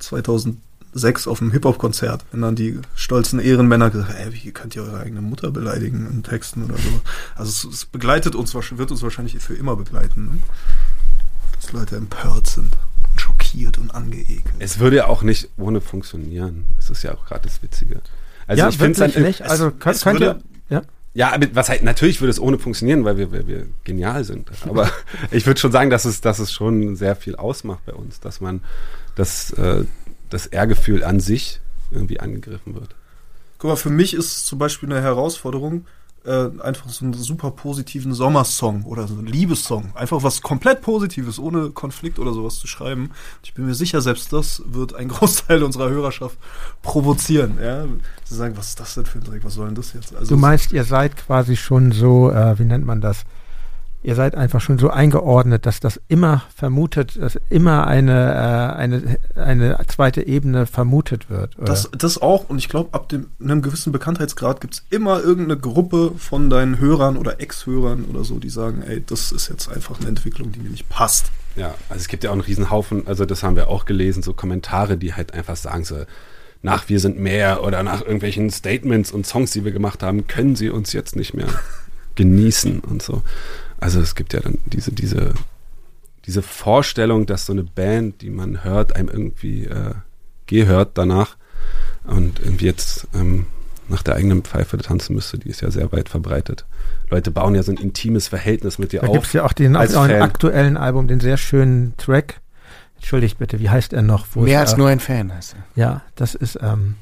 [0.93, 4.83] 2006 auf einem Hip-Hop-Konzert, wenn dann die stolzen Ehrenmänner gesagt haben, ey, wie könnt ihr
[4.83, 7.01] eure eigene Mutter beleidigen in Texten oder so.
[7.35, 10.39] Also es, es begleitet uns, wird uns wahrscheinlich für immer begleiten, ne?
[11.61, 12.73] dass Leute empört sind
[13.11, 14.43] und schockiert und angeekelt.
[14.59, 16.65] es würde ja auch nicht ohne funktionieren.
[16.77, 18.01] Das ist ja auch gerade das Witzige.
[18.47, 19.41] Also ja, ich finde dann, nicht.
[19.41, 20.39] es- Also könnt, es könnt würde,
[20.69, 20.81] ihr, ja.
[21.15, 24.49] Ja, aber was halt, natürlich würde es ohne funktionieren, weil wir, weil wir genial sind.
[24.67, 24.89] Aber
[25.31, 28.41] ich würde schon sagen, dass es, dass es schon sehr viel ausmacht bei uns, dass
[28.41, 28.61] man
[29.15, 29.83] das, äh,
[30.29, 31.59] das Ehrgefühl an sich
[31.91, 32.95] irgendwie angegriffen wird.
[33.57, 35.85] Guck mal, für mich ist es zum Beispiel eine Herausforderung,
[36.25, 39.95] äh, einfach so einen super positiven Sommersong oder so einen Liebessong.
[39.95, 43.11] Einfach was komplett Positives, ohne Konflikt oder sowas zu schreiben.
[43.43, 46.37] Ich bin mir sicher, selbst das wird ein Großteil unserer Hörerschaft
[46.81, 47.57] provozieren.
[47.61, 47.85] Ja?
[48.25, 49.43] Sie sagen, was ist das denn für ein Dreck?
[49.43, 50.15] Was soll denn das jetzt?
[50.15, 53.23] Also Du meinst, ihr seid quasi schon so, äh, wie nennt man das?
[54.01, 59.17] Ihr seid einfach schon so eingeordnet, dass das immer vermutet, dass immer eine, äh, eine,
[59.35, 61.57] eine zweite Ebene vermutet wird.
[61.57, 61.65] Oder?
[61.65, 65.59] Das, das auch, und ich glaube, ab dem, einem gewissen Bekanntheitsgrad gibt es immer irgendeine
[65.59, 69.99] Gruppe von deinen Hörern oder Ex-Hörern oder so, die sagen, ey, das ist jetzt einfach
[69.99, 71.31] eine Entwicklung, die mir nicht passt.
[71.57, 74.23] Ja, also es gibt ja auch einen riesen Haufen, also das haben wir auch gelesen,
[74.23, 76.05] so Kommentare, die halt einfach sagen so,
[76.61, 80.55] nach Wir sind mehr oder nach irgendwelchen Statements und Songs, die wir gemacht haben, können
[80.55, 81.47] sie uns jetzt nicht mehr
[82.15, 83.23] genießen und so.
[83.79, 85.33] Also es gibt ja dann diese, diese,
[86.25, 89.93] diese Vorstellung, dass so eine Band, die man hört, einem irgendwie äh,
[90.47, 91.37] gehört danach
[92.03, 93.45] und irgendwie jetzt ähm,
[93.87, 96.65] nach der eigenen Pfeife tanzen müsste, die ist ja sehr weit verbreitet.
[97.09, 99.13] Leute bauen ja so ein intimes Verhältnis mit dir Da auf.
[99.13, 100.21] gibt es ja auch den als neuen Fan.
[100.21, 102.41] aktuellen Album, den sehr schönen Track.
[102.97, 104.27] Entschuldigt bitte, wie heißt er noch?
[104.33, 105.81] Wo Mehr als äh, nur ein Fan heißt er.
[105.81, 106.95] Ja, das ist, ähm,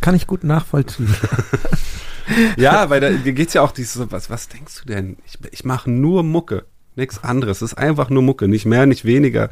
[0.00, 1.14] kann ich gut nachvollziehen.
[2.56, 5.16] Ja, weil da geht's ja auch dieses, was, was denkst du denn?
[5.26, 6.64] Ich, ich mache nur Mucke,
[6.96, 7.62] nichts anderes.
[7.62, 9.50] Es ist einfach nur Mucke, nicht mehr, nicht weniger.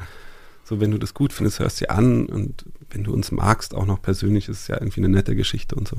[0.65, 3.87] So, wenn du das gut findest, hörst dir an und wenn du uns magst, auch
[3.87, 5.99] noch persönlich, ist es ja irgendwie eine nette Geschichte und so.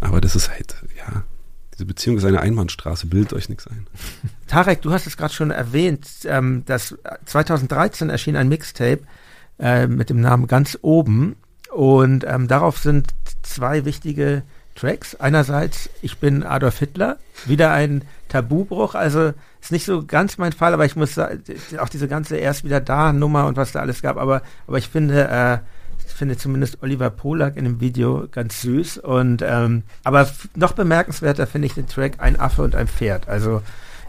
[0.00, 1.24] Aber das ist halt, ja,
[1.74, 3.86] diese Beziehung ist eine Einbahnstraße, bildet euch nichts ein.
[4.46, 6.96] Tarek, du hast es gerade schon erwähnt, ähm, dass
[7.26, 9.02] 2013 erschien ein Mixtape
[9.58, 11.36] äh, mit dem Namen Ganz oben
[11.70, 13.08] und ähm, darauf sind
[13.42, 14.44] zwei wichtige
[14.76, 15.14] Tracks.
[15.16, 20.74] Einerseits Ich bin Adolf Hitler, wieder ein Tabubruch, also ist nicht so ganz mein Fall,
[20.74, 21.42] aber ich muss sagen,
[21.78, 24.88] auch diese ganze erst wieder da Nummer und was da alles gab, aber, aber ich
[24.88, 25.58] finde, äh,
[26.06, 31.46] ich finde zumindest Oliver Polak in dem Video ganz süß und ähm, aber noch bemerkenswerter
[31.46, 33.28] finde ich den Track Ein Affe und ein Pferd.
[33.28, 33.62] Also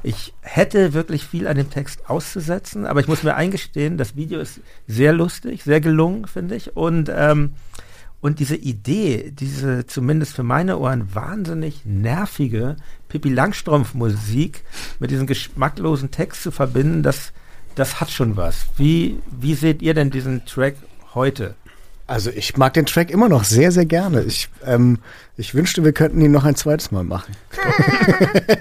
[0.04, 4.40] ich hätte wirklich viel an dem Text auszusetzen, aber ich muss mir eingestehen, das Video
[4.40, 6.78] ist sehr lustig, sehr gelungen, finde ich.
[6.78, 7.54] Und, ähm,
[8.20, 12.76] und diese Idee, diese zumindest für meine Ohren wahnsinnig nervige
[13.10, 14.64] Pippi Langstrumpf-Musik
[15.00, 17.32] mit diesem geschmacklosen Text zu verbinden, das,
[17.76, 18.66] das hat schon was.
[18.78, 20.76] Wie, wie seht ihr denn diesen Track
[21.14, 21.56] heute?
[22.08, 24.24] Also ich mag den Track immer noch sehr, sehr gerne.
[24.24, 25.00] Ich, ähm,
[25.36, 27.36] ich wünschte, wir könnten ihn noch ein zweites Mal machen.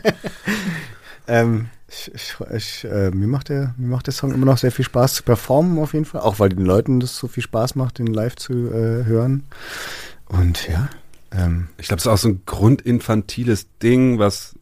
[1.28, 1.68] ähm,
[2.14, 5.14] ich, ich, äh, mir, macht der, mir macht der Song immer noch sehr viel Spaß
[5.14, 6.20] zu performen, auf jeden Fall.
[6.20, 9.44] Auch weil den Leuten das so viel Spaß macht, den live zu äh, hören.
[10.26, 10.88] Und ja,
[11.32, 14.54] ähm, Ich glaube, es ist auch so ein grundinfantiles Ding, was,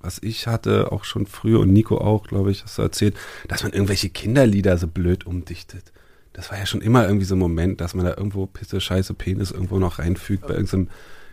[0.00, 3.16] was ich hatte, auch schon früher und Nico auch, glaube ich, hast du erzählt,
[3.48, 5.92] dass man irgendwelche Kinderlieder so blöd umdichtet.
[6.32, 9.14] Das war ja schon immer irgendwie so ein Moment, dass man da irgendwo Pisse, Scheiße,
[9.14, 10.88] Penis irgendwo noch reinfügt bei irgendeinem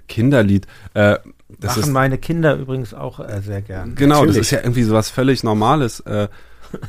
[0.08, 0.68] Kinderlied.
[0.94, 1.18] Äh,
[1.60, 3.96] das Machen ist, meine Kinder übrigens auch äh, sehr gern.
[3.96, 4.42] genau, das natürlich.
[4.42, 6.28] ist ja irgendwie sowas völlig Normales äh,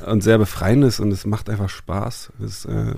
[0.06, 2.32] und sehr Befreiendes und es macht einfach Spaß.
[2.38, 2.94] Das, äh,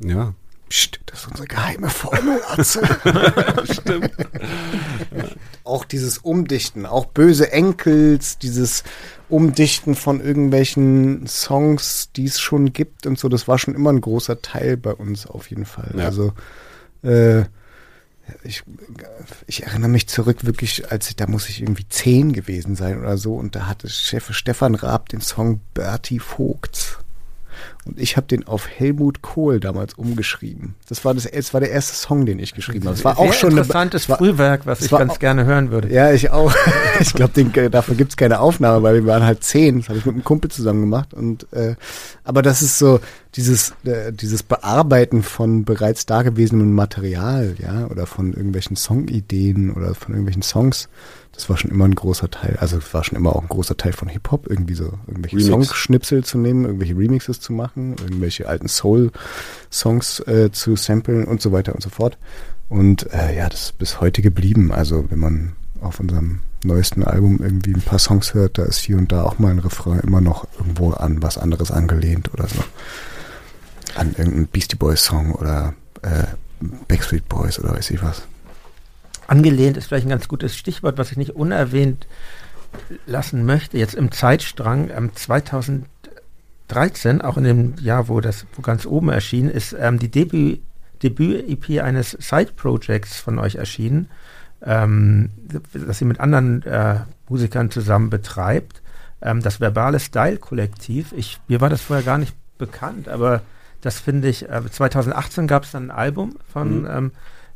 [0.00, 0.34] ja.
[0.68, 2.82] Psst, das ist unsere geheime Formel, Atze.
[3.70, 4.10] Stimmt.
[5.62, 8.82] auch dieses Umdichten, auch böse Enkels, dieses
[9.28, 14.00] Umdichten von irgendwelchen Songs, die es schon gibt und so, das war schon immer ein
[14.00, 15.94] großer Teil bei uns auf jeden Fall.
[15.96, 16.06] Ja.
[16.06, 16.32] Also
[17.02, 17.44] äh,
[18.42, 18.62] ich,
[19.46, 23.18] ich erinnere mich zurück wirklich, als ich, da muss ich irgendwie zehn gewesen sein oder
[23.18, 26.98] so und da hatte Chef Stefan Raab den Song Bertie Vogts.
[27.84, 30.74] Und ich habe den auf Helmut Kohl damals umgeschrieben.
[30.88, 32.96] Das war das, es war der erste Song, den ich geschrieben habe.
[32.96, 35.18] Es war Sehr auch schon eine, interessantes es war- Frühwerk, was es ich ganz auch-
[35.18, 35.92] gerne hören würde.
[35.92, 36.54] ja, ich auch.
[37.00, 39.80] Ich glaube, dafür gibt's keine Aufnahme, weil wir waren halt zehn.
[39.80, 41.12] Das habe ich mit einem Kumpel zusammen gemacht.
[41.12, 41.74] Und äh,
[42.22, 43.00] aber das ist so
[43.34, 50.12] dieses äh, dieses Bearbeiten von bereits dagewesenem Material, ja, oder von irgendwelchen Songideen oder von
[50.14, 50.88] irgendwelchen Songs.
[51.34, 52.56] Das war schon immer ein großer Teil.
[52.60, 55.36] Also es war schon immer auch ein großer Teil von Hip Hop, irgendwie so irgendwelche
[55.36, 55.50] Remix.
[55.50, 61.52] Songschnipsel zu nehmen, irgendwelche Remixes zu machen, irgendwelche alten Soul-Songs äh, zu samplen und so
[61.52, 62.18] weiter und so fort.
[62.68, 64.72] Und äh, ja, das ist bis heute geblieben.
[64.72, 68.96] Also wenn man auf unserem neuesten Album irgendwie ein paar Songs hört, da ist hier
[68.96, 72.62] und da auch mal ein Refrain immer noch irgendwo an was anderes angelehnt oder so.
[73.96, 76.24] An irgendeinen Beastie Boys Song oder äh,
[76.88, 78.22] Backstreet Boys oder weiß ich was.
[79.26, 82.06] Angelehnt ist vielleicht ein ganz gutes Stichwort, was ich nicht unerwähnt
[83.06, 83.78] lassen möchte.
[83.78, 89.48] Jetzt im Zeitstrang ähm, 2013, auch in dem Jahr, wo das wo ganz oben erschien,
[89.48, 90.60] ist ähm, die Debüt
[91.02, 94.08] Debüt-EP eines Side-Projects von euch erschienen,
[94.62, 95.30] ähm,
[95.72, 98.80] das ihr mit anderen äh, Musikern zusammen betreibt.
[99.20, 101.12] Ähm, das Verbale Style-Kollektiv.
[101.14, 103.42] Ich, mir war das vorher gar nicht bekannt, aber
[103.82, 106.88] das finde ich, äh, 2018 gab es dann ein Album von Mhm.
[106.90, 107.12] ähm,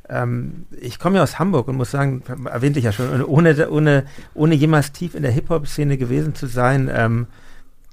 [0.08, 4.04] ähm, ich komme ja aus Hamburg und muss sagen, erwähnte ich ja schon, ohne, ohne,
[4.34, 7.26] ohne jemals tief in der Hip-Hop-Szene gewesen zu sein, ähm,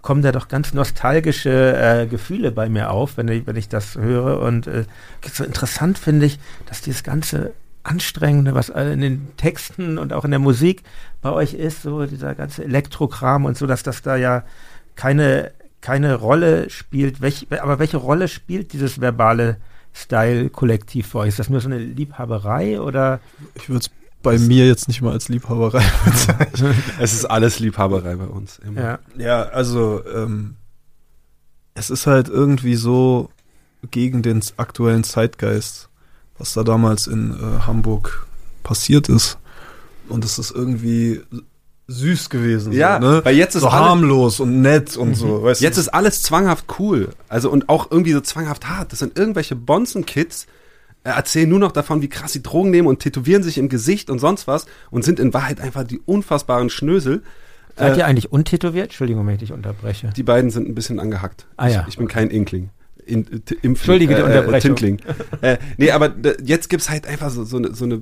[0.02, 3.96] kommen da doch ganz nostalgische äh, Gefühle bei mir auf, wenn ich, wenn ich das
[3.96, 4.40] höre.
[4.40, 4.86] Und äh,
[5.34, 10.32] so interessant finde ich, dass dieses ganze Anstrengende, was in den Texten und auch in
[10.32, 10.84] der Musik
[11.22, 14.44] bei euch ist, so dieser ganze Elektrokram und so, dass das da ja
[14.96, 15.52] keine,
[15.82, 17.22] keine Rolle spielt.
[17.22, 19.58] Welch, aber welche Rolle spielt dieses verbale
[19.96, 21.30] Style-Kollektiv für euch?
[21.30, 23.22] Ist das nur so eine Liebhaberei oder?
[23.56, 23.92] Ich würde es
[24.22, 26.76] bei mir jetzt nicht mal als Liebhaberei bezeichnen.
[27.00, 28.60] Es ist alles Liebhaberei bei uns.
[28.60, 28.82] Immer.
[28.82, 29.00] Ja.
[29.18, 30.56] ja, also ähm,
[31.76, 33.30] es ist halt irgendwie so
[33.92, 35.90] gegen den aktuellen Zeitgeist,
[36.38, 38.28] was da damals in äh, Hamburg
[38.64, 39.38] passiert ist.
[40.10, 41.22] Und es ist irgendwie
[41.88, 42.72] süß gewesen.
[42.74, 43.22] Ja, so, ne?
[43.26, 45.44] weil jetzt ist so harmlos und nett und so.
[45.44, 45.82] Weißt Jetzt du?
[45.82, 47.10] ist alles zwanghaft cool.
[47.30, 48.92] Also und auch irgendwie so zwanghaft hart.
[48.92, 50.48] Das sind irgendwelche Bonzen-Kids,
[51.04, 54.10] äh, erzählen nur noch davon, wie krass sie Drogen nehmen und tätowieren sich im Gesicht
[54.10, 57.22] und sonst was und sind in Wahrheit einfach die unfassbaren Schnösel.
[57.78, 58.86] Seid Äh, ihr eigentlich untätowiert?
[58.86, 60.10] Entschuldigung, wenn ich dich unterbreche.
[60.16, 61.46] Die beiden sind ein bisschen angehackt.
[61.58, 61.82] Ah, ja.
[61.82, 62.70] ich, ich bin kein Inkling.
[63.06, 64.76] In, äh, t- Impfling, Entschuldige die Unterbrechung.
[64.76, 65.00] Tintling.
[65.42, 68.02] äh, nee, aber jetzt gibt's halt einfach so, so, eine, so eine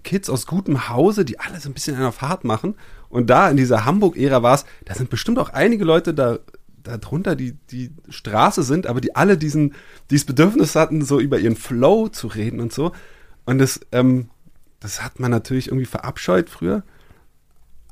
[0.00, 2.74] Kids aus gutem Hause, die alle so ein bisschen einer Fahrt machen.
[3.08, 6.38] Und da in dieser Hamburg-Ära war es, da sind bestimmt auch einige Leute da,
[6.82, 9.74] drunter, die die Straße sind, aber die alle diesen,
[10.10, 12.92] dieses Bedürfnis hatten, so über ihren Flow zu reden und so.
[13.44, 14.30] Und das, ähm,
[14.80, 16.82] das hat man natürlich irgendwie verabscheut früher.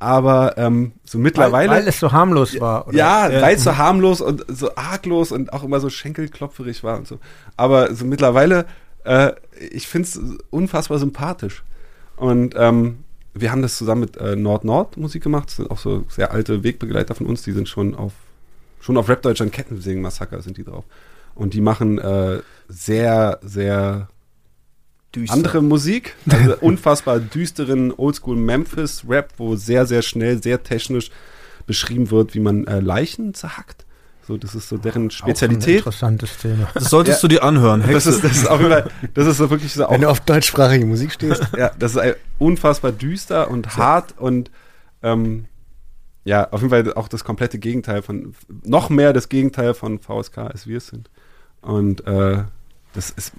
[0.00, 1.70] Aber ähm, so mittlerweile.
[1.70, 2.86] Weil, weil es so harmlos war.
[2.86, 2.96] Oder?
[2.96, 7.08] Ja, weil es so harmlos und so arglos und auch immer so schenkelklopferig war und
[7.08, 7.18] so.
[7.56, 8.66] Aber so mittlerweile,
[9.04, 9.32] äh,
[9.70, 10.20] ich find's
[10.50, 11.64] unfassbar sympathisch.
[12.18, 13.04] Und ähm,
[13.34, 15.48] wir haben das zusammen mit äh, Nord-Nord Musik gemacht.
[15.48, 17.42] Das sind auch so sehr alte Wegbegleiter von uns.
[17.42, 18.12] Die sind schon auf
[18.80, 20.84] schon auf Rap Deutschland Kettensägen Massaker sind die drauf.
[21.34, 24.08] Und die machen äh, sehr, sehr
[25.28, 26.14] andere Musik.
[26.28, 31.10] Also unfassbar düsteren Oldschool Memphis Rap, wo sehr, sehr schnell, sehr technisch
[31.66, 33.84] beschrieben wird, wie man äh, Leichen zerhackt.
[34.28, 35.76] So, das ist so deren Auch ein Spezialität.
[35.78, 36.68] interessantes Thema.
[36.74, 37.28] Das solltest Ja.
[37.28, 37.80] du dir anhören.
[37.80, 38.10] Das Hexe.
[38.10, 40.84] ist, das ist jeden Fall, das ist so wirklich so auch Wenn du auf deutschsprachige
[40.84, 41.42] Musik stehst.
[41.56, 42.02] ja, das ist
[42.38, 44.50] unfassbar düster und hart und
[45.02, 45.46] ähm,
[46.24, 48.34] ja, auf jeden Fall auch das komplette Gegenteil von,
[48.64, 51.08] noch mehr das Gegenteil von VSK, als wir es sind.
[51.62, 52.42] Und äh,
[52.92, 53.32] das ist,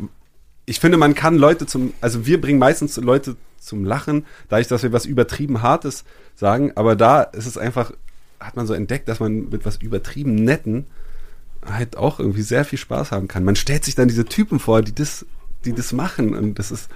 [0.66, 4.82] ich finde, man kann Leute zum, also wir bringen meistens Leute zum Lachen, dadurch, dass
[4.82, 6.03] wir was übertrieben Hartes
[6.34, 7.91] sagen, aber da ist es einfach,
[8.40, 10.86] hat man so entdeckt, dass man mit was übertrieben Netten
[11.66, 13.44] halt auch irgendwie sehr viel Spaß haben kann.
[13.44, 15.26] Man stellt sich dann diese Typen vor, die das,
[15.66, 16.90] die das machen und das ist,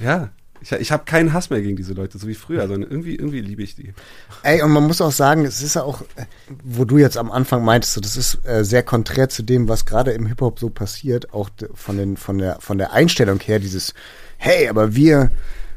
[0.00, 0.30] ja,
[0.64, 3.40] ich, ich habe keinen Hass mehr gegen diese Leute, so wie früher, sondern irgendwie, irgendwie
[3.40, 3.92] liebe ich die.
[4.42, 6.02] Ey, und man muss auch sagen, es ist ja auch,
[6.62, 9.84] wo du jetzt am Anfang meintest, so, das ist äh, sehr konträr zu dem, was
[9.84, 13.92] gerade im Hip-Hop so passiert, auch von, den, von, der, von der Einstellung her, dieses,
[14.38, 15.30] hey, aber wir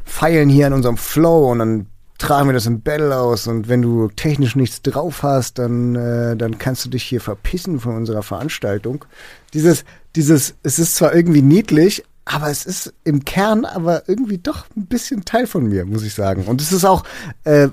[0.06, 1.88] feilen hier an unserem Flow und dann
[2.18, 6.36] tragen wir das im Battle aus und wenn du technisch nichts drauf hast, dann, äh,
[6.36, 9.06] dann kannst du dich hier verpissen von unserer Veranstaltung.
[9.54, 9.86] Dieses,
[10.16, 14.88] dieses, es ist zwar irgendwie niedlich, aber es ist im Kern aber irgendwie doch ein
[14.88, 16.46] bisschen Teil von mir, muss ich sagen.
[16.46, 17.04] Und es ist auch,
[17.44, 17.70] äh,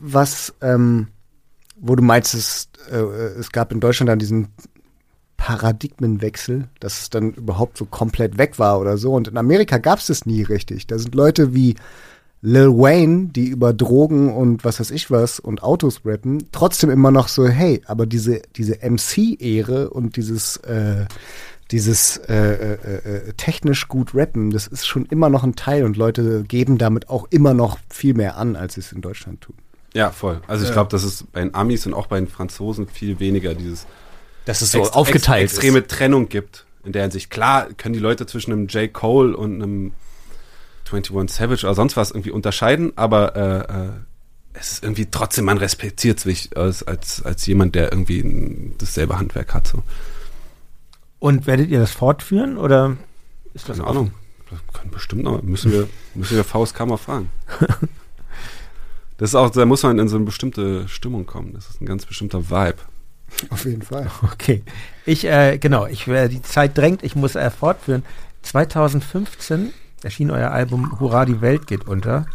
[0.00, 1.08] was, ähm,
[1.76, 4.48] wo du meinst, es, äh, es gab in Deutschland dann diesen
[5.36, 9.14] Paradigmenwechsel, dass es dann überhaupt so komplett weg war oder so.
[9.14, 10.86] Und in Amerika gab es das nie richtig.
[10.86, 11.76] Da sind Leute wie
[12.44, 17.10] Lil Wayne, die über Drogen und was weiß ich was und Autos rappen, trotzdem immer
[17.12, 21.06] noch so, hey, aber diese, diese MC-Ehre und dieses, äh,
[21.70, 22.74] dieses äh, äh,
[23.28, 27.08] äh, technisch gut rappen, das ist schon immer noch ein Teil und Leute geben damit
[27.08, 29.54] auch immer noch viel mehr an, als sie es in Deutschland tun.
[29.94, 30.40] Ja, voll.
[30.48, 30.74] Also ich Ja.
[30.74, 33.86] glaube, dass es bei den Amis und auch bei den Franzosen viel weniger dieses
[34.46, 36.66] Das ist ex- ex- extreme Trennung gibt.
[36.84, 38.92] In der Hinsicht, klar, können die Leute zwischen einem J.
[38.92, 39.92] Cole und einem
[40.92, 43.90] 21 Savage oder sonst was irgendwie unterscheiden, aber äh, äh,
[44.54, 49.18] es ist irgendwie trotzdem, man respektiert sich als, als, als jemand, der irgendwie ein, dasselbe
[49.18, 49.68] Handwerk hat.
[49.68, 49.82] So.
[51.18, 52.96] Und werdet ihr das fortführen oder
[53.54, 54.12] ist das Keine Ahnung.
[54.50, 57.30] Das kann bestimmt noch, müssen wir, müssen wir VSK mal fragen.
[59.22, 61.52] Das ist auch, da muss man in so eine bestimmte Stimmung kommen.
[61.52, 62.78] Das ist ein ganz bestimmter Vibe.
[63.50, 64.10] Auf jeden Fall.
[64.32, 64.64] Okay.
[65.06, 68.02] Ich, äh, genau, ich, äh, die Zeit drängt, ich muss äh, fortführen.
[68.42, 69.72] 2015
[70.04, 72.26] erschien euer Album Hurra, die Welt geht unter.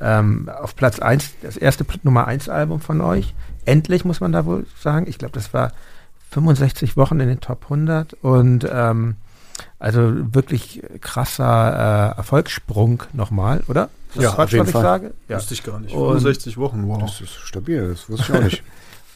[0.00, 3.34] Ähm, auf Platz 1, das erste Nummer 1 Album von euch.
[3.66, 5.06] Endlich, muss man da wohl sagen.
[5.08, 5.72] Ich glaube, das war
[6.30, 9.16] 65 Wochen in den Top 100 und ähm,
[9.78, 13.90] also wirklich krasser äh, Erfolgssprung nochmal, oder?
[14.08, 14.80] Ist das Ja, Quatsch, auf jeden was Fall.
[14.82, 15.14] ich sage?
[15.28, 15.36] Ja.
[15.36, 15.94] Wusste ich gar nicht.
[15.94, 17.00] Und- 65 Wochen, wow.
[17.02, 18.62] Das ist stabil, das wusste ich auch nicht.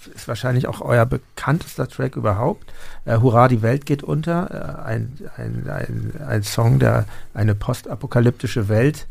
[0.06, 2.72] ist wahrscheinlich auch euer bekanntester Track überhaupt.
[3.04, 4.50] Äh, Hurra, die Welt geht unter.
[4.50, 9.06] Äh, ein, ein, ein, ein Song, der eine postapokalyptische Welt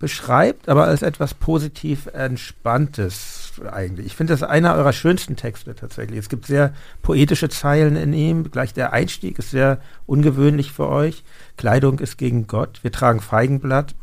[0.00, 4.06] beschreibt, aber als etwas positiv Entspanntes eigentlich.
[4.06, 6.18] Ich finde das einer eurer schönsten Texte tatsächlich.
[6.18, 8.50] Es gibt sehr poetische Zeilen in ihm.
[8.50, 11.22] Gleich der Einstieg ist sehr ungewöhnlich für euch.
[11.58, 12.80] Kleidung ist gegen Gott.
[12.82, 13.94] Wir tragen Feigenblatt.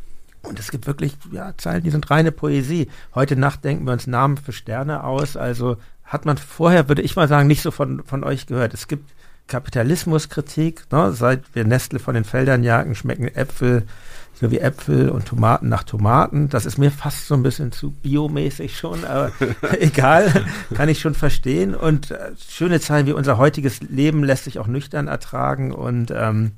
[0.42, 2.88] Und es gibt wirklich ja, Zeilen, die sind reine Poesie.
[3.14, 5.36] Heute Nacht denken wir uns Namen für Sterne aus.
[5.36, 5.78] Also
[6.08, 8.74] hat man vorher, würde ich mal sagen, nicht so von, von euch gehört.
[8.74, 9.14] Es gibt
[9.46, 10.90] Kapitalismuskritik.
[10.90, 11.12] Ne?
[11.12, 13.86] Seit wir Nestle von den Feldern jagen, schmecken Äpfel
[14.40, 16.48] so wie Äpfel und Tomaten nach Tomaten.
[16.48, 19.32] Das ist mir fast so ein bisschen zu biomäßig schon, aber
[19.80, 20.44] egal,
[20.74, 21.74] kann ich schon verstehen.
[21.74, 25.72] Und äh, schöne Zeilen wie unser heutiges Leben lässt sich auch nüchtern ertragen.
[25.72, 26.52] Und ähm,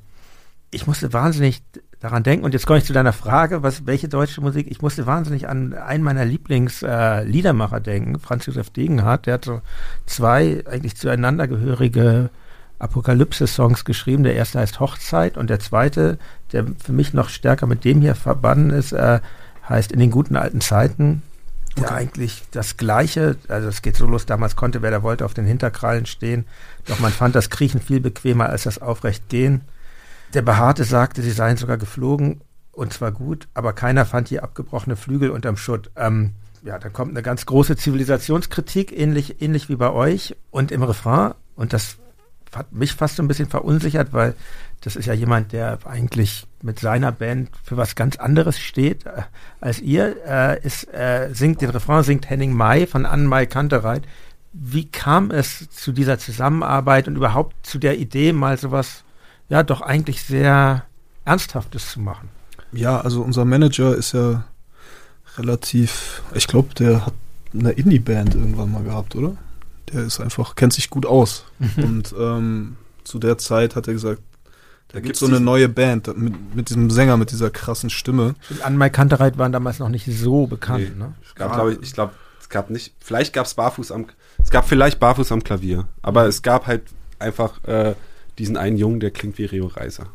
[0.71, 1.63] ich musste wahnsinnig
[2.01, 2.45] daran denken.
[2.45, 4.67] Und jetzt komme ich zu deiner Frage, was, welche deutsche Musik?
[4.71, 9.27] Ich musste wahnsinnig an einen meiner Lieblingsliedermacher äh, denken, Franz Josef Degenhardt.
[9.27, 9.61] Der hat so
[10.07, 12.31] zwei eigentlich zueinander gehörige
[12.79, 14.25] Apokalypse-Songs geschrieben.
[14.25, 16.19] Der erste heißt Hochzeit und der zweite,
[16.53, 19.21] der für mich noch stärker mit dem hier verbunden ist, äh,
[19.69, 21.23] heißt In den guten alten Zeiten.
[21.77, 21.83] Okay.
[21.83, 23.37] Ja, eigentlich das Gleiche.
[23.49, 26.47] Also es geht so los, damals konnte wer da wollte auf den Hinterkrallen stehen.
[26.87, 29.61] Doch man fand das Kriechen viel bequemer als das Aufrechtgehen.
[30.35, 32.41] Der Behaarte sagte, sie seien sogar geflogen
[32.73, 35.91] und zwar gut, aber keiner fand hier abgebrochene Flügel unterm Schutt.
[35.97, 36.33] Ähm,
[36.63, 40.37] ja, da kommt eine ganz große Zivilisationskritik, ähnlich, ähnlich wie bei euch.
[40.51, 41.97] Und im Refrain, und das
[42.55, 44.35] hat mich fast so ein bisschen verunsichert, weil
[44.83, 49.23] das ist ja jemand, der eigentlich mit seiner Band für was ganz anderes steht äh,
[49.61, 50.17] als ihr.
[50.27, 54.03] Äh, ist, äh, singt den Refrain singt Henning May von Anne-Mai Kantereit.
[54.53, 59.05] Wie kam es zu dieser Zusammenarbeit und überhaupt zu der Idee, mal sowas,
[59.51, 60.85] ja, doch eigentlich sehr
[61.25, 62.29] Ernsthaftes zu machen?
[62.73, 64.45] Ja, also unser Manager ist ja
[65.37, 67.15] relativ, ich glaube, der hat
[67.53, 69.37] eine Indie-Band irgendwann mal gehabt, oder?
[69.93, 71.45] Der ist einfach, kennt sich gut aus.
[71.59, 71.85] Mhm.
[71.85, 74.23] Und ähm, zu der Zeit hat er gesagt,
[74.93, 78.35] da gibt es so eine neue Band mit, mit diesem Sänger, mit dieser krassen Stimme.
[78.63, 80.91] An Mike Kantereit waren damals noch nicht so bekannt.
[80.97, 80.99] Nee.
[80.99, 81.15] Ne?
[81.25, 84.07] Es gab, glaube ich, ich glaube, es gab nicht, vielleicht gab es Barfuß am,
[84.43, 86.83] es gab vielleicht Barfuß am Klavier, aber es gab halt
[87.21, 87.95] einfach äh,
[88.41, 90.07] diesen einen Jungen, der klingt wie Rio Reiser.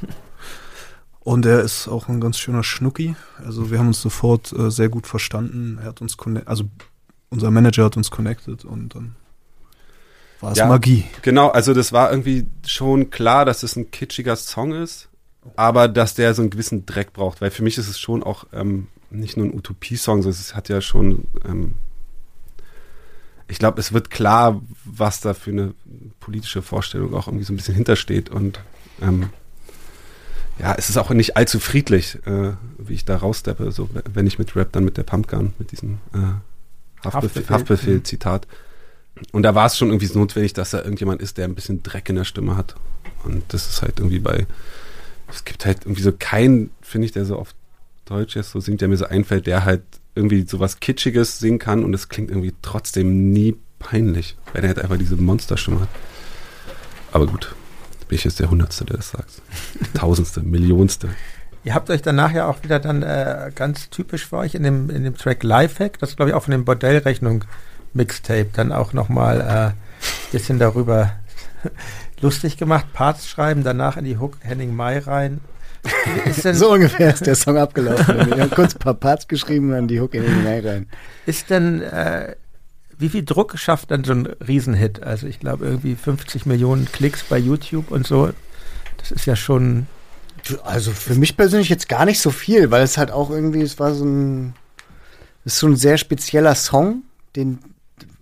[1.20, 3.14] Und er ist auch ein ganz schöner Schnucki.
[3.44, 5.78] Also wir haben uns sofort äh, sehr gut verstanden.
[5.80, 6.16] Er hat uns
[6.46, 6.64] also
[7.28, 9.14] unser Manager hat uns connected und dann
[10.40, 11.04] war es ja, Magie.
[11.22, 15.08] Genau, also das war irgendwie schon klar, dass es ein kitschiger Song ist,
[15.56, 18.46] aber dass der so einen gewissen Dreck braucht, weil für mich ist es schon auch
[18.52, 21.74] ähm, nicht nur ein Utopie-Song, sondern es hat ja schon, ähm,
[23.50, 25.74] ich glaube, es wird klar, was da für eine
[26.20, 28.60] politische Vorstellung auch irgendwie so ein bisschen hintersteht und
[29.02, 29.30] ähm,
[30.58, 34.38] ja, es ist auch nicht allzu friedlich, äh, wie ich da raussteppe, so wenn ich
[34.38, 36.18] mit Rap dann mit der Pumpgun, mit diesem äh.
[37.02, 38.02] Haftbefehl, Haftbefehl
[39.32, 41.82] und da war es schon irgendwie so notwendig, dass da irgendjemand ist, der ein bisschen
[41.82, 42.76] Dreck in der Stimme hat.
[43.24, 44.46] Und das ist halt irgendwie bei,
[45.28, 47.54] es gibt halt irgendwie so keinen, finde ich, der so auf
[48.04, 49.82] Deutsch jetzt so singt, der mir so einfällt, der halt
[50.14, 54.70] irgendwie so was Kitschiges singen kann und es klingt irgendwie trotzdem nie peinlich, weil der
[54.70, 55.88] halt einfach diese Monsterstimme hat.
[57.12, 57.54] Aber gut,
[58.08, 59.42] bin ich jetzt der Hundertste, der das sagt.
[59.94, 61.10] Tausendste, Millionste.
[61.62, 64.88] Ihr habt euch danach ja auch wieder dann äh, ganz typisch für euch in dem,
[64.90, 67.44] in dem Track Lifehack, das glaube ich auch von dem Bordellrechnung
[67.92, 69.72] Mixtape dann auch nochmal ein äh,
[70.32, 71.12] bisschen darüber
[72.20, 75.40] lustig gemacht, Parts schreiben, danach in die Hook Henning Mai rein.
[76.52, 78.26] So ungefähr ist der Song abgelaufen.
[78.34, 80.88] Wir haben kurz ein paar Parts geschrieben, dann die Hook Henning Mai rein.
[81.26, 82.34] Ist denn, äh,
[82.98, 85.02] wie viel Druck schafft dann so ein Riesenhit?
[85.02, 88.30] Also ich glaube irgendwie 50 Millionen Klicks bei YouTube und so.
[88.98, 89.86] Das ist ja schon.
[90.64, 93.78] Also für mich persönlich jetzt gar nicht so viel, weil es halt auch irgendwie, es
[93.78, 94.54] war so ein,
[95.44, 97.02] es ist so ein sehr spezieller Song,
[97.36, 97.58] den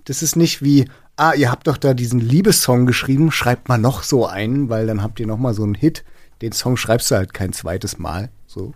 [0.09, 0.87] das ist nicht wie,
[1.17, 5.03] ah, ihr habt doch da diesen Liebessong geschrieben, schreibt mal noch so einen, weil dann
[5.03, 6.03] habt ihr noch mal so einen Hit.
[6.43, 8.31] Den Song schreibst du halt kein zweites Mal.
[8.47, 8.74] So.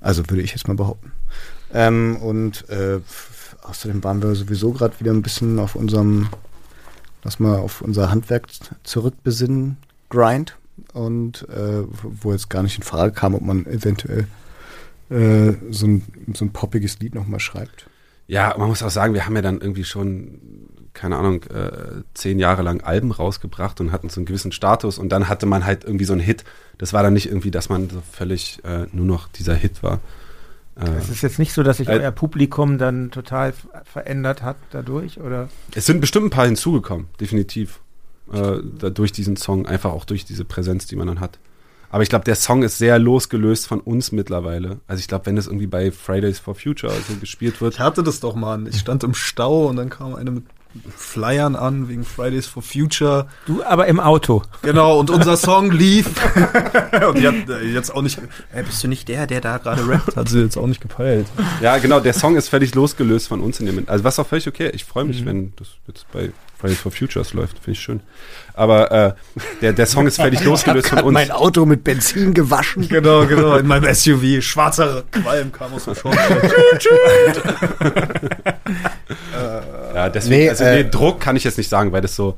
[0.00, 1.12] Also würde ich jetzt mal behaupten.
[1.72, 3.00] Ähm, und äh,
[3.62, 6.28] außerdem waren wir sowieso gerade wieder ein bisschen auf unserem,
[7.22, 8.48] lass mal auf unser Handwerk
[8.82, 9.76] zurückbesinnen,
[10.10, 10.56] Grind.
[10.92, 14.26] Und äh, wo jetzt gar nicht in Frage kam, ob man eventuell
[15.10, 16.02] äh, so, ein,
[16.34, 17.88] so ein poppiges Lied nochmal schreibt.
[18.26, 20.40] Ja, man muss auch sagen, wir haben ja dann irgendwie schon,
[20.94, 25.10] keine Ahnung, äh, zehn Jahre lang Alben rausgebracht und hatten so einen gewissen Status und
[25.10, 26.44] dann hatte man halt irgendwie so einen Hit.
[26.78, 30.00] Das war dann nicht irgendwie, dass man so völlig äh, nur noch dieser Hit war.
[30.76, 33.52] Äh, es ist jetzt nicht so, dass sich äh, euer Publikum dann total
[33.84, 35.48] verändert hat dadurch, oder?
[35.74, 37.80] Es sind bestimmt ein paar hinzugekommen, definitiv.
[38.32, 41.38] Äh, durch diesen Song, einfach auch durch diese Präsenz, die man dann hat.
[41.90, 44.80] Aber ich glaube, der Song ist sehr losgelöst von uns mittlerweile.
[44.88, 47.74] Also ich glaube, wenn das irgendwie bei Fridays for Future so gespielt wird.
[47.74, 48.66] Ich hatte das doch mal.
[48.66, 50.44] Ich stand im Stau und dann kam eine mit
[50.96, 53.28] Flyern an wegen Fridays for Future.
[53.46, 54.42] Du aber im Auto.
[54.62, 56.06] Genau, und unser Song lief.
[57.08, 57.34] und die hat
[57.72, 58.18] jetzt auch nicht.
[58.50, 60.16] Hey, bist du nicht der, der da gerade rappt?
[60.16, 61.26] Hat sie jetzt auch nicht gepeilt.
[61.60, 63.84] Ja, genau, der Song ist völlig losgelöst von uns in dem.
[63.88, 64.70] Also was auch völlig okay.
[64.74, 65.26] Ich freue mich, mhm.
[65.26, 67.58] wenn das jetzt bei Fridays for Futures läuft.
[67.58, 68.00] Finde ich schön.
[68.54, 69.12] Aber äh,
[69.60, 71.12] der, der Song ist völlig losgelöst von uns.
[71.12, 72.88] mein Auto mit Benzin gewaschen.
[72.88, 73.56] Genau, genau.
[73.56, 74.42] In meinem SUV.
[74.42, 76.50] Schwarzer Qualm kam aus dem Schornstein.
[80.06, 82.36] ja, deswegen, nee, also nee, äh, Druck kann ich jetzt nicht sagen, weil das so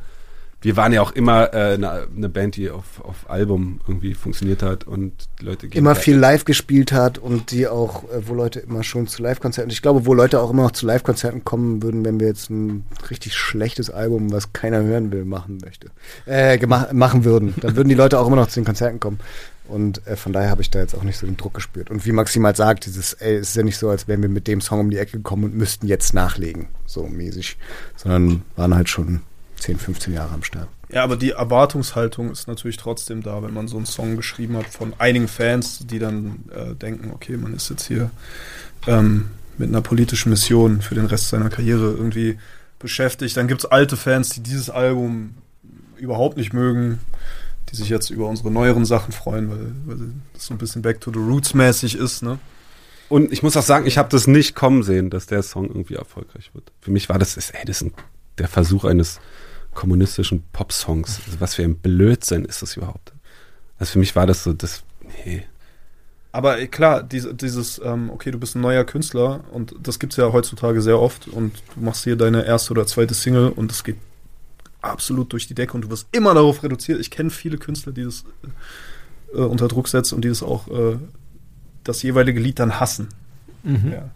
[0.63, 4.63] wir waren ja auch immer äh, eine, eine Band, die auf, auf Album irgendwie funktioniert
[4.63, 8.83] hat und Leute immer viel live gespielt hat und die auch, äh, wo Leute immer
[8.83, 12.19] schon zu Live-Konzerten, ich glaube, wo Leute auch immer noch zu Live-Konzerten kommen würden, wenn
[12.19, 15.89] wir jetzt ein richtig schlechtes Album, was keiner hören will, machen möchte,
[16.27, 16.59] äh,
[16.93, 19.21] machen würden, dann würden die Leute auch immer noch zu den Konzerten kommen.
[19.69, 21.91] Und äh, von daher habe ich da jetzt auch nicht so den Druck gespürt.
[21.91, 24.47] Und wie Maximal sagt, dieses, ey, es ist ja nicht so, als wären wir mit
[24.47, 27.57] dem Song um die Ecke gekommen und müssten jetzt nachlegen, so mäßig.
[27.97, 29.23] Sondern waren halt schon
[29.59, 30.69] 10, 15 Jahre am Start.
[30.89, 34.67] Ja, aber die Erwartungshaltung ist natürlich trotzdem da, wenn man so einen Song geschrieben hat
[34.67, 38.11] von einigen Fans, die dann äh, denken, okay, man ist jetzt hier
[38.87, 42.39] ähm, mit einer politischen Mission für den Rest seiner Karriere irgendwie
[42.79, 43.37] beschäftigt.
[43.37, 45.35] Dann gibt es alte Fans, die dieses Album
[45.97, 47.01] überhaupt nicht mögen,
[47.71, 51.01] die sich jetzt über unsere neueren Sachen freuen, weil, weil das so ein bisschen Back
[51.01, 52.39] to the Roots mäßig ist, ne?
[53.09, 55.95] Und ich muss auch sagen, ich habe das nicht kommen sehen, dass der Song irgendwie
[55.95, 56.73] erfolgreich wird.
[56.81, 57.93] Für mich war das, ey, das ist ein,
[58.39, 59.21] der Versuch eines
[59.75, 61.21] kommunistischen Popsongs.
[61.27, 63.13] Also was für ein Blödsinn ist das überhaupt?
[63.79, 64.83] Also für mich war das so, das,
[65.25, 65.45] nee.
[66.33, 70.33] Aber klar, diese, dieses, ähm, okay, du bist ein neuer Künstler und das gibt's ja
[70.33, 73.97] heutzutage sehr oft und du machst hier deine erste oder zweite Single und es geht
[74.91, 77.01] absolut durch die Decke und du wirst immer darauf reduziert.
[77.01, 78.25] Ich kenne viele Künstler, die das
[79.35, 80.97] äh, unter Druck setzen und die das auch äh,
[81.85, 83.09] das jeweilige Lied dann hassen.
[83.63, 83.93] Mhm.
[83.93, 84.11] Ja.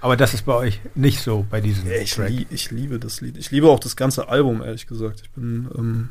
[0.00, 2.28] Aber das ist bei euch nicht so bei diesem Ja, ich, Track.
[2.28, 3.38] lie ich liebe das Lied.
[3.38, 5.22] Ich liebe auch das ganze Album, ehrlich gesagt.
[5.22, 6.10] Ich bin ähm,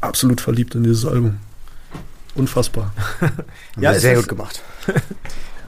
[0.00, 1.38] absolut verliebt in dieses Album.
[2.34, 2.92] Unfassbar.
[3.80, 4.62] Ja, sehr ist- gut gemacht.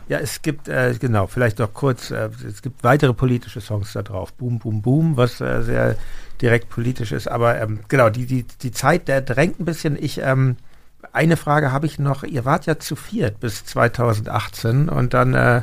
[0.09, 4.03] Ja, es gibt, äh, genau, vielleicht noch kurz, äh, es gibt weitere politische Songs da
[4.03, 4.33] drauf.
[4.35, 5.97] Boom, Boom, Boom, was äh, sehr
[6.41, 7.29] direkt politisch ist.
[7.29, 9.97] Aber ähm, genau, die, die, die Zeit, der drängt ein bisschen.
[10.01, 10.57] Ich, ähm,
[11.13, 12.23] eine Frage habe ich noch.
[12.23, 15.63] Ihr wart ja zu viert bis 2018 und dann äh,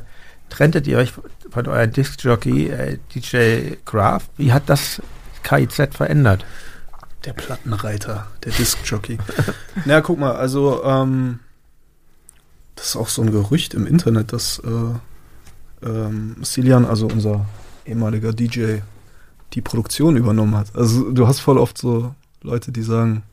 [0.50, 1.14] trenntet ihr euch
[1.50, 4.28] von eurem Disc-Jockey äh, DJ Craft.
[4.38, 5.02] Wie hat das
[5.44, 6.46] KIZ verändert?
[7.26, 9.18] Der Plattenreiter, der Disc-Jockey.
[9.86, 11.40] Na, guck mal, also, ähm,
[12.76, 17.46] das ist auch so ein Gerücht im Internet, dass äh, ähm, Silian, also unser
[17.86, 18.78] ehemaliger DJ,
[19.54, 20.76] die Produktion übernommen hat.
[20.76, 23.24] Also, du hast voll oft so Leute, die sagen,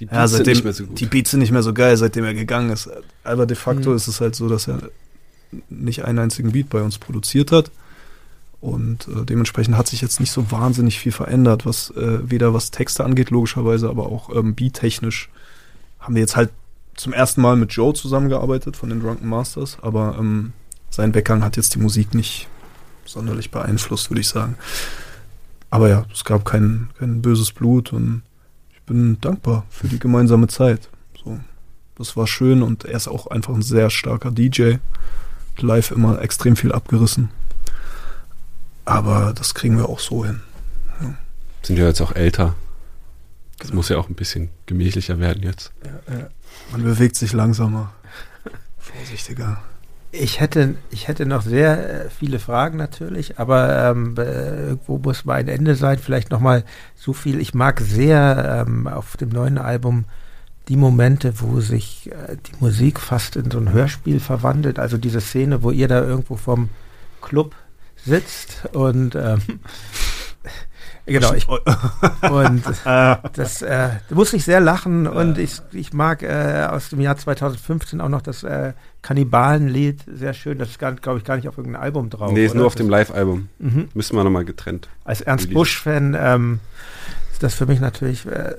[0.00, 1.00] Die ja, Beats sind seitdem, nicht mehr so gut.
[1.00, 2.88] die Beats sind nicht mehr so geil, seitdem er gegangen ist.
[3.24, 3.96] Aber de facto Mhm.
[3.96, 4.80] ist es halt so, dass er
[5.70, 7.70] nicht einen einzigen Beat bei uns produziert hat.
[8.60, 12.72] Und äh, dementsprechend hat sich jetzt nicht so wahnsinnig viel verändert, was äh, weder was
[12.72, 15.30] Texte angeht, logischerweise, aber auch ähm, beattechnisch
[16.00, 16.50] haben wir jetzt halt
[16.98, 20.52] zum ersten Mal mit Joe zusammengearbeitet von den Drunken Masters, aber ähm,
[20.90, 22.48] sein Weggang hat jetzt die Musik nicht
[23.04, 24.56] sonderlich beeinflusst, würde ich sagen.
[25.70, 28.22] Aber ja, es gab kein, kein böses Blut und
[28.72, 30.88] ich bin dankbar für die gemeinsame Zeit.
[31.22, 31.38] So,
[31.96, 34.76] das war schön und er ist auch einfach ein sehr starker DJ.
[35.58, 37.30] Live immer extrem viel abgerissen.
[38.84, 40.40] Aber das kriegen wir auch so hin.
[41.62, 42.54] Sind ja jetzt auch älter.
[43.58, 45.72] Das muss ja auch ein bisschen gemächlicher werden jetzt.
[46.70, 47.92] Man bewegt sich langsamer,
[48.78, 49.58] vorsichtiger.
[50.10, 55.26] Ich hätte, ich hätte noch sehr äh, viele Fragen natürlich, aber ähm, äh, irgendwo muss
[55.26, 55.98] mal ein Ende sein.
[55.98, 56.64] Vielleicht noch mal
[56.94, 57.40] so viel.
[57.40, 60.06] Ich mag sehr ähm, auf dem neuen Album
[60.68, 64.78] die Momente, wo sich äh, die Musik fast in so ein Hörspiel verwandelt.
[64.78, 66.70] Also diese Szene, wo ihr da irgendwo vom
[67.20, 67.54] Club
[67.96, 69.40] sitzt und ähm,
[71.12, 71.48] genau, ich,
[72.30, 72.62] und
[73.34, 77.16] das äh, da muss ich sehr lachen und ich, ich mag äh, aus dem Jahr
[77.16, 78.72] 2015 auch noch das äh,
[79.02, 80.58] Kannibalenlied sehr schön.
[80.58, 82.32] Das ist, glaube ich, gar nicht auf irgendeinem Album drauf.
[82.32, 82.58] nee, ist oder?
[82.58, 83.48] nur auf dem Live-Album.
[83.58, 83.88] Mhm.
[83.94, 84.88] Müssen wir nochmal getrennt.
[85.04, 85.52] Als Ernst.
[85.52, 86.60] Busch-Fan ähm,
[87.32, 88.56] ist das für mich natürlich äh, äh,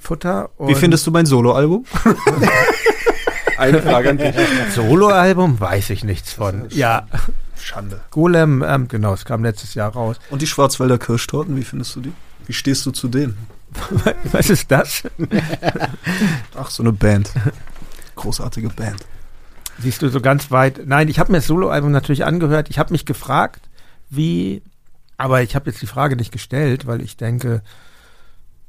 [0.00, 0.50] Futter.
[0.58, 1.84] Wie findest du mein Soloalbum?
[3.58, 4.34] Eine Frage an dich.
[4.74, 5.60] Soloalbum?
[5.60, 6.66] Weiß ich nichts von.
[6.70, 7.06] Ja,
[7.60, 8.00] Schande.
[8.10, 10.16] Golem, ähm, genau, es kam letztes Jahr raus.
[10.30, 12.12] Und die Schwarzwälder Kirschtorten, wie findest du die?
[12.46, 13.36] Wie stehst du zu denen?
[14.32, 15.02] Was ist das?
[16.56, 17.30] Ach, so eine Band.
[18.16, 19.04] Großartige Band.
[19.80, 20.86] Siehst du so ganz weit.
[20.86, 22.70] Nein, ich habe mir das Soloalbum natürlich angehört.
[22.70, 23.68] Ich habe mich gefragt,
[24.10, 24.62] wie,
[25.16, 27.62] aber ich habe jetzt die Frage nicht gestellt, weil ich denke,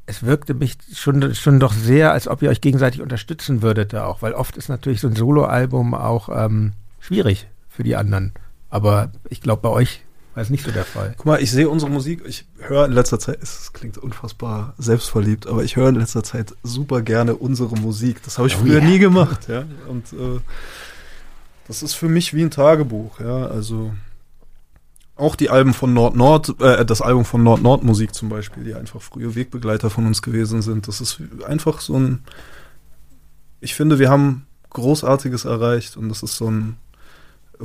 [0.10, 4.06] es wirkte mich schon, schon doch sehr, als ob ihr euch gegenseitig unterstützen würdet da
[4.06, 8.34] auch, weil oft ist natürlich so ein Soloalbum auch ähm, schwierig für die anderen.
[8.70, 10.04] Aber ich glaube, bei euch
[10.34, 11.14] war es nicht so der Fall.
[11.16, 15.46] Guck mal, ich sehe unsere Musik, ich höre in letzter Zeit, es klingt unfassbar selbstverliebt,
[15.46, 18.24] aber ich höre in letzter Zeit super gerne unsere Musik.
[18.24, 18.86] Das habe ich Oh früher ja.
[18.86, 19.66] nie gemacht, ja.
[19.88, 20.40] Und äh,
[21.68, 23.46] das ist für mich wie ein Tagebuch, ja.
[23.46, 23.94] Also
[25.20, 29.36] auch die Alben von Nord-Nord, äh, das Album von Nord-Nord-Musik zum Beispiel, die einfach frühe
[29.36, 30.88] Wegbegleiter von uns gewesen sind.
[30.88, 32.24] Das ist einfach so ein,
[33.60, 36.78] ich finde, wir haben Großartiges erreicht und das ist so ein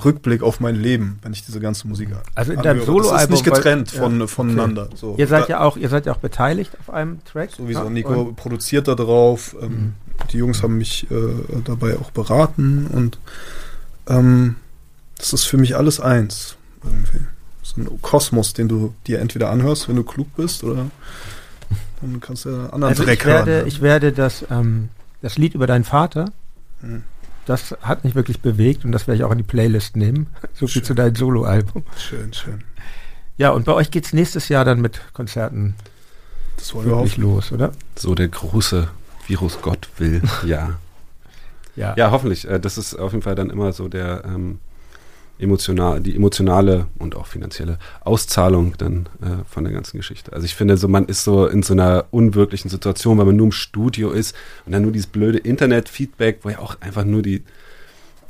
[0.05, 3.12] Rückblick auf mein Leben, wenn ich diese ganze Musik Also in deinem Soloalbum.
[3.12, 4.89] Das ist nicht getrennt weil- von, ja, voneinander.
[4.97, 5.14] So.
[5.16, 7.52] Ihr seid ja auch, ihr seid ja auch beteiligt auf einem Track.
[7.52, 7.85] Sowieso.
[7.85, 7.90] ja?
[7.90, 9.55] Nico produziert da drauf.
[9.60, 9.93] Ähm, Mhm.
[10.32, 11.16] Die Jungs haben mich äh,
[11.64, 13.18] dabei auch beraten und
[14.09, 14.55] ähm,
[15.18, 16.56] das ist für mich alles eins.
[16.85, 17.24] Irgendwie.
[17.65, 20.86] So ein Kosmos, den du dir entweder anhörst, wenn du klug bist, oder
[22.03, 23.66] dann kannst du ja anderen Also Dreck ich werde, hören.
[23.66, 24.91] ich werde das ähm,
[25.23, 26.27] das Lied über deinen Vater,
[26.81, 27.03] Hm.
[27.47, 30.27] das hat mich wirklich bewegt und das werde ich auch in die Playlist nehmen.
[30.53, 30.85] So viel Schön.
[30.85, 31.82] zu deinem Soloalbum.
[31.99, 32.62] Schön, schön.
[33.39, 35.74] Ja, und bei euch geht's nächstes Jahr dann mit Konzerten
[36.59, 37.23] Das wollen wir hoffen.
[37.23, 37.73] los, oder?
[37.97, 38.89] So der große
[39.27, 40.74] Virus Gott will, ja.
[41.77, 41.93] Ja.
[41.97, 42.47] Ja, hoffentlich.
[42.49, 44.61] Äh, Das ist auf jeden Fall dann immer so der ähm,
[45.44, 50.32] emotional, die emotionale und auch finanzielle Auszahlung dann äh, von der ganzen Geschichte.
[50.32, 53.46] Also ich finde, so man ist so in so einer unwirklichen Situation, weil man nur
[53.46, 54.34] im Studio ist
[54.66, 57.44] und dann nur dieses blöde Internet-Feedback, wo ja auch einfach nur die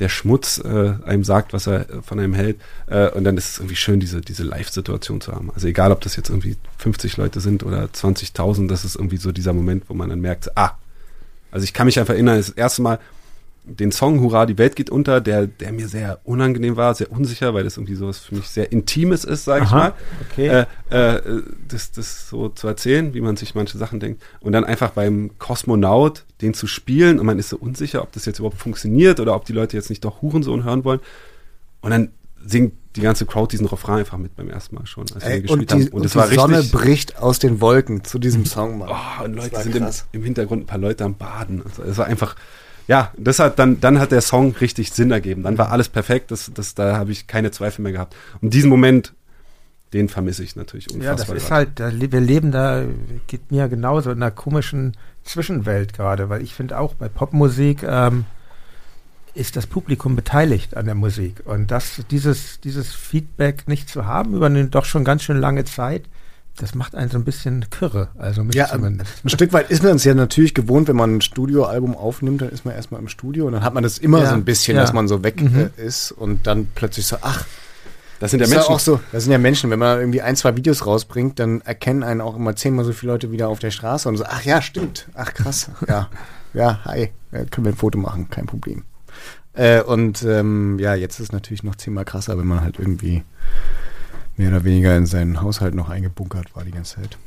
[0.00, 2.60] der Schmutz äh, einem sagt, was er äh, von einem hält.
[2.86, 5.50] Äh, und dann ist es irgendwie schön, diese, diese Live-Situation zu haben.
[5.54, 9.32] Also egal, ob das jetzt irgendwie 50 Leute sind oder 20.000, das ist irgendwie so
[9.32, 10.72] dieser Moment, wo man dann merkt, ah,
[11.50, 12.98] also ich kann mich einfach erinnern, das erste Mal
[13.66, 17.54] den Song Hurra, die Welt geht unter, der, der mir sehr unangenehm war, sehr unsicher,
[17.54, 19.94] weil das irgendwie sowas für mich sehr Intimes ist, sage ich mal.
[20.30, 20.66] okay.
[20.90, 24.22] Äh, äh, das, das so zu erzählen, wie man sich manche Sachen denkt.
[24.40, 28.26] Und dann einfach beim Kosmonaut den zu spielen und man ist so unsicher, ob das
[28.26, 31.00] jetzt überhaupt funktioniert oder ob die Leute jetzt nicht doch Hurensohn hören wollen.
[31.80, 32.10] Und dann
[32.46, 35.42] singt die ganze Crowd diesen Refrain einfach mit beim ersten Mal schon, als wir Ey,
[35.42, 35.80] gespielt und haben.
[35.86, 36.72] die, und es die war Sonne richtig.
[36.72, 38.90] bricht aus den Wolken zu diesem Song, Mann.
[38.90, 41.62] Oh, und Das Leute sind im, im Hintergrund ein paar Leute am Baden.
[41.88, 42.36] Es war einfach,
[42.86, 45.42] ja, das hat dann, dann hat der Song richtig Sinn ergeben.
[45.42, 46.30] Dann war alles perfekt.
[46.30, 48.14] Das, das, da habe ich keine Zweifel mehr gehabt.
[48.40, 49.14] Und diesen Moment,
[49.92, 51.18] den vermisse ich natürlich unfassbar.
[51.18, 52.84] Ja, das ist halt, da, wir leben da,
[53.26, 58.26] geht mir genauso in einer komischen Zwischenwelt gerade, weil ich finde auch bei Popmusik ähm,
[59.34, 64.34] ist das Publikum beteiligt an der Musik und das, dieses, dieses Feedback nicht zu haben
[64.34, 66.04] über eine doch schon ganz schön lange Zeit,
[66.58, 69.24] das macht einen so ein bisschen kirre, also mich Ja, zumindest.
[69.24, 72.50] Ein Stück weit ist man es ja natürlich gewohnt, wenn man ein Studioalbum aufnimmt, dann
[72.50, 74.76] ist man erstmal im Studio und dann hat man das immer Ja, so ein bisschen,
[74.76, 74.82] ja.
[74.82, 75.70] dass man so weg Mhm.
[75.76, 77.44] äh, ist und dann plötzlich so, ach,
[78.20, 78.70] Das sind ja das ist Menschen.
[78.70, 81.60] ja auch so, das sind ja Menschen, wenn man irgendwie ein, zwei Videos rausbringt, dann
[81.62, 84.42] erkennen einen auch immer zehnmal so viele Leute wieder auf der Straße und so, ach
[84.44, 86.08] ja, stimmt, ach krass, ja,
[86.54, 88.84] ja, hi, äh, können wir ein Foto machen, kein Problem.
[89.54, 93.24] Äh, und ähm, ja, jetzt ist es natürlich noch zehnmal krasser, wenn man halt irgendwie
[94.36, 97.18] mehr oder weniger in seinen Haushalt noch eingebunkert war die ganze Zeit.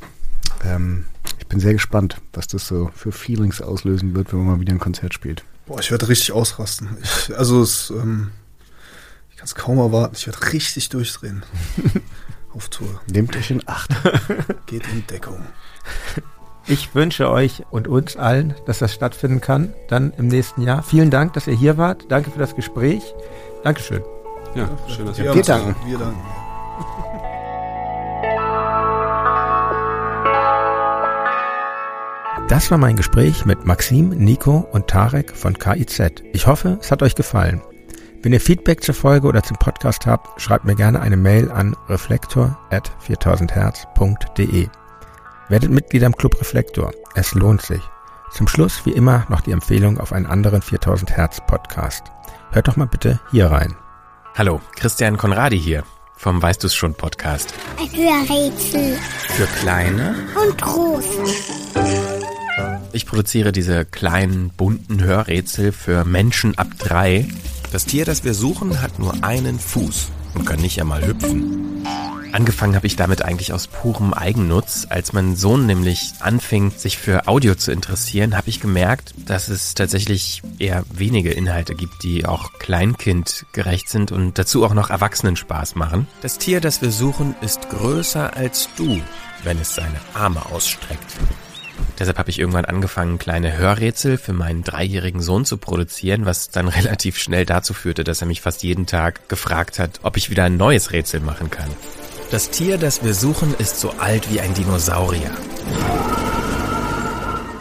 [0.65, 1.05] Ähm,
[1.39, 4.73] ich bin sehr gespannt, was das so für Feelings auslösen wird, wenn man mal wieder
[4.73, 5.43] ein Konzert spielt.
[5.65, 6.97] Boah, ich werde richtig ausrasten.
[7.01, 8.31] Ich, also es, ähm,
[9.29, 10.15] ich kann es kaum erwarten.
[10.17, 11.43] Ich werde richtig durchdrehen.
[12.53, 13.01] Auf Tour.
[13.11, 13.91] Nehmt euch in Acht.
[14.65, 15.45] Geht in Deckung.
[16.65, 20.83] Ich wünsche euch und uns allen, dass das stattfinden kann, dann im nächsten Jahr.
[20.83, 22.05] Vielen Dank, dass ihr hier wart.
[22.09, 23.03] Danke für das Gespräch.
[23.63, 24.01] Dankeschön.
[24.55, 25.75] ja, schön, dass ihr Wir danken.
[25.85, 26.46] Wir danken.
[32.47, 36.23] Das war mein Gespräch mit Maxim, Nico und Tarek von KIZ.
[36.31, 37.61] Ich hoffe, es hat euch gefallen.
[38.23, 41.75] Wenn ihr Feedback zur Folge oder zum Podcast habt, schreibt mir gerne eine Mail an
[41.89, 44.69] reflektor.4000herz.de.
[45.49, 46.91] Werdet Mitglied am Club Reflektor.
[47.15, 47.81] Es lohnt sich.
[48.31, 52.03] Zum Schluss wie immer noch die Empfehlung auf einen anderen 4000 Hertz Podcast.
[52.51, 53.75] Hört doch mal bitte hier rein.
[54.35, 55.83] Hallo, Christian Konradi hier
[56.17, 57.53] vom Weißt du's schon Podcast.
[57.79, 58.97] Ein Hörrätsel
[59.29, 60.15] Für Kleine.
[60.35, 61.23] und Große.
[62.93, 67.27] Ich produziere diese kleinen, bunten Hörrätsel für Menschen ab drei.
[67.71, 71.85] Das Tier, das wir suchen, hat nur einen Fuß und kann nicht einmal hüpfen.
[72.31, 74.85] Angefangen habe ich damit eigentlich aus purem Eigennutz.
[74.89, 79.73] Als mein Sohn nämlich anfing, sich für Audio zu interessieren, habe ich gemerkt, dass es
[79.73, 85.75] tatsächlich eher wenige Inhalte gibt, die auch kleinkindgerecht sind und dazu auch noch Erwachsenen Spaß
[85.75, 86.07] machen.
[86.21, 89.01] Das Tier, das wir suchen, ist größer als du,
[89.43, 91.15] wenn es seine Arme ausstreckt.
[91.99, 96.67] Deshalb habe ich irgendwann angefangen, kleine Hörrätsel für meinen dreijährigen Sohn zu produzieren, was dann
[96.67, 100.43] relativ schnell dazu führte, dass er mich fast jeden Tag gefragt hat, ob ich wieder
[100.43, 101.69] ein neues Rätsel machen kann.
[102.29, 105.31] Das Tier, das wir suchen, ist so alt wie ein Dinosaurier.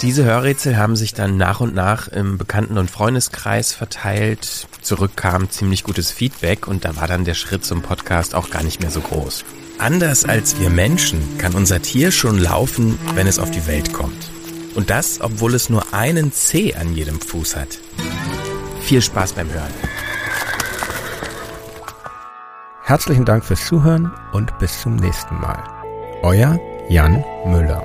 [0.02, 4.66] Diese Hörrätsel haben sich dann nach und nach im Bekannten- und Freundeskreis verteilt.
[4.82, 8.62] Zurück kam ziemlich gutes Feedback und da war dann der Schritt zum Podcast auch gar
[8.62, 9.44] nicht mehr so groß.
[9.78, 14.30] Anders als wir Menschen kann unser Tier schon laufen, wenn es auf die Welt kommt.
[14.74, 17.78] Und das, obwohl es nur einen Zeh an jedem Fuß hat.
[18.80, 19.72] Viel Spaß beim Hören.
[22.82, 25.62] Herzlichen Dank fürs Zuhören und bis zum nächsten Mal.
[26.22, 26.58] Euer
[26.88, 27.84] Jan Müller.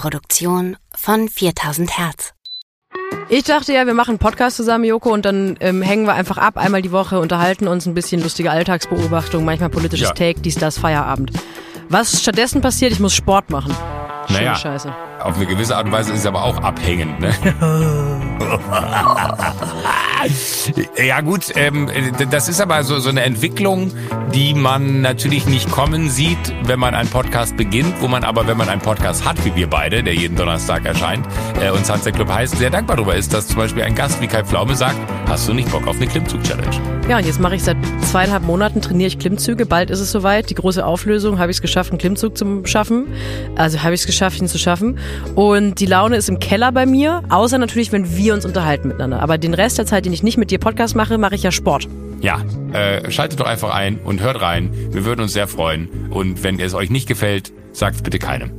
[0.00, 2.32] Produktion von 4000 Hertz.
[3.28, 6.38] Ich dachte ja, wir machen einen Podcast zusammen, Joko, und dann ähm, hängen wir einfach
[6.38, 10.14] ab, einmal die Woche, unterhalten uns ein bisschen lustige Alltagsbeobachtung, manchmal politisches Ja.
[10.14, 11.32] Take, dies, das, Feierabend.
[11.90, 13.76] Was stattdessen passiert, ich muss Sport machen.
[14.26, 14.54] Schöne Naja.
[14.54, 14.90] Scheiße.
[15.18, 17.34] Auf eine gewisse Art und Weise ist es aber auch abhängend, ne?
[20.96, 21.88] ja gut, ähm,
[22.30, 23.92] das ist aber so, so eine Entwicklung,
[24.34, 28.56] die man natürlich nicht kommen sieht, wenn man einen Podcast beginnt, wo man aber, wenn
[28.56, 31.26] man einen Podcast hat, wie wir beide, der jeden Donnerstag erscheint,
[31.60, 34.26] äh, und Sunset Club heißt, sehr dankbar darüber ist, dass zum Beispiel ein Gast wie
[34.26, 34.98] Kai Pflaume sagt,
[35.28, 37.00] hast du nicht Bock auf eine Klimmzug-Challenge?
[37.08, 39.66] Ja, und jetzt mache ich seit zweieinhalb Monaten, trainiere ich Klimmzüge.
[39.66, 40.48] Bald ist es soweit.
[40.48, 43.08] Die große Auflösung, habe ich es geschafft, einen Klimmzug zu schaffen.
[43.56, 44.96] Also habe ich es geschafft, ihn zu schaffen.
[45.34, 49.20] Und die Laune ist im Keller bei mir, außer natürlich, wenn wir uns unterhalten miteinander.
[49.22, 51.52] Aber den Rest der Zeit, den ich nicht mit dir Podcast mache, mache ich ja
[51.52, 51.88] Sport.
[52.20, 52.42] Ja,
[52.72, 54.70] äh, schaltet doch einfach ein und hört rein.
[54.90, 55.88] Wir würden uns sehr freuen.
[56.10, 58.50] Und wenn es euch nicht gefällt, sagt es bitte keinem.